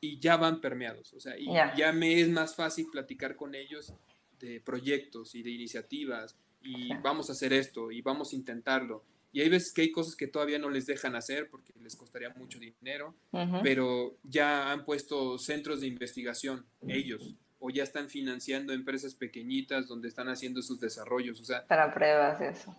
y 0.00 0.18
ya 0.18 0.36
van 0.36 0.60
permeados. 0.60 1.12
O 1.14 1.20
sea, 1.20 1.38
y 1.38 1.46
ya 1.76 1.92
me 1.92 2.20
es 2.20 2.28
más 2.28 2.54
fácil 2.54 2.88
platicar 2.92 3.34
con 3.34 3.54
ellos 3.54 3.94
de 4.40 4.60
proyectos 4.60 5.34
y 5.34 5.42
de 5.42 5.50
iniciativas 5.50 6.36
y 6.62 6.94
vamos 6.96 7.28
a 7.28 7.32
hacer 7.32 7.52
esto 7.52 7.90
y 7.90 8.02
vamos 8.02 8.32
a 8.32 8.36
intentarlo 8.36 9.04
y 9.32 9.40
hay 9.42 9.48
veces 9.48 9.72
que 9.72 9.82
hay 9.82 9.92
cosas 9.92 10.16
que 10.16 10.26
todavía 10.26 10.58
no 10.58 10.70
les 10.70 10.86
dejan 10.86 11.14
hacer 11.14 11.50
porque 11.50 11.72
les 11.80 11.96
costaría 11.96 12.30
mucho 12.30 12.58
dinero, 12.58 13.14
pero 13.62 14.16
ya 14.22 14.72
han 14.72 14.84
puesto 14.84 15.38
centros 15.38 15.80
de 15.80 15.86
investigación 15.86 16.66
ellos 16.86 17.34
o 17.60 17.70
ya 17.70 17.82
están 17.82 18.08
financiando 18.08 18.72
empresas 18.72 19.14
pequeñitas 19.14 19.86
donde 19.86 20.08
están 20.08 20.28
haciendo 20.28 20.62
sus 20.62 20.80
desarrollos. 20.80 21.40
O 21.40 21.44
sea, 21.44 21.66
para 21.66 21.92
pruebas 21.92 22.40
eso. 22.40 22.74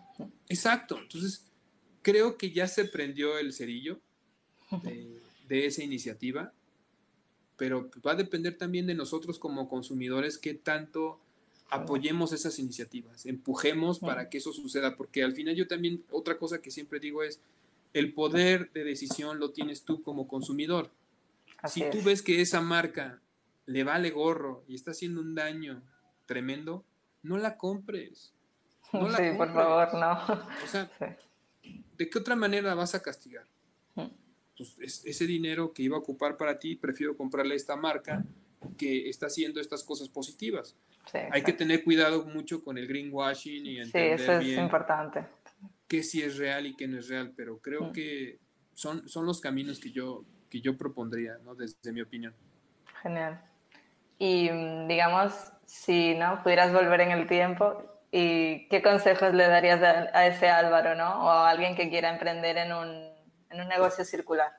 Exacto. 0.48 0.98
Entonces, 0.98 1.52
creo 2.02 2.38
que 2.38 2.52
ya 2.52 2.68
se 2.68 2.86
prendió 2.86 3.38
el 3.38 3.54
cerillo 3.54 4.00
de, 4.84 5.22
de 5.48 5.66
esa 5.66 5.84
iniciativa, 5.84 6.54
pero 7.58 7.92
va 8.06 8.14
a 8.14 8.16
depender 8.16 8.58
también 8.58 8.88
de 8.88 8.96
nosotros 8.96 9.38
como 9.38 9.68
consumidores 9.68 10.38
qué 10.38 10.54
tanto 10.54 11.20
apoyemos 11.70 12.32
esas 12.34 12.58
iniciativas, 12.60 13.26
empujemos 13.26 14.00
para 14.00 14.30
que 14.30 14.40
eso 14.40 14.54
suceda, 14.54 14.96
porque 14.96 15.24
al 15.24 15.34
final 15.34 15.56
yo 15.56 15.68
también, 15.68 16.04
otra 16.12 16.38
cosa 16.38 16.62
que 16.62 16.72
siempre 16.72 17.00
digo 17.00 17.24
es, 17.24 17.40
el 17.94 18.14
poder 18.14 18.72
de 18.72 18.84
decisión 18.84 19.40
lo 19.40 19.52
tienes 19.52 19.84
tú 19.84 20.04
como 20.04 20.28
consumidor. 20.28 20.92
si 21.66 21.84
tú 21.90 22.02
ves 22.04 22.22
que 22.22 22.42
esa 22.42 22.62
marca 22.62 23.22
le 23.66 23.84
vale 23.84 24.12
gorro 24.12 24.64
y 24.68 24.76
está 24.76 24.92
haciendo 24.92 25.22
un 25.22 25.36
daño 25.36 25.82
tremendo, 26.26 26.84
no 27.24 27.38
la 27.38 27.58
compres. 27.58 28.34
No 28.94 29.10
la 29.10 29.18
sí, 29.32 29.38
por 29.38 29.54
favor, 29.54 29.94
no. 29.94 30.44
O 30.64 30.68
sea, 30.68 30.90
¿de 31.98 32.10
qué 32.10 32.18
otra 32.18 32.36
manera 32.36 32.74
vas 32.76 32.96
a 32.96 33.02
castigar? 33.02 33.46
Pues 34.58 35.06
ese 35.06 35.26
dinero 35.26 35.72
que 35.72 35.84
iba 35.84 35.96
a 35.96 36.02
ocupar 36.02 36.36
para 36.36 36.60
ti, 36.60 36.76
prefiero 36.76 37.16
comprarle 37.16 37.56
esta 37.56 37.78
marca 37.78 38.26
que 38.78 39.08
está 39.08 39.28
haciendo 39.28 39.62
estas 39.62 39.84
cosas 39.84 40.10
positivas. 40.10 40.76
Hay 41.32 41.42
que 41.42 41.54
tener 41.54 41.84
cuidado 41.84 42.26
mucho 42.26 42.64
con 42.64 42.78
el 42.78 42.88
greenwashing 42.88 43.66
y 43.66 43.80
entender 43.80 44.20
sí, 44.20 44.24
eso 44.24 44.34
es 44.34 44.58
importante. 44.58 45.26
qué 45.88 46.04
sí 46.04 46.22
es 46.22 46.38
real 46.38 46.68
y 46.68 46.76
qué 46.76 46.88
no 46.88 47.00
es 47.00 47.08
real, 47.08 47.34
pero 47.36 47.60
creo 47.60 47.86
mm. 47.86 47.92
que 47.92 48.40
son, 48.74 49.08
son 49.10 49.26
los 49.26 49.42
caminos 49.42 49.80
que 49.80 49.92
yo, 49.92 50.24
que 50.50 50.62
yo 50.62 50.78
propondría, 50.78 51.38
¿no? 51.44 51.56
desde 51.56 51.92
mi 51.92 52.02
opinión. 52.02 52.34
Genial. 53.02 53.42
Y 54.20 54.50
mm, 54.52 54.88
digamos, 54.88 55.34
si 55.66 56.16
no 56.16 56.44
pudieras 56.44 56.72
volver 56.74 57.02
en 57.02 57.12
el 57.12 57.28
tiempo, 57.28 57.84
¿y 58.12 58.68
qué 58.68 58.82
consejos 58.82 59.34
le 59.34 59.48
darías 59.48 59.82
a, 59.82 60.28
ese 60.28 60.50
Álvaro, 60.50 60.96
¿no? 60.96 61.26
O 61.26 61.30
a 61.30 61.50
alguien 61.50 61.76
que 61.76 61.90
quiera 61.90 62.12
emprender 62.12 62.58
en 62.58 62.74
un, 62.74 62.88
en 63.50 63.62
un 63.62 63.68
negocio 63.68 64.04
circular? 64.04 64.52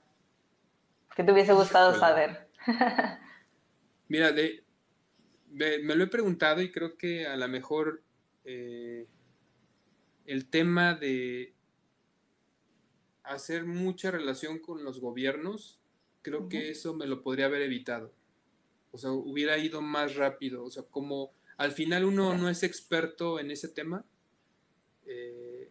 ¿Qué 1.14 1.24
te 1.24 1.32
hubiese 1.32 1.52
gustado 1.52 1.94
saber? 1.94 2.48
Mira, 4.08 4.32
de, 4.32 4.64
me 5.50 5.94
lo 5.94 6.04
he 6.04 6.08
preguntado 6.08 6.62
y 6.62 6.70
creo 6.70 6.96
que 6.96 7.26
a 7.26 7.36
lo 7.36 7.48
mejor 7.48 8.02
eh, 8.44 9.06
el 10.26 10.48
tema 10.48 10.94
de 10.94 11.54
hacer 13.22 13.64
mucha 13.64 14.10
relación 14.10 14.58
con 14.58 14.84
los 14.84 15.00
gobiernos, 15.00 15.80
creo 16.22 16.48
que 16.48 16.70
eso 16.70 16.94
me 16.94 17.06
lo 17.06 17.22
podría 17.22 17.46
haber 17.46 17.62
evitado. 17.62 18.12
O 18.92 18.98
sea, 18.98 19.12
hubiera 19.12 19.58
ido 19.58 19.80
más 19.82 20.16
rápido. 20.16 20.64
O 20.64 20.70
sea, 20.70 20.82
como 20.84 21.32
al 21.56 21.72
final 21.72 22.04
uno 22.04 22.36
no 22.36 22.48
es 22.48 22.62
experto 22.62 23.38
en 23.38 23.50
ese 23.50 23.68
tema, 23.68 24.04
eh, 25.06 25.70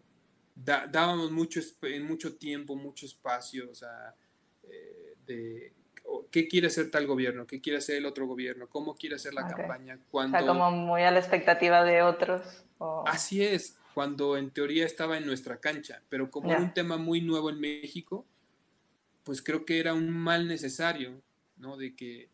dábamos 0.56 1.32
mucho, 1.32 1.60
mucho 2.02 2.36
tiempo, 2.36 2.76
mucho 2.76 3.06
espacio, 3.06 3.70
o 3.70 3.76
sea, 3.76 4.16
eh, 4.64 5.16
de 5.26 5.74
qué 6.32 6.48
quiere 6.48 6.68
hacer 6.68 6.92
tal 6.92 7.08
gobierno, 7.08 7.48
qué 7.48 7.62
quiere 7.62 7.78
hacer 7.80 7.98
el 7.98 8.06
otro 8.06 8.28
gobierno, 8.28 8.68
cómo 8.68 8.96
quiere 8.96 9.16
hacer 9.16 9.34
la 9.34 9.48
campaña. 9.48 10.00
Cuando... 10.12 10.38
O 10.38 10.42
sea, 10.42 10.48
como 10.48 10.72
muy 10.72 11.04
a 11.04 11.12
la 11.12 11.20
expectativa 11.20 11.84
de 11.84 12.02
otros. 12.02 12.42
Así 13.06 13.44
es, 13.44 13.78
cuando 13.94 14.38
en 14.38 14.52
teoría 14.52 14.86
estaba 14.86 15.18
en 15.18 15.26
nuestra 15.26 15.60
cancha, 15.60 16.02
pero 16.10 16.32
como 16.32 16.52
era 16.52 16.62
un 16.62 16.74
tema 16.74 16.98
muy 16.98 17.22
nuevo 17.22 17.50
en 17.50 17.60
México, 17.60 18.26
pues 19.24 19.42
creo 19.42 19.66
que 19.66 19.80
era 19.80 19.94
un 19.94 20.10
mal 20.10 20.48
necesario, 20.48 21.22
¿no? 21.58 21.78
De 21.78 21.96
que 21.96 22.30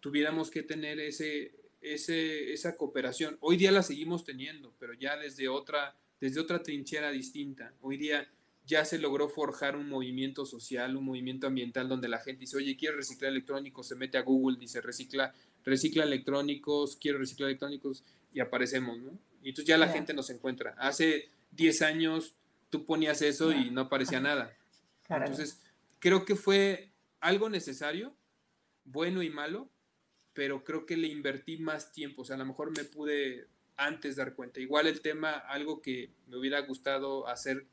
tuviéramos 0.00 0.50
que 0.50 0.62
tener 0.62 0.98
ese, 0.98 1.54
ese, 1.80 2.52
esa 2.52 2.76
cooperación. 2.76 3.36
Hoy 3.40 3.56
día 3.56 3.70
la 3.70 3.82
seguimos 3.82 4.24
teniendo, 4.24 4.72
pero 4.78 4.94
ya 4.94 5.16
desde 5.16 5.48
otra, 5.48 5.94
desde 6.20 6.40
otra 6.40 6.62
trinchera 6.62 7.10
distinta. 7.10 7.72
Hoy 7.80 7.96
día 7.96 8.28
ya 8.64 8.84
se 8.84 8.98
logró 8.98 9.28
forjar 9.28 9.76
un 9.76 9.88
movimiento 9.88 10.46
social, 10.46 10.96
un 10.96 11.04
movimiento 11.04 11.46
ambiental 11.46 11.88
donde 11.88 12.08
la 12.08 12.18
gente 12.18 12.40
dice, 12.40 12.56
oye, 12.56 12.76
quiero 12.76 12.96
reciclar 12.96 13.32
electrónicos, 13.32 13.88
se 13.88 13.96
mete 13.96 14.18
a 14.18 14.22
Google, 14.22 14.58
dice, 14.58 14.80
recicla, 14.80 15.34
recicla 15.64 16.04
electrónicos, 16.04 16.96
quiero 16.96 17.18
reciclar 17.18 17.48
electrónicos 17.48 18.04
y 18.32 18.40
aparecemos, 18.40 18.98
¿no? 18.98 19.18
Y 19.42 19.48
entonces 19.48 19.66
ya 19.66 19.76
la 19.76 19.88
gente 19.88 20.14
nos 20.14 20.30
encuentra. 20.30 20.74
Hace 20.78 21.28
10 21.52 21.82
años 21.82 22.34
tú 22.70 22.86
ponías 22.86 23.20
eso 23.22 23.52
y 23.52 23.70
no 23.70 23.82
aparecía 23.82 24.20
nada. 24.20 24.56
Entonces, 25.08 25.60
creo 25.98 26.24
que 26.24 26.36
fue 26.36 26.92
algo 27.20 27.50
necesario, 27.50 28.16
bueno 28.84 29.22
y 29.22 29.30
malo, 29.30 29.68
pero 30.32 30.64
creo 30.64 30.86
que 30.86 30.96
le 30.96 31.08
invertí 31.08 31.58
más 31.58 31.92
tiempo, 31.92 32.22
o 32.22 32.24
sea, 32.24 32.36
a 32.36 32.38
lo 32.38 32.46
mejor 32.46 32.76
me 32.76 32.84
pude 32.84 33.48
antes 33.76 34.16
dar 34.16 34.34
cuenta. 34.34 34.60
Igual 34.60 34.86
el 34.86 35.00
tema, 35.00 35.32
algo 35.32 35.82
que 35.82 36.10
me 36.28 36.36
hubiera 36.36 36.60
gustado 36.60 37.26
hacer 37.28 37.66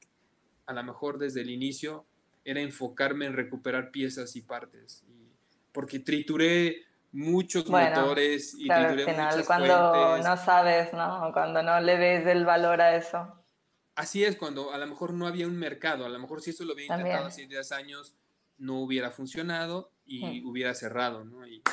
a 0.69 0.73
lo 0.73 0.83
mejor 0.83 1.17
desde 1.17 1.41
el 1.41 1.49
inicio, 1.49 2.05
era 2.45 2.61
enfocarme 2.61 3.25
en 3.25 3.33
recuperar 3.33 3.89
piezas 3.89 4.35
y 4.35 4.41
partes, 4.41 5.03
y, 5.07 5.33
porque 5.71 5.97
trituré 5.97 6.83
muchos 7.11 7.67
motores 7.67 8.53
y 8.53 8.65
claro, 8.65 8.93
trituré 8.93 9.17
al 9.17 9.31
final, 9.33 9.45
cuando 9.47 10.17
no 10.19 10.37
sabes, 10.37 10.93
¿no? 10.93 11.31
Cuando 11.33 11.63
no 11.63 11.81
le 11.81 11.97
ves 11.97 12.27
el 12.27 12.45
valor 12.45 12.81
a 12.81 12.95
eso. 12.95 13.35
Así 13.95 14.23
es, 14.23 14.35
cuando 14.35 14.71
a 14.71 14.77
lo 14.77 14.85
mejor 14.85 15.11
no 15.13 15.25
había 15.25 15.47
un 15.47 15.57
mercado, 15.57 16.05
a 16.05 16.09
lo 16.09 16.19
mejor 16.19 16.39
si 16.41 16.51
eso 16.51 16.63
lo 16.65 16.73
había 16.73 16.85
intentado 16.85 17.25
hace 17.25 17.47
10 17.47 17.71
años, 17.71 18.15
no 18.59 18.79
hubiera 18.79 19.09
funcionado 19.09 19.91
y 20.05 20.41
mm. 20.43 20.47
hubiera 20.47 20.75
cerrado, 20.75 21.25
¿no? 21.25 21.47
Y, 21.47 21.63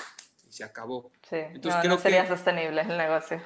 se 0.49 0.64
acabó. 0.64 1.12
Sí, 1.28 1.36
Entonces, 1.36 1.82
creo 1.82 1.97
no 1.97 1.99
sería 1.99 2.26
sostenible 2.26 2.80
el 2.80 2.97
negocio. 2.97 3.42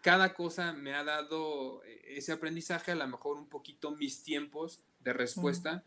cada 0.00 0.32
cosa 0.32 0.72
me 0.72 0.94
ha 0.94 1.04
dado 1.04 1.84
eh, 1.84 2.00
ese 2.16 2.32
aprendizaje, 2.32 2.92
a 2.92 2.94
lo 2.94 3.06
mejor 3.06 3.36
un 3.36 3.50
poquito 3.50 3.90
mis 3.90 4.22
tiempos 4.22 4.82
de 5.04 5.12
respuesta, 5.12 5.84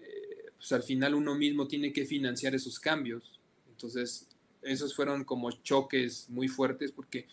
eh, 0.00 0.50
pues 0.56 0.72
al 0.72 0.82
final 0.82 1.14
uno 1.14 1.34
mismo 1.34 1.66
tiene 1.66 1.92
que 1.92 2.04
financiar 2.04 2.54
esos 2.54 2.78
cambios. 2.80 3.40
Entonces, 3.68 4.28
esos 4.62 4.94
fueron 4.94 5.24
como 5.24 5.50
choques 5.50 6.28
muy 6.28 6.48
fuertes 6.48 6.92
porque 6.92 7.26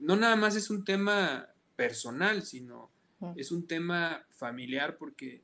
no 0.00 0.16
nada 0.16 0.36
más 0.36 0.56
es 0.56 0.68
un 0.68 0.84
tema 0.84 1.48
personal, 1.76 2.42
sino 2.42 2.90
es 3.36 3.52
un 3.52 3.68
tema 3.68 4.26
familiar 4.30 4.96
porque 4.96 5.42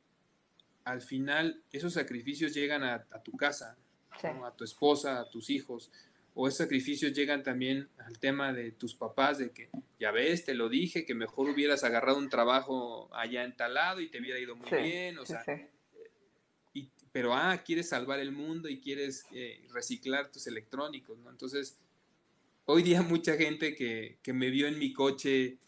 al 0.84 1.00
final 1.00 1.62
esos 1.70 1.92
sacrificios 1.92 2.52
llegan 2.52 2.82
a, 2.82 3.04
tu 3.22 3.32
casa, 3.32 3.76
a 4.10 4.50
tu 4.56 4.64
esposa, 4.64 5.20
a 5.20 5.30
tus 5.30 5.48
hijos 5.50 5.92
o 6.40 6.46
esos 6.46 6.58
sacrificios 6.58 7.12
llegan 7.14 7.42
también 7.42 7.88
al 8.06 8.16
tema 8.20 8.52
de 8.52 8.70
tus 8.70 8.94
papás, 8.94 9.38
de 9.38 9.50
que 9.50 9.70
ya 9.98 10.12
ves, 10.12 10.44
te 10.44 10.54
lo 10.54 10.68
dije, 10.68 11.04
que 11.04 11.12
mejor 11.12 11.50
hubieras 11.50 11.82
agarrado 11.82 12.16
un 12.16 12.28
trabajo 12.28 13.12
allá 13.12 13.42
en 13.42 13.56
tal 13.56 13.74
lado 13.74 14.00
y 14.00 14.08
te 14.08 14.20
hubiera 14.20 14.38
ido 14.38 14.54
muy 14.54 14.70
bien, 14.70 15.18
o 15.18 15.26
sea, 15.26 15.44
y, 16.74 16.90
pero 17.10 17.34
ah, 17.34 17.60
quieres 17.66 17.88
salvar 17.88 18.20
el 18.20 18.30
mundo 18.30 18.68
y 18.68 18.78
quieres 18.78 19.26
eh, 19.32 19.66
reciclar 19.72 20.30
tus 20.30 20.46
electrónicos, 20.46 21.18
¿no? 21.18 21.30
Entonces, 21.30 21.76
hoy 22.66 22.84
día 22.84 23.02
mucha 23.02 23.36
gente 23.36 23.74
que, 23.74 24.18
que 24.22 24.32
me 24.32 24.50
vio 24.50 24.68
en 24.68 24.78
mi 24.78 24.92
coche 24.92 25.44
eh, 25.44 25.58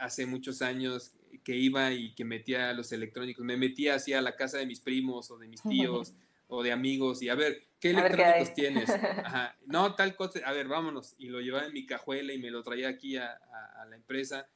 hace 0.00 0.26
muchos 0.26 0.60
años 0.60 1.12
que 1.44 1.54
iba 1.54 1.92
y 1.92 2.16
que 2.16 2.24
metía 2.24 2.72
los 2.72 2.90
electrónicos, 2.90 3.44
me 3.44 3.56
metía 3.56 3.94
así 3.94 4.12
a 4.12 4.20
la 4.20 4.34
casa 4.34 4.58
de 4.58 4.66
mis 4.66 4.80
primos 4.80 5.30
o 5.30 5.38
de 5.38 5.46
mis 5.46 5.62
tíos 5.70 6.14
o 6.50 6.62
de 6.62 6.72
amigos 6.72 7.22
y 7.22 7.28
a 7.28 7.34
ver, 7.34 7.62
¿qué 7.78 7.90
electrónicos 7.90 8.52
tienes? 8.54 8.90
Ajá. 9.24 9.56
No, 9.66 9.94
tal 9.94 10.14
cosa, 10.16 10.40
a 10.44 10.52
ver, 10.52 10.68
vámonos. 10.68 11.14
Y 11.16 11.28
lo 11.28 11.40
llevaba 11.40 11.66
en 11.66 11.72
mi 11.72 11.86
cajuela 11.86 12.32
y 12.32 12.38
me 12.38 12.50
lo 12.50 12.62
traía 12.62 12.88
aquí 12.88 13.16
a, 13.16 13.40
la 13.88 13.96
empresa. 13.96 14.48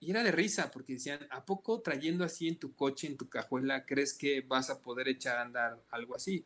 Y 0.00 0.10
era 0.10 0.22
de 0.22 0.32
risa, 0.32 0.70
porque 0.70 0.94
decían, 0.94 1.20
¿a 1.30 1.44
poco 1.44 1.80
trayendo 1.82 2.24
así 2.24 2.48
en 2.48 2.58
tu 2.58 2.74
coche, 2.74 3.06
en 3.06 3.18
tu 3.18 3.28
cajuela, 3.28 3.84
crees 3.84 4.14
que 4.14 4.40
vas 4.40 4.70
a 4.70 4.80
poder 4.80 5.08
echar 5.08 5.36
a 5.36 5.42
andar 5.42 5.78
algo 5.90 6.16
así? 6.16 6.44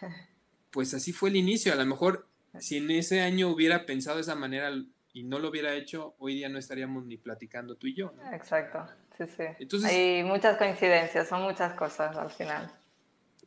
Pues 0.70 0.92
así 0.92 1.14
fue 1.14 1.30
el 1.30 1.36
inicio. 1.36 1.72
A 1.72 1.76
lo 1.76 1.86
mejor, 1.86 2.28
si 2.60 2.76
en 2.76 2.90
ese 2.90 3.22
año 3.22 3.48
hubiera 3.48 3.86
pensado 3.86 4.16
de 4.16 4.22
esa 4.22 4.34
manera 4.34 4.70
y 5.14 5.22
no 5.22 5.38
lo 5.38 5.48
hubiera 5.48 5.74
hecho, 5.74 6.14
hoy 6.18 6.34
día 6.34 6.50
no 6.50 6.58
estaríamos 6.58 7.06
ni 7.06 7.16
platicando 7.16 7.74
tú 7.76 7.86
y 7.86 7.94
yo. 7.94 8.12
Exacto, 8.34 8.86
sí, 9.16 9.24
sí. 9.34 9.44
Entonces, 9.58 9.90
Hay 9.90 10.22
muchas 10.24 10.58
coincidencias, 10.58 11.26
son 11.26 11.40
muchas 11.40 11.72
cosas 11.72 12.14
al 12.14 12.28
final. 12.28 12.70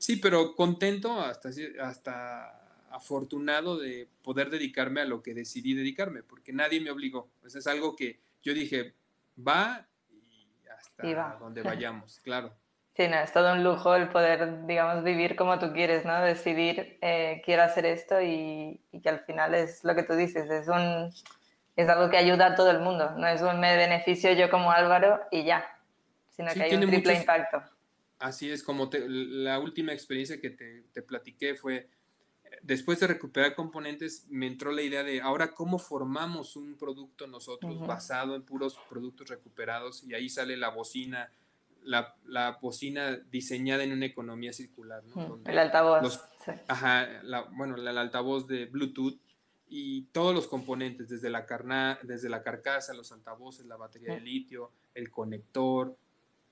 Sí, 0.01 0.15
pero 0.15 0.55
contento, 0.55 1.21
hasta, 1.21 1.49
hasta 1.79 2.59
afortunado 2.89 3.77
de 3.77 4.07
poder 4.23 4.49
dedicarme 4.49 5.01
a 5.01 5.05
lo 5.05 5.21
que 5.21 5.35
decidí 5.35 5.75
dedicarme, 5.75 6.23
porque 6.23 6.51
nadie 6.51 6.81
me 6.81 6.89
obligó. 6.89 7.29
Pues 7.39 7.53
es 7.53 7.67
algo 7.67 7.95
que 7.95 8.19
yo 8.41 8.55
dije, 8.55 8.95
va 9.37 9.85
y 10.09 10.47
hasta 10.75 11.37
donde 11.39 11.61
vayamos, 11.61 12.19
claro. 12.21 12.51
Sí, 12.95 13.07
no, 13.07 13.17
es 13.17 13.31
todo 13.31 13.53
un 13.53 13.63
lujo 13.63 13.93
el 13.93 14.09
poder, 14.09 14.65
digamos, 14.65 15.03
vivir 15.03 15.35
como 15.35 15.59
tú 15.59 15.71
quieres, 15.71 16.03
¿no? 16.03 16.19
Decidir, 16.21 16.97
eh, 17.03 17.43
quiero 17.45 17.61
hacer 17.61 17.85
esto 17.85 18.19
y, 18.23 18.81
que 19.03 19.07
al 19.09 19.19
final 19.19 19.53
es 19.53 19.83
lo 19.83 19.93
que 19.93 20.01
tú 20.01 20.15
dices, 20.15 20.49
es 20.49 20.67
un, 20.67 21.13
es 21.75 21.89
algo 21.89 22.09
que 22.09 22.17
ayuda 22.17 22.47
a 22.47 22.55
todo 22.55 22.71
el 22.71 22.79
mundo, 22.79 23.11
no 23.17 23.27
es 23.27 23.43
un 23.43 23.59
me 23.59 23.77
beneficio 23.77 24.33
yo 24.33 24.49
como 24.49 24.71
Álvaro 24.71 25.21
y 25.29 25.43
ya, 25.43 25.63
sino 26.31 26.51
que 26.55 26.63
hay 26.63 26.73
un 26.73 26.87
triple 26.87 27.13
impacto. 27.13 27.61
Así 28.21 28.51
es, 28.51 28.61
como 28.61 28.87
la 28.93 29.57
última 29.57 29.93
experiencia 29.93 30.39
que 30.39 30.51
te, 30.51 31.01
platiqué 31.01 31.55
fue, 31.55 31.89
después 32.61 32.99
de 32.99 33.07
recuperar 33.07 33.55
componentes, 33.55 34.27
me 34.29 34.45
entró 34.45 34.71
la 34.71 34.83
idea 34.83 35.03
de 35.03 35.21
ahora 35.21 35.55
cómo 35.55 35.79
formamos 35.79 36.55
un 36.55 36.77
producto 36.77 37.25
nosotros 37.25 37.79
basado 37.79 38.35
en 38.35 38.43
puros 38.43 38.77
productos 38.87 39.27
recuperados 39.27 40.03
y 40.03 40.13
ahí 40.13 40.29
sale 40.29 40.55
la 40.55 40.69
bocina, 40.69 41.33
la, 41.83 42.59
bocina 42.61 43.17
diseñada 43.17 43.83
en 43.83 43.91
una 43.91 44.05
economía 44.05 44.53
circular. 44.53 45.01
el 45.45 45.57
altavoz. 45.57 46.21
Ajá, 46.67 47.23
bueno, 47.53 47.75
el, 47.75 47.87
altavoz 47.97 48.45
de 48.45 48.67
Bluetooth 48.67 49.19
y 49.67 50.03
todos 50.11 50.35
los 50.35 50.45
componentes, 50.45 51.09
desde 51.09 51.31
la, 51.31 51.47
carna, 51.47 51.97
desde 52.03 52.29
la 52.29 52.43
carcasa, 52.43 52.93
los 52.93 53.11
altavoces, 53.11 53.65
la 53.65 53.77
batería 53.77 54.13
de 54.13 54.21
litio, 54.21 54.71
el 54.93 55.09
conector, 55.09 55.97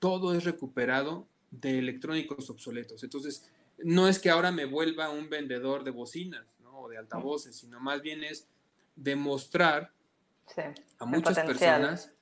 todo 0.00 0.34
es 0.34 0.42
recuperado 0.42 1.28
de 1.50 1.78
electrónicos 1.78 2.50
obsoletos. 2.50 3.02
Entonces, 3.02 3.50
no 3.78 4.08
es 4.08 4.18
que 4.18 4.30
ahora 4.30 4.52
me 4.52 4.64
vuelva 4.64 5.10
un 5.10 5.28
vendedor 5.28 5.84
de 5.84 5.90
bocinas 5.90 6.46
o 6.72 6.88
de 6.88 6.98
altavoces, 6.98 7.56
sino 7.56 7.80
más 7.80 8.02
bien 8.02 8.24
es 8.24 8.46
demostrar 8.96 9.92
a 10.98 11.04
muchas 11.04 11.38
personas 11.40 12.12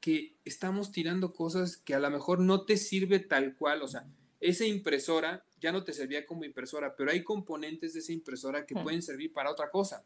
que 0.00 0.34
estamos 0.44 0.92
tirando 0.92 1.32
cosas 1.32 1.76
que 1.76 1.94
a 1.94 2.00
lo 2.00 2.10
mejor 2.10 2.40
no 2.40 2.64
te 2.64 2.76
sirve 2.76 3.18
tal 3.18 3.54
cual, 3.56 3.82
o 3.82 3.88
sea, 3.88 4.06
esa 4.40 4.64
impresora 4.64 5.44
ya 5.60 5.72
no 5.72 5.82
te 5.84 5.92
servía 5.92 6.24
como 6.24 6.44
impresora, 6.44 6.94
pero 6.96 7.10
hay 7.10 7.24
componentes 7.24 7.94
de 7.94 8.00
esa 8.00 8.12
impresora 8.12 8.64
que 8.64 8.74
pueden 8.74 9.02
servir 9.02 9.32
para 9.32 9.50
otra 9.50 9.70
cosa. 9.70 10.04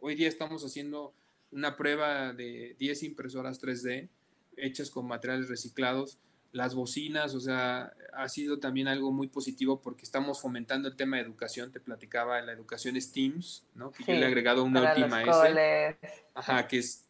Hoy 0.00 0.14
día 0.14 0.28
estamos 0.28 0.64
haciendo 0.64 1.14
una 1.50 1.76
prueba 1.76 2.32
de 2.32 2.74
10 2.78 3.02
impresoras 3.04 3.60
3D 3.62 4.08
hechas 4.56 4.90
con 4.90 5.06
materiales 5.06 5.48
reciclados. 5.48 6.18
Las 6.54 6.76
bocinas, 6.76 7.34
o 7.34 7.40
sea, 7.40 7.92
ha 8.12 8.28
sido 8.28 8.60
también 8.60 8.86
algo 8.86 9.10
muy 9.10 9.26
positivo 9.26 9.82
porque 9.82 10.04
estamos 10.04 10.40
fomentando 10.40 10.88
el 10.88 10.94
tema 10.94 11.16
de 11.16 11.24
educación. 11.24 11.72
Te 11.72 11.80
platicaba, 11.80 12.40
la 12.42 12.52
educación 12.52 12.96
es 12.96 13.10
Teams, 13.10 13.66
¿no? 13.74 13.90
Que 13.90 14.04
yo 14.04 14.12
le 14.12 14.20
he 14.20 14.24
agregado 14.24 14.62
una 14.62 14.94
última 14.94 15.20
S. 15.20 15.98
Ajá, 16.32 16.68
que 16.68 16.78
es 16.78 17.08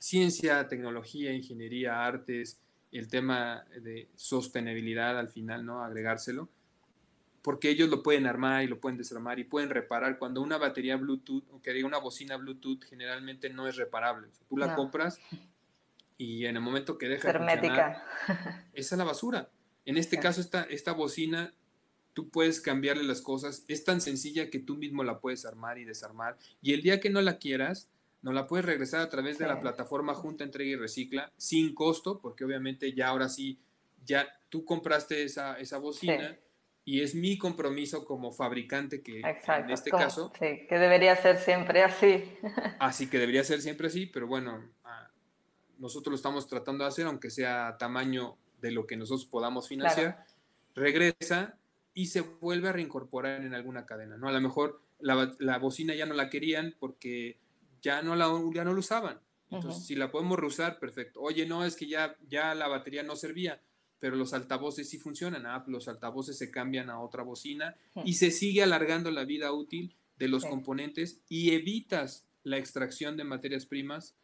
ciencia, 0.00 0.66
tecnología, 0.66 1.32
ingeniería, 1.32 2.04
artes, 2.04 2.60
el 2.90 3.06
tema 3.06 3.64
de 3.80 4.08
sostenibilidad 4.16 5.16
al 5.20 5.28
final, 5.28 5.64
¿no? 5.64 5.84
Agregárselo. 5.84 6.48
Porque 7.42 7.70
ellos 7.70 7.88
lo 7.90 8.02
pueden 8.02 8.26
armar 8.26 8.64
y 8.64 8.66
lo 8.66 8.80
pueden 8.80 8.98
desarmar 8.98 9.38
y 9.38 9.44
pueden 9.44 9.70
reparar. 9.70 10.18
Cuando 10.18 10.42
una 10.42 10.58
batería 10.58 10.96
Bluetooth, 10.96 11.44
o 11.52 11.62
que 11.62 11.72
diga 11.72 11.86
una 11.86 11.98
bocina 11.98 12.36
Bluetooth, 12.36 12.82
generalmente 12.82 13.50
no 13.50 13.68
es 13.68 13.76
reparable. 13.76 14.26
tú 14.48 14.56
la 14.56 14.74
compras 14.74 15.20
y 16.20 16.44
en 16.44 16.54
el 16.54 16.60
momento 16.60 16.98
que 16.98 17.08
deja 17.08 17.30
Hermética. 17.30 18.04
esa 18.74 18.94
es 18.94 18.98
la 18.98 19.04
basura. 19.04 19.48
En 19.86 19.96
este 19.96 20.18
caso, 20.18 20.42
esta, 20.42 20.64
esta 20.64 20.92
bocina, 20.92 21.54
tú 22.12 22.28
puedes 22.28 22.60
cambiarle 22.60 23.04
las 23.04 23.22
cosas. 23.22 23.64
Es 23.68 23.84
tan 23.84 24.02
sencilla 24.02 24.50
que 24.50 24.58
tú 24.58 24.76
mismo 24.76 25.02
la 25.02 25.18
puedes 25.18 25.46
armar 25.46 25.78
y 25.78 25.86
desarmar. 25.86 26.36
Y 26.60 26.74
el 26.74 26.82
día 26.82 27.00
que 27.00 27.08
no 27.08 27.22
la 27.22 27.38
quieras, 27.38 27.90
no 28.20 28.32
la 28.32 28.46
puedes 28.46 28.66
regresar 28.66 29.00
a 29.00 29.08
través 29.08 29.38
de 29.38 29.46
la 29.46 29.62
plataforma 29.62 30.12
Junta 30.12 30.44
Entrega 30.44 30.70
y 30.70 30.76
Recicla 30.76 31.32
sin 31.38 31.74
costo, 31.74 32.20
porque 32.20 32.44
obviamente 32.44 32.92
ya 32.92 33.08
ahora 33.08 33.30
sí, 33.30 33.58
ya 34.04 34.28
tú 34.50 34.66
compraste 34.66 35.24
esa, 35.24 35.58
esa 35.58 35.78
bocina 35.78 36.36
y 36.84 37.00
es 37.00 37.14
mi 37.14 37.38
compromiso 37.38 38.04
como 38.04 38.30
fabricante 38.30 39.02
que 39.02 39.20
en 39.20 39.70
este 39.70 39.90
caso... 39.90 40.32
Sí, 40.38 40.66
que 40.68 40.78
debería 40.78 41.16
ser 41.16 41.38
siempre 41.38 41.82
así. 41.82 42.24
así 42.78 43.08
que 43.08 43.18
debería 43.18 43.42
ser 43.42 43.62
siempre 43.62 43.86
así, 43.86 44.04
pero 44.06 44.26
bueno, 44.26 44.62
nosotros 45.80 46.12
lo 46.12 46.16
estamos 46.16 46.46
tratando 46.46 46.84
de 46.84 46.88
hacer, 46.88 47.06
aunque 47.06 47.30
sea 47.30 47.68
a 47.68 47.78
tamaño 47.78 48.36
de 48.60 48.70
lo 48.70 48.86
que 48.86 48.96
nosotros 48.96 49.26
podamos 49.26 49.66
financiar, 49.66 50.24
regresa 50.74 51.58
y 51.94 52.06
se 52.06 52.20
vuelve 52.20 52.68
a 52.68 52.72
reincorporar 52.72 53.42
en 53.42 53.54
alguna 53.54 53.86
cadena, 53.86 54.16
¿no? 54.16 54.28
A 54.28 54.32
lo 54.32 54.40
mejor 54.40 54.80
la, 55.00 55.34
la 55.38 55.58
bocina 55.58 55.94
ya 55.94 56.06
no 56.06 56.14
la 56.14 56.30
querían 56.30 56.74
porque 56.78 57.38
ya 57.82 58.02
no 58.02 58.14
la, 58.14 58.28
ya 58.54 58.64
no 58.64 58.74
lo 58.74 58.80
usaban. 58.80 59.18
Entonces, 59.50 59.84
si 59.84 59.96
la 59.96 60.12
podemos 60.12 60.38
reusar, 60.38 60.78
perfecto. 60.78 61.20
Oye, 61.20 61.44
no, 61.44 61.64
es 61.64 61.74
que 61.74 61.88
ya, 61.88 62.16
ya 62.28 62.54
la 62.54 62.68
batería 62.68 63.02
no 63.02 63.16
servía, 63.16 63.60
pero 63.98 64.14
los 64.14 64.32
altavoces 64.32 64.88
sí 64.88 64.98
funcionan. 64.98 65.44
Ah, 65.44 65.64
los 65.66 65.88
altavoces 65.88 66.38
se 66.38 66.52
cambian 66.52 66.88
a 66.88 67.00
otra 67.00 67.24
bocina 67.24 67.74
y 68.04 68.14
se 68.14 68.30
sigue 68.30 68.62
alargando 68.62 69.10
la 69.10 69.24
vida 69.24 69.52
útil 69.52 69.96
de 70.18 70.28
los 70.28 70.44
componentes 70.44 71.22
y 71.28 71.52
evitas 71.52 72.28
la 72.44 72.58
extracción 72.58 73.16
de 73.16 73.24
materias 73.24 73.66
primas 73.66 74.14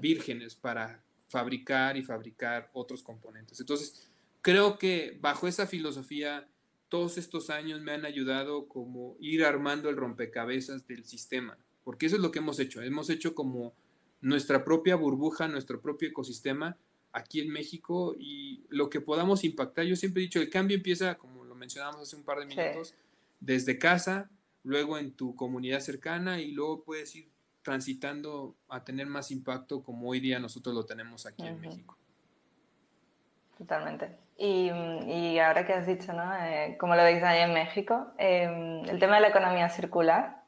vírgenes 0.00 0.54
para 0.54 1.02
fabricar 1.28 1.96
y 1.96 2.02
fabricar 2.02 2.70
otros 2.72 3.02
componentes. 3.02 3.60
Entonces, 3.60 4.08
creo 4.40 4.78
que 4.78 5.18
bajo 5.20 5.48
esa 5.48 5.66
filosofía, 5.66 6.48
todos 6.88 7.18
estos 7.18 7.50
años 7.50 7.80
me 7.80 7.92
han 7.92 8.04
ayudado 8.04 8.68
como 8.68 9.16
ir 9.18 9.44
armando 9.44 9.88
el 9.88 9.96
rompecabezas 9.96 10.86
del 10.86 11.04
sistema 11.04 11.56
porque 11.84 12.06
eso 12.06 12.16
es 12.16 12.22
lo 12.22 12.30
que 12.30 12.38
hemos 12.38 12.58
hecho. 12.58 12.82
Hemos 12.82 13.10
hecho 13.10 13.34
como 13.34 13.74
nuestra 14.20 14.64
propia 14.64 14.96
burbuja, 14.96 15.48
nuestro 15.48 15.80
propio 15.80 16.08
ecosistema 16.08 16.76
aquí 17.12 17.40
en 17.40 17.50
México 17.50 18.14
y 18.18 18.64
lo 18.68 18.88
que 18.88 19.00
podamos 19.00 19.44
impactar. 19.44 19.84
Yo 19.84 19.96
siempre 19.96 20.22
he 20.22 20.26
dicho, 20.26 20.40
el 20.40 20.48
cambio 20.48 20.76
empieza, 20.76 21.16
como 21.16 21.44
lo 21.44 21.54
mencionamos 21.54 22.02
hace 22.02 22.16
un 22.16 22.24
par 22.24 22.38
de 22.38 22.46
minutos, 22.46 22.94
desde 23.40 23.78
casa, 23.78 24.30
luego 24.62 24.96
en 24.96 25.12
tu 25.12 25.34
comunidad 25.34 25.80
cercana 25.80 26.40
y 26.40 26.52
luego 26.52 26.84
puedes 26.84 27.14
ir 27.16 27.28
transitando 27.62 28.56
a 28.68 28.84
tener 28.84 29.06
más 29.06 29.30
impacto 29.30 29.82
como 29.82 30.08
hoy 30.08 30.20
día 30.20 30.38
nosotros 30.38 30.74
lo 30.74 30.84
tenemos 30.84 31.26
aquí 31.26 31.46
en 31.46 31.60
México. 31.60 31.96
Totalmente. 33.56 34.18
Y, 34.36 34.70
y, 35.06 35.38
ahora 35.38 35.64
que 35.64 35.72
has 35.72 35.86
dicho, 35.86 36.12
¿no? 36.12 36.34
Eh, 36.34 36.76
como 36.80 36.96
lo 36.96 37.02
veis 37.04 37.22
ahí 37.22 37.42
en 37.42 37.52
México, 37.52 38.12
eh, 38.18 38.82
el 38.88 38.98
tema 38.98 39.16
de 39.16 39.22
la 39.22 39.28
economía 39.28 39.68
circular, 39.68 40.42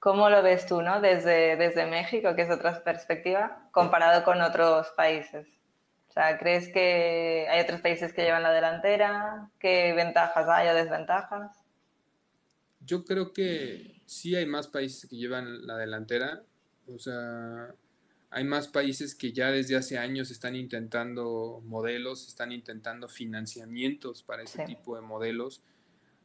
¿Cómo 0.00 0.30
lo 0.30 0.42
ves 0.42 0.66
tú, 0.66 0.80
¿no? 0.80 1.00
Desde, 1.00 1.56
desde 1.56 1.84
México, 1.86 2.36
que 2.36 2.42
es 2.42 2.50
otra 2.50 2.84
perspectiva, 2.84 3.68
comparado 3.72 4.24
con 4.24 4.40
otros 4.40 4.88
países. 4.96 5.48
O 6.08 6.12
sea, 6.12 6.38
¿crees 6.38 6.68
que 6.72 7.48
hay 7.50 7.60
otros 7.60 7.80
países 7.80 8.12
que 8.12 8.22
llevan 8.22 8.44
la 8.44 8.52
delantera? 8.52 9.50
¿Qué 9.58 9.92
ventajas 9.94 10.48
hay 10.48 10.68
o 10.68 10.74
desventajas? 10.74 11.50
Yo 12.80 13.04
creo 13.04 13.32
que 13.32 13.97
sí 14.08 14.34
hay 14.34 14.46
más 14.46 14.66
países 14.66 15.08
que 15.08 15.16
llevan 15.16 15.66
la 15.66 15.76
delantera. 15.76 16.42
O 16.86 16.98
sea, 16.98 17.74
hay 18.30 18.44
más 18.44 18.66
países 18.66 19.14
que 19.14 19.32
ya 19.32 19.50
desde 19.52 19.76
hace 19.76 19.98
años 19.98 20.30
están 20.30 20.56
intentando 20.56 21.62
modelos, 21.64 22.26
están 22.26 22.50
intentando 22.50 23.08
financiamientos 23.08 24.22
para 24.22 24.42
ese 24.42 24.64
tipo 24.64 24.96
de 24.96 25.02
modelos. 25.02 25.62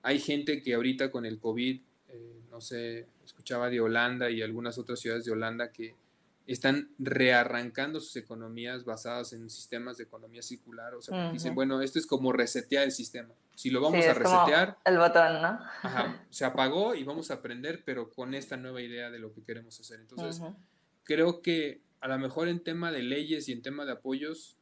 Hay 0.01 0.19
gente 0.19 0.61
que 0.61 0.73
ahorita 0.73 1.11
con 1.11 1.25
el 1.25 1.39
COVID 1.39 1.79
eh, 2.13 2.41
no 2.51 2.61
sé, 2.61 3.07
escuchaba 3.25 3.69
de 3.69 3.81
Holanda 3.81 4.29
y 4.29 4.43
algunas 4.43 4.77
otras 4.77 4.99
ciudades 4.99 5.25
de 5.25 5.31
Holanda 5.31 5.71
que 5.71 5.95
están 6.45 6.89
rearrancando 6.99 7.99
sus 8.01 8.15
economías 8.17 8.83
basadas 8.83 9.33
en 9.33 9.49
sistemas 9.49 9.97
de 9.97 10.03
economía 10.03 10.41
circular. 10.41 10.93
O 10.95 11.01
sea, 11.01 11.31
dicen, 11.31 11.55
bueno, 11.55 11.81
esto 11.81 11.99
es 11.99 12.05
como 12.05 12.31
resetear 12.33 12.83
el 12.83 12.91
sistema. 12.91 13.33
Si 13.55 13.69
lo 13.69 13.81
vamos 13.81 14.05
a 14.05 14.13
resetear. 14.13 14.77
el 14.83 14.97
botón, 14.97 15.41
¿no? 15.41 15.59
se 16.29 16.43
apagó 16.43 16.95
y 16.95 17.03
vamos 17.03 17.31
a 17.31 17.35
aprender, 17.35 17.83
pero 17.85 18.11
con 18.11 18.33
esta 18.33 18.57
nueva 18.57 18.81
idea 18.81 19.09
de 19.09 19.19
lo 19.19 19.33
que 19.33 19.43
queremos 19.43 19.79
hacer. 19.79 19.99
Entonces, 19.99 20.41
creo 21.03 21.41
que 21.41 21.81
a 22.01 22.07
lo 22.07 22.19
mejor 22.19 22.49
en 22.49 22.61
tema 22.61 22.91
de 22.91 23.03
leyes 23.03 23.47
y 23.47 23.53
en 23.53 23.61
tema 23.61 23.85
de 23.85 23.93
apoyos 23.93 24.57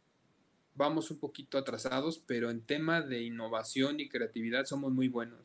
vamos 0.76 1.10
un 1.10 1.20
poquito 1.20 1.58
atrasados, 1.58 2.20
pero 2.20 2.50
en 2.50 2.62
tema 2.62 3.02
de 3.02 3.24
innovación 3.24 4.00
y 4.00 4.08
creatividad 4.08 4.66
somos 4.66 4.92
muy 4.92 5.08
buenos. 5.08 5.40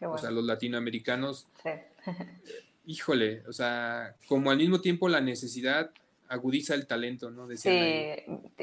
O 0.00 0.18
sea, 0.18 0.30
los 0.30 0.44
latinoamericanos. 0.44 1.48
Sí. 1.62 1.70
híjole, 2.86 3.42
o 3.48 3.52
sea, 3.52 4.14
como 4.28 4.50
al 4.50 4.58
mismo 4.58 4.80
tiempo 4.80 5.08
la 5.08 5.20
necesidad 5.20 5.90
agudiza 6.28 6.74
el 6.74 6.86
talento, 6.86 7.30
¿no? 7.30 7.48
sí, 7.54 8.10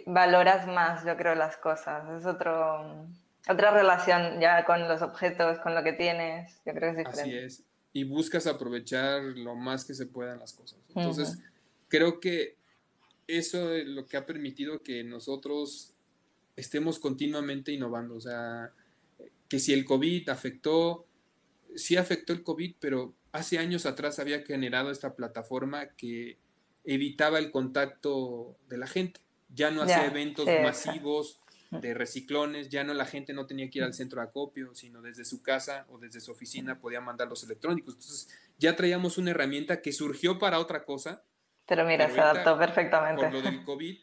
valoras 0.06 0.68
más, 0.68 1.06
yo 1.06 1.16
creo, 1.16 1.36
las 1.36 1.58
cosas. 1.58 2.10
Es 2.20 2.26
otro, 2.26 3.08
otra 3.48 3.72
relación 3.72 4.42
ya 4.42 4.66
con 4.66 4.88
los 4.88 5.02
objetos, 5.02 5.60
con 5.60 5.76
lo 5.76 5.84
que 5.84 5.94
tienes. 5.94 6.52
Yo 6.66 6.74
creo 6.74 6.94
que 6.94 7.02
es 7.02 7.08
diferente. 7.08 7.22
Así 7.22 7.38
es. 7.38 7.64
Y 7.94 8.04
buscas 8.04 8.48
aprovechar 8.48 9.22
lo 9.22 9.56
más 9.56 9.86
que 9.86 9.94
se 9.94 10.08
puedan 10.08 10.40
las 10.40 10.54
cosas. 10.54 10.80
Entonces, 10.90 11.40
creo 11.88 12.20
que 12.20 12.58
eso 13.28 13.74
es 13.74 13.86
lo 13.86 14.06
que 14.08 14.18
ha 14.18 14.26
permitido 14.26 14.82
que 14.82 15.04
nosotros 15.04 15.94
estemos 16.56 17.00
continuamente 17.00 17.72
innovando. 17.72 18.16
O 18.16 18.22
sea, 18.22 18.72
que 19.48 19.60
si 19.60 19.74
el 19.74 19.86
COVID 19.86 20.28
afectó 20.30 21.06
sí 21.76 21.98
afectó 21.98 22.34
el 22.34 22.44
COVID, 22.44 22.76
pero 22.80 23.14
hace 23.34 23.60
años 23.60 23.86
atrás 23.86 24.20
había 24.20 24.44
generado 24.44 24.92
esta 24.92 25.16
plataforma 25.16 25.88
que 25.98 26.38
evitaba 26.86 27.40
el 27.40 27.52
contacto 27.52 28.56
de 28.70 28.78
la 28.78 28.88
gente. 28.88 29.20
Ya 29.54 29.72
no 29.72 29.82
hacía 29.82 30.06
eventos 30.06 30.48
masivos 30.64 31.42
de 31.72 31.94
reciclones, 31.94 32.70
ya 32.70 32.84
no 32.84 32.94
la 32.94 33.06
gente 33.06 33.34
no 33.34 33.46
tenía 33.46 33.70
que 33.70 33.80
ir 33.80 33.84
al 33.84 33.94
centro 33.94 34.22
de 34.22 34.28
acopio, 34.28 34.76
sino 34.76 35.02
desde 35.02 35.26
su 35.26 35.42
casa 35.42 35.86
o 35.90 35.98
desde 35.98 36.22
su 36.22 36.32
oficina 36.32 36.80
podía 36.80 37.02
mandar 37.02 37.28
los 37.28 37.44
electrónicos. 37.44 37.96
Entonces 37.96 38.30
ya 38.60 38.76
traíamos 38.76 39.18
una 39.18 39.32
herramienta 39.32 39.82
que 39.82 39.92
surgió 39.92 40.38
para 40.40 40.60
otra 40.60 40.86
cosa. 40.86 41.24
Pero 41.68 41.86
mira, 41.86 42.10
se 42.10 42.20
adaptó 42.20 42.58
perfectamente. 42.58 43.24
Por 43.24 43.34
lo 43.34 43.42
del 43.42 43.64
COVID, 43.64 43.98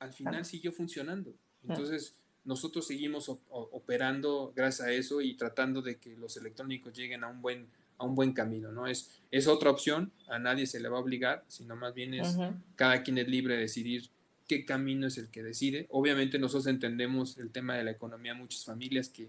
al 0.00 0.12
final 0.12 0.44
siguió 0.44 0.72
funcionando. 0.72 1.34
Entonces, 1.62 2.16
nosotros 2.44 2.86
seguimos 2.86 3.28
operando 3.48 4.52
gracias 4.56 4.88
a 4.88 4.90
eso 4.90 5.20
y 5.20 5.36
tratando 5.36 5.80
de 5.80 5.98
que 5.98 6.16
los 6.16 6.36
electrónicos 6.36 6.92
lleguen 6.92 7.22
a 7.22 7.28
un 7.28 7.40
buen, 7.40 7.68
a 8.02 8.06
un 8.06 8.14
buen 8.14 8.32
camino, 8.32 8.72
¿no? 8.72 8.86
Es, 8.86 9.10
es 9.30 9.46
otra 9.46 9.70
opción, 9.70 10.12
a 10.28 10.38
nadie 10.38 10.66
se 10.66 10.80
le 10.80 10.88
va 10.88 10.98
a 10.98 11.00
obligar, 11.00 11.44
sino 11.48 11.76
más 11.76 11.94
bien 11.94 12.14
es 12.14 12.36
cada 12.76 13.02
quien 13.02 13.18
es 13.18 13.28
libre 13.28 13.54
de 13.54 13.60
decidir 13.60 14.10
qué 14.48 14.64
camino 14.64 15.06
es 15.06 15.18
el 15.18 15.28
que 15.30 15.42
decide. 15.42 15.86
Obviamente 15.90 16.38
nosotros 16.38 16.66
entendemos 16.66 17.38
el 17.38 17.50
tema 17.50 17.76
de 17.76 17.84
la 17.84 17.92
economía, 17.92 18.34
muchas 18.34 18.64
familias 18.64 19.08
que 19.08 19.28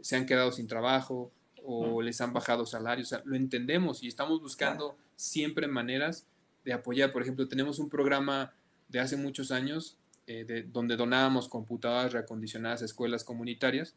se 0.00 0.16
han 0.16 0.24
quedado 0.24 0.52
sin 0.52 0.66
trabajo 0.66 1.32
o 1.62 2.00
les 2.00 2.20
han 2.20 2.32
bajado 2.32 2.64
salarios, 2.64 3.14
lo 3.24 3.36
entendemos 3.36 4.02
y 4.02 4.08
estamos 4.08 4.40
buscando 4.40 4.96
siempre 5.16 5.66
maneras 5.66 6.26
de 6.64 6.72
apoyar. 6.72 7.12
Por 7.12 7.22
ejemplo, 7.22 7.48
tenemos 7.48 7.78
un 7.78 7.90
programa 7.90 8.54
de 8.88 9.00
hace 9.00 9.16
muchos 9.16 9.50
años 9.50 9.96
eh, 10.26 10.66
donde 10.72 10.96
donábamos 10.96 11.48
computadoras 11.48 12.12
reacondicionadas 12.12 12.82
a 12.82 12.84
escuelas 12.84 13.24
comunitarias. 13.24 13.94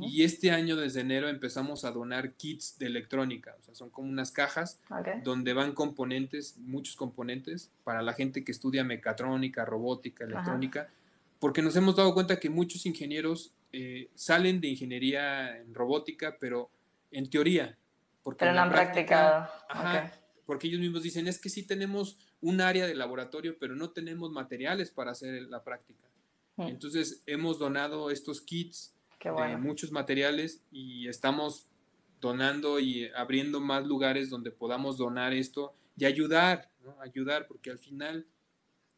Y 0.00 0.22
este 0.22 0.50
año, 0.50 0.76
desde 0.76 1.00
enero, 1.00 1.28
empezamos 1.28 1.84
a 1.84 1.90
donar 1.90 2.32
kits 2.32 2.78
de 2.78 2.86
electrónica. 2.86 3.54
O 3.60 3.62
sea, 3.62 3.74
son 3.74 3.90
como 3.90 4.08
unas 4.08 4.30
cajas 4.30 4.80
donde 5.22 5.52
van 5.52 5.72
componentes, 5.72 6.56
muchos 6.58 6.96
componentes, 6.96 7.70
para 7.84 8.00
la 8.00 8.14
gente 8.14 8.44
que 8.44 8.52
estudia 8.52 8.82
mecatrónica, 8.82 9.64
robótica, 9.64 10.24
electrónica, 10.24 10.88
porque 11.38 11.60
nos 11.60 11.76
hemos 11.76 11.96
dado 11.96 12.14
cuenta 12.14 12.40
que 12.40 12.48
muchos 12.48 12.86
ingenieros 12.86 13.52
eh, 13.72 14.08
salen 14.14 14.60
de 14.60 14.68
ingeniería 14.68 15.58
en 15.58 15.74
robótica, 15.74 16.38
pero 16.40 16.70
en 17.10 17.28
teoría. 17.28 17.76
Porque 18.22 18.40
pero 18.40 18.54
no 18.54 18.62
han 18.62 18.70
practicado. 18.70 19.48
Ajá, 19.68 20.12
Porque 20.46 20.68
ellos 20.68 20.80
mismos 20.80 21.02
dicen, 21.02 21.26
es 21.26 21.38
que 21.38 21.50
sí 21.50 21.62
tenemos 21.66 22.18
un 22.40 22.60
área 22.60 22.86
de 22.86 22.94
laboratorio, 22.94 23.58
pero 23.58 23.76
no 23.76 23.90
tenemos 23.90 24.30
materiales 24.30 24.90
para 24.90 25.10
hacer 25.10 25.42
la 25.42 25.62
práctica. 25.62 26.08
Hmm. 26.56 26.68
Entonces 26.68 27.22
hemos 27.26 27.58
donado 27.58 28.10
estos 28.10 28.40
kits, 28.40 28.93
de 29.32 29.56
muchos 29.56 29.90
materiales, 29.90 30.62
y 30.70 31.08
estamos 31.08 31.68
donando 32.20 32.80
y 32.80 33.08
abriendo 33.16 33.60
más 33.60 33.84
lugares 33.86 34.30
donde 34.30 34.50
podamos 34.50 34.96
donar 34.96 35.34
esto 35.34 35.74
y 35.96 36.04
ayudar, 36.04 36.70
¿no? 36.82 37.00
ayudar, 37.00 37.46
porque 37.46 37.70
al 37.70 37.78
final 37.78 38.26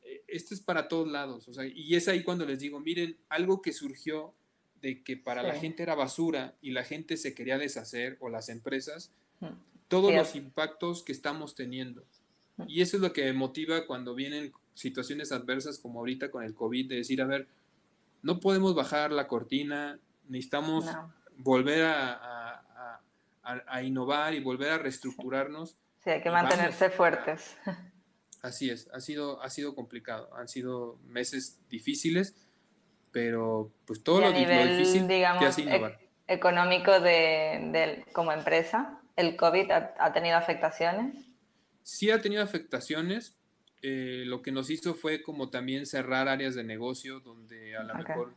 eh, 0.03 0.23
esto 0.29 0.55
es 0.55 0.61
para 0.61 0.89
todos 0.89 1.09
lados, 1.09 1.49
o 1.49 1.53
sea, 1.53 1.67
y 1.67 1.95
es 1.95 2.09
ahí 2.09 2.23
cuando 2.23 2.47
les 2.47 2.61
digo, 2.61 2.79
miren, 2.81 3.17
algo 3.29 3.63
que 3.63 3.73
surgió 3.73 4.35
de 4.81 5.03
que 5.03 5.17
para 5.17 5.43
la 5.43 5.55
gente 5.55 5.83
era 5.83 5.95
basura 5.95 6.55
y 6.61 6.71
la 6.71 6.85
gente 6.85 7.17
se 7.17 7.35
quería 7.35 7.59
deshacer 7.59 8.17
o 8.21 8.29
las 8.29 8.49
empresas, 8.49 9.13
hmm. 9.41 9.47
todos 9.89 10.15
los 10.15 10.37
impactos 10.37 11.03
que 11.03 11.13
estamos 11.13 11.55
teniendo. 11.55 12.05
Hmm. 12.57 12.65
Y 12.69 12.83
eso 12.83 12.97
es 12.97 13.03
lo 13.03 13.13
que 13.13 13.33
motiva 13.33 13.87
cuando 13.87 14.15
vienen 14.15 14.53
situaciones 14.75 15.33
adversas 15.33 15.79
como 15.79 16.01
ahorita 16.01 16.31
con 16.31 16.45
el 16.45 16.55
COVID, 16.55 16.91
de 16.91 16.97
decir, 16.97 17.23
a 17.23 17.27
ver, 17.27 17.49
no 18.23 18.39
podemos 18.39 18.75
bajar 18.75 19.11
la 19.13 19.27
cortina, 19.27 19.99
necesitamos 20.29 20.87
volver 21.37 21.85
a, 21.85 23.01
a, 23.47 23.83
innovar 23.83 24.35
y 24.35 24.41
volver 24.41 24.73
a 24.73 24.79
reestructurarnos. 24.79 25.79
Sí, 26.03 26.11
hay 26.11 26.23
que 26.23 26.31
mantenerse 26.31 26.91
fuertes. 26.91 27.57
Así 28.43 28.71
es, 28.71 28.89
ha 28.93 29.01
sido, 29.01 29.43
ha 29.43 29.51
sido 29.51 29.75
complicado, 29.75 30.33
han 30.37 30.49
sido 30.49 30.99
meses 31.09 31.59
difíciles, 31.69 32.37
pero 33.11 33.73
pues 33.87 34.03
todo 34.03 34.21
lo, 34.21 34.31
difícil 34.31 35.09
digamos, 35.09 35.41
te 35.41 35.47
hace 35.47 35.63
innovar. 35.63 35.99
económico 36.29 37.01
de, 37.01 38.05
como 38.13 38.31
empresa, 38.33 39.01
¿el 39.17 39.37
COVID 39.37 39.71
ha, 39.71 40.13
tenido 40.13 40.37
afectaciones? 40.37 41.17
Sí 41.83 42.11
ha 42.11 42.21
tenido 42.21 42.43
afectaciones, 42.43 43.37
eh, 43.83 44.23
lo 44.27 44.43
que 44.43 44.53
nos 44.53 44.71
hizo 44.71 44.95
fue 44.95 45.23
como 45.23 45.51
también 45.51 45.87
cerrar 45.87 46.29
áreas 46.29 46.55
de 46.55 46.63
negocio 46.63 47.21
donde 47.21 47.77
a 47.77 47.83
lo 47.83 47.95
mejor 47.95 48.35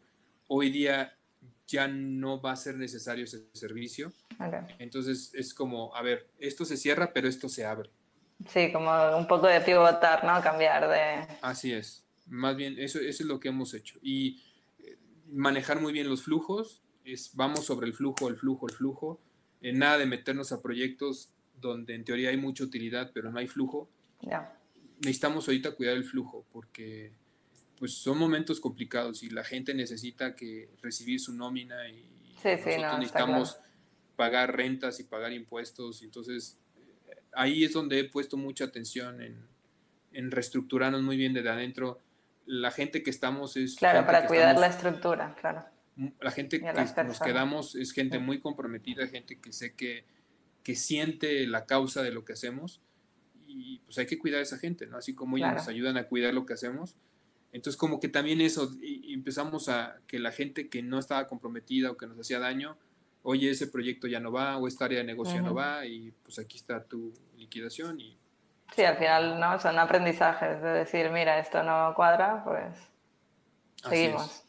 hoy 0.47 0.71
día 0.71 1.18
ya 1.69 1.87
no 1.87 2.41
va 2.41 2.53
a 2.53 2.55
ser 2.55 2.75
necesario 2.75 3.25
ese 3.25 3.47
servicio. 3.53 4.11
Entonces 4.79 5.31
es 5.35 5.53
como, 5.53 5.95
a 5.95 6.01
ver, 6.01 6.27
esto 6.39 6.65
se 6.65 6.77
cierra, 6.77 7.13
pero 7.13 7.27
esto 7.27 7.47
se 7.47 7.65
abre. 7.65 7.91
Sí, 8.47 8.71
como 8.71 8.91
un 9.17 9.27
poco 9.27 9.47
de 9.47 9.61
pivotar, 9.61 10.23
¿no? 10.23 10.41
Cambiar 10.41 10.89
de... 10.89 11.37
Así 11.41 11.71
es. 11.71 12.05
Más 12.25 12.55
bien, 12.55 12.79
eso, 12.79 12.99
eso 12.99 13.23
es 13.23 13.27
lo 13.29 13.39
que 13.39 13.49
hemos 13.49 13.73
hecho. 13.73 13.99
Y 14.01 14.41
eh, 14.79 14.97
manejar 15.27 15.79
muy 15.79 15.93
bien 15.93 16.09
los 16.09 16.23
flujos, 16.23 16.81
es 17.03 17.35
vamos 17.35 17.65
sobre 17.65 17.87
el 17.87 17.93
flujo, 17.93 18.29
el 18.29 18.37
flujo, 18.37 18.67
el 18.67 18.75
flujo. 18.75 19.19
Eh, 19.61 19.73
nada 19.73 19.97
de 19.97 20.05
meternos 20.05 20.51
a 20.51 20.61
proyectos 20.61 21.33
donde 21.59 21.93
en 21.93 22.05
teoría 22.05 22.29
hay 22.29 22.37
mucha 22.37 22.63
utilidad, 22.63 23.11
pero 23.13 23.31
no 23.31 23.39
hay 23.39 23.47
flujo. 23.47 23.89
Ya. 24.21 24.57
Necesitamos 25.01 25.47
ahorita 25.47 25.71
cuidar 25.71 25.97
el 25.97 26.05
flujo 26.05 26.45
porque 26.51 27.13
pues 27.79 27.93
son 27.93 28.17
momentos 28.17 28.59
complicados 28.59 29.23
y 29.23 29.29
la 29.29 29.43
gente 29.43 29.73
necesita 29.73 30.35
que 30.35 30.69
recibir 30.81 31.19
su 31.19 31.33
nómina 31.33 31.87
y 31.87 32.05
nosotros 32.43 32.99
necesitamos 32.99 33.57
pagar 34.15 34.55
rentas 34.55 34.99
y 34.99 35.05
pagar 35.05 35.31
impuestos. 35.31 36.03
Entonces, 36.03 36.59
ahí 37.31 37.63
es 37.63 37.73
donde 37.73 37.99
he 37.99 38.03
puesto 38.03 38.35
mucha 38.35 38.65
atención 38.65 39.21
en, 39.21 39.47
en 40.11 40.31
reestructurarnos 40.31 41.01
muy 41.01 41.15
bien 41.15 41.33
desde 41.33 41.49
adentro. 41.49 41.99
La 42.45 42.71
gente 42.71 43.01
que 43.01 43.09
estamos 43.09 43.55
es... 43.55 43.75
Claro, 43.75 44.05
para 44.05 44.27
cuidar 44.27 44.57
la 44.59 44.67
estructura, 44.67 45.35
claro. 45.39 45.63
La 46.19 46.31
gente 46.31 46.59
que 46.59 47.03
nos 47.03 47.19
quedamos 47.19 47.75
es 47.75 47.93
gente 47.93 48.19
muy 48.19 48.39
comprometida, 48.39 49.07
gente 49.07 49.39
que 49.39 49.51
sé 49.53 49.73
que, 49.73 50.05
que 50.63 50.75
siente 50.75 51.45
la 51.47 51.65
causa 51.65 52.03
de 52.03 52.11
lo 52.11 52.23
que 52.25 52.33
hacemos 52.33 52.81
y 53.47 53.79
pues 53.79 53.97
hay 53.97 54.05
que 54.05 54.17
cuidar 54.17 54.39
a 54.39 54.43
esa 54.43 54.57
gente, 54.57 54.85
¿no? 54.87 54.97
Así 54.97 55.15
como 55.15 55.37
ellos 55.37 55.51
nos 55.53 55.67
ayudan 55.67 55.97
a 55.97 56.03
cuidar 56.03 56.33
lo 56.33 56.45
que 56.45 56.53
hacemos, 56.53 56.97
entonces 57.51 57.77
como 57.77 57.99
que 57.99 58.09
también 58.09 58.41
eso, 58.41 58.71
y 58.81 59.13
empezamos 59.13 59.69
a 59.69 59.97
que 60.07 60.19
la 60.19 60.31
gente 60.31 60.69
que 60.69 60.83
no 60.83 60.99
estaba 60.99 61.27
comprometida 61.27 61.91
o 61.91 61.97
que 61.97 62.07
nos 62.07 62.19
hacía 62.19 62.39
daño, 62.39 62.77
oye, 63.23 63.49
ese 63.49 63.67
proyecto 63.67 64.07
ya 64.07 64.19
no 64.19 64.31
va 64.31 64.57
o 64.57 64.67
esta 64.67 64.85
área 64.85 64.99
de 64.99 65.03
negocio 65.03 65.35
ya 65.35 65.41
no 65.41 65.53
va 65.53 65.85
y 65.85 66.11
pues 66.23 66.39
aquí 66.39 66.57
está 66.57 66.83
tu 66.83 67.13
liquidación 67.37 67.99
y... 67.99 68.17
Sí, 68.75 68.83
al 68.83 68.97
final 68.97 69.39
no 69.39 69.59
son 69.59 69.79
aprendizajes 69.79 70.61
de 70.61 70.69
decir, 70.69 71.09
mira, 71.11 71.39
esto 71.39 71.63
no 71.63 71.93
cuadra, 71.95 72.43
pues 72.43 72.77
seguimos. 73.83 74.43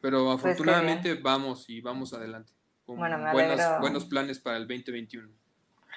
Pero 0.00 0.24
pues 0.24 0.36
afortunadamente 0.36 1.14
vamos 1.14 1.68
y 1.68 1.80
vamos 1.80 2.14
adelante. 2.14 2.52
Con 2.86 2.96
buenos 2.96 4.06
planes 4.06 4.38
para 4.38 4.56
el 4.56 4.66
2021. 4.66 5.28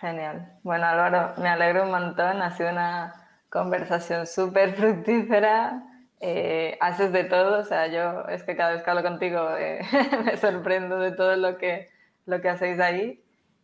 Genial. 0.01 0.59
Bueno, 0.63 0.87
Álvaro, 0.87 1.35
me 1.41 1.47
alegro 1.47 1.83
un 1.83 1.91
montón. 1.91 2.41
Ha 2.41 2.57
sido 2.57 2.71
una 2.71 3.20
conversación 3.51 4.25
súper 4.25 4.73
fructífera. 4.73 5.83
Eh, 6.23 6.77
haces 6.79 7.11
de 7.11 7.23
todo, 7.23 7.59
o 7.59 7.63
sea, 7.63 7.87
yo 7.87 8.27
es 8.27 8.43
que 8.43 8.55
cada 8.55 8.73
vez 8.73 8.83
que 8.83 8.89
hablo 8.91 9.01
contigo 9.01 9.55
eh, 9.57 9.81
me 10.25 10.37
sorprendo 10.37 10.99
de 10.99 11.11
todo 11.11 11.35
lo 11.35 11.57
que, 11.57 11.89
lo 12.25 12.41
que 12.41 12.49
hacéis 12.49 12.79
ahí. 12.79 13.23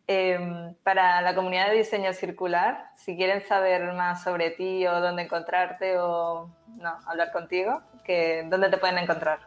Em, 0.09 0.73
para 0.83 1.21
la 1.21 1.35
comunidad 1.35 1.69
de 1.69 1.77
diseño 1.77 2.13
circular, 2.13 2.91
si 2.95 3.17
quieren 3.17 3.45
saber 3.45 3.93
más 3.93 4.23
sobre 4.23 4.51
ti 4.51 4.88
o 4.88 5.01
dónde 5.01 5.23
encontrarte 5.23 5.97
o 5.99 6.49
no, 6.77 6.97
hablar 7.05 7.31
contigo, 7.31 7.81
que, 8.05 8.45
¿dónde 8.49 8.69
te 8.69 8.77
pueden 8.77 8.97
encontrar? 8.97 9.39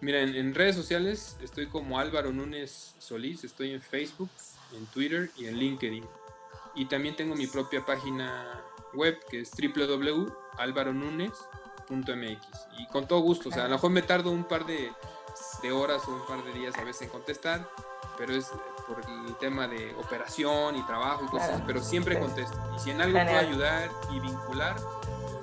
Mira, 0.00 0.20
en, 0.20 0.34
en, 0.34 0.54
redes 0.54 0.74
sociales 0.74 1.38
estoy 1.42 1.68
como 1.68 1.98
Álvaro 1.98 2.32
Núñez 2.32 2.96
Solís, 2.98 3.44
estoy 3.44 3.72
en 3.72 3.80
Facebook, 3.80 4.30
en 4.76 4.84
Twitter 4.86 5.30
y 5.36 5.46
en 5.46 5.56
LinkedIn. 5.56 6.04
Y 6.74 6.86
también 6.86 7.14
tengo 7.16 7.36
mi 7.36 7.46
propia 7.46 7.84
página 7.86 8.60
web 8.94 9.18
que 9.28 9.40
es 9.40 9.50
www.alvaronunez.mx. 9.50 12.46
Y 12.78 12.86
con 12.88 13.06
todo 13.06 13.20
gusto, 13.20 13.48
o 13.48 13.52
sea, 13.52 13.64
a 13.64 13.68
lo 13.68 13.74
mejor 13.74 13.90
me 13.90 14.02
tardo 14.02 14.30
un 14.30 14.44
par 14.44 14.66
de, 14.66 14.92
horas 15.72 16.02
o 16.06 16.12
un 16.12 16.26
par 16.26 16.44
de 16.44 16.52
días 16.52 16.76
a 16.78 16.84
veces 16.84 17.02
en 17.02 17.08
contestar, 17.08 17.68
pero 18.16 18.34
es 18.34 18.50
por 18.86 19.00
el 19.00 19.34
tema 19.36 19.68
de 19.68 19.94
operación 19.94 20.76
y 20.76 20.86
trabajo 20.86 21.24
y 21.24 21.28
cosas, 21.28 21.62
pero 21.66 21.82
siempre 21.82 22.18
contesto. 22.18 22.58
Y 22.76 22.80
si 22.80 22.90
en 22.90 23.00
algo 23.00 23.18
puedo 23.18 23.38
ayudar 23.38 23.90
y 24.10 24.20
vincular, 24.20 24.76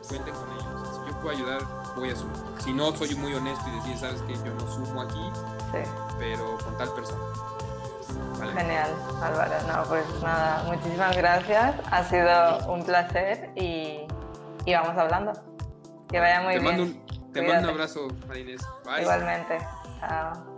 cuenten 0.08 0.34
con 0.34 0.52
ellos. 0.52 0.66
si 0.94 1.12
yo 1.12 1.20
puedo 1.20 1.36
ayudar, 1.36 1.62
voy 1.96 2.10
a 2.10 2.16
sumar. 2.16 2.38
Si 2.60 2.74
no, 2.74 2.96
soy 2.96 3.16
muy 3.16 3.34
honesto 3.34 3.66
y 3.70 3.76
decir, 3.78 3.98
sabes 3.98 4.22
que 4.22 4.34
yo 4.34 4.54
no 4.54 4.72
sumo 4.72 5.02
aquí, 5.02 5.32
pero 6.18 6.58
con 6.64 6.78
tal 6.78 6.94
persona. 6.94 7.24
Genial, 8.56 8.90
Álvaro. 9.22 9.54
No, 9.68 9.84
pues 9.84 10.06
nada, 10.22 10.64
muchísimas 10.64 11.16
gracias. 11.18 11.76
Ha 11.92 12.04
sido 12.04 12.74
un 12.74 12.84
placer 12.84 13.50
y, 13.56 14.08
y 14.66 14.74
vamos 14.74 14.98
hablando. 14.98 15.34
Que 16.10 16.20
vaya 16.20 16.42
muy 16.42 16.54
te 16.54 16.60
bien. 16.60 16.78
Mando 16.78 16.84
un, 16.84 17.34
te 17.34 17.42
mando 17.42 17.68
un 17.70 17.74
abrazo, 17.76 18.08
Marinés. 18.28 18.62
Igualmente. 19.00 19.58
Chao. 20.00 20.57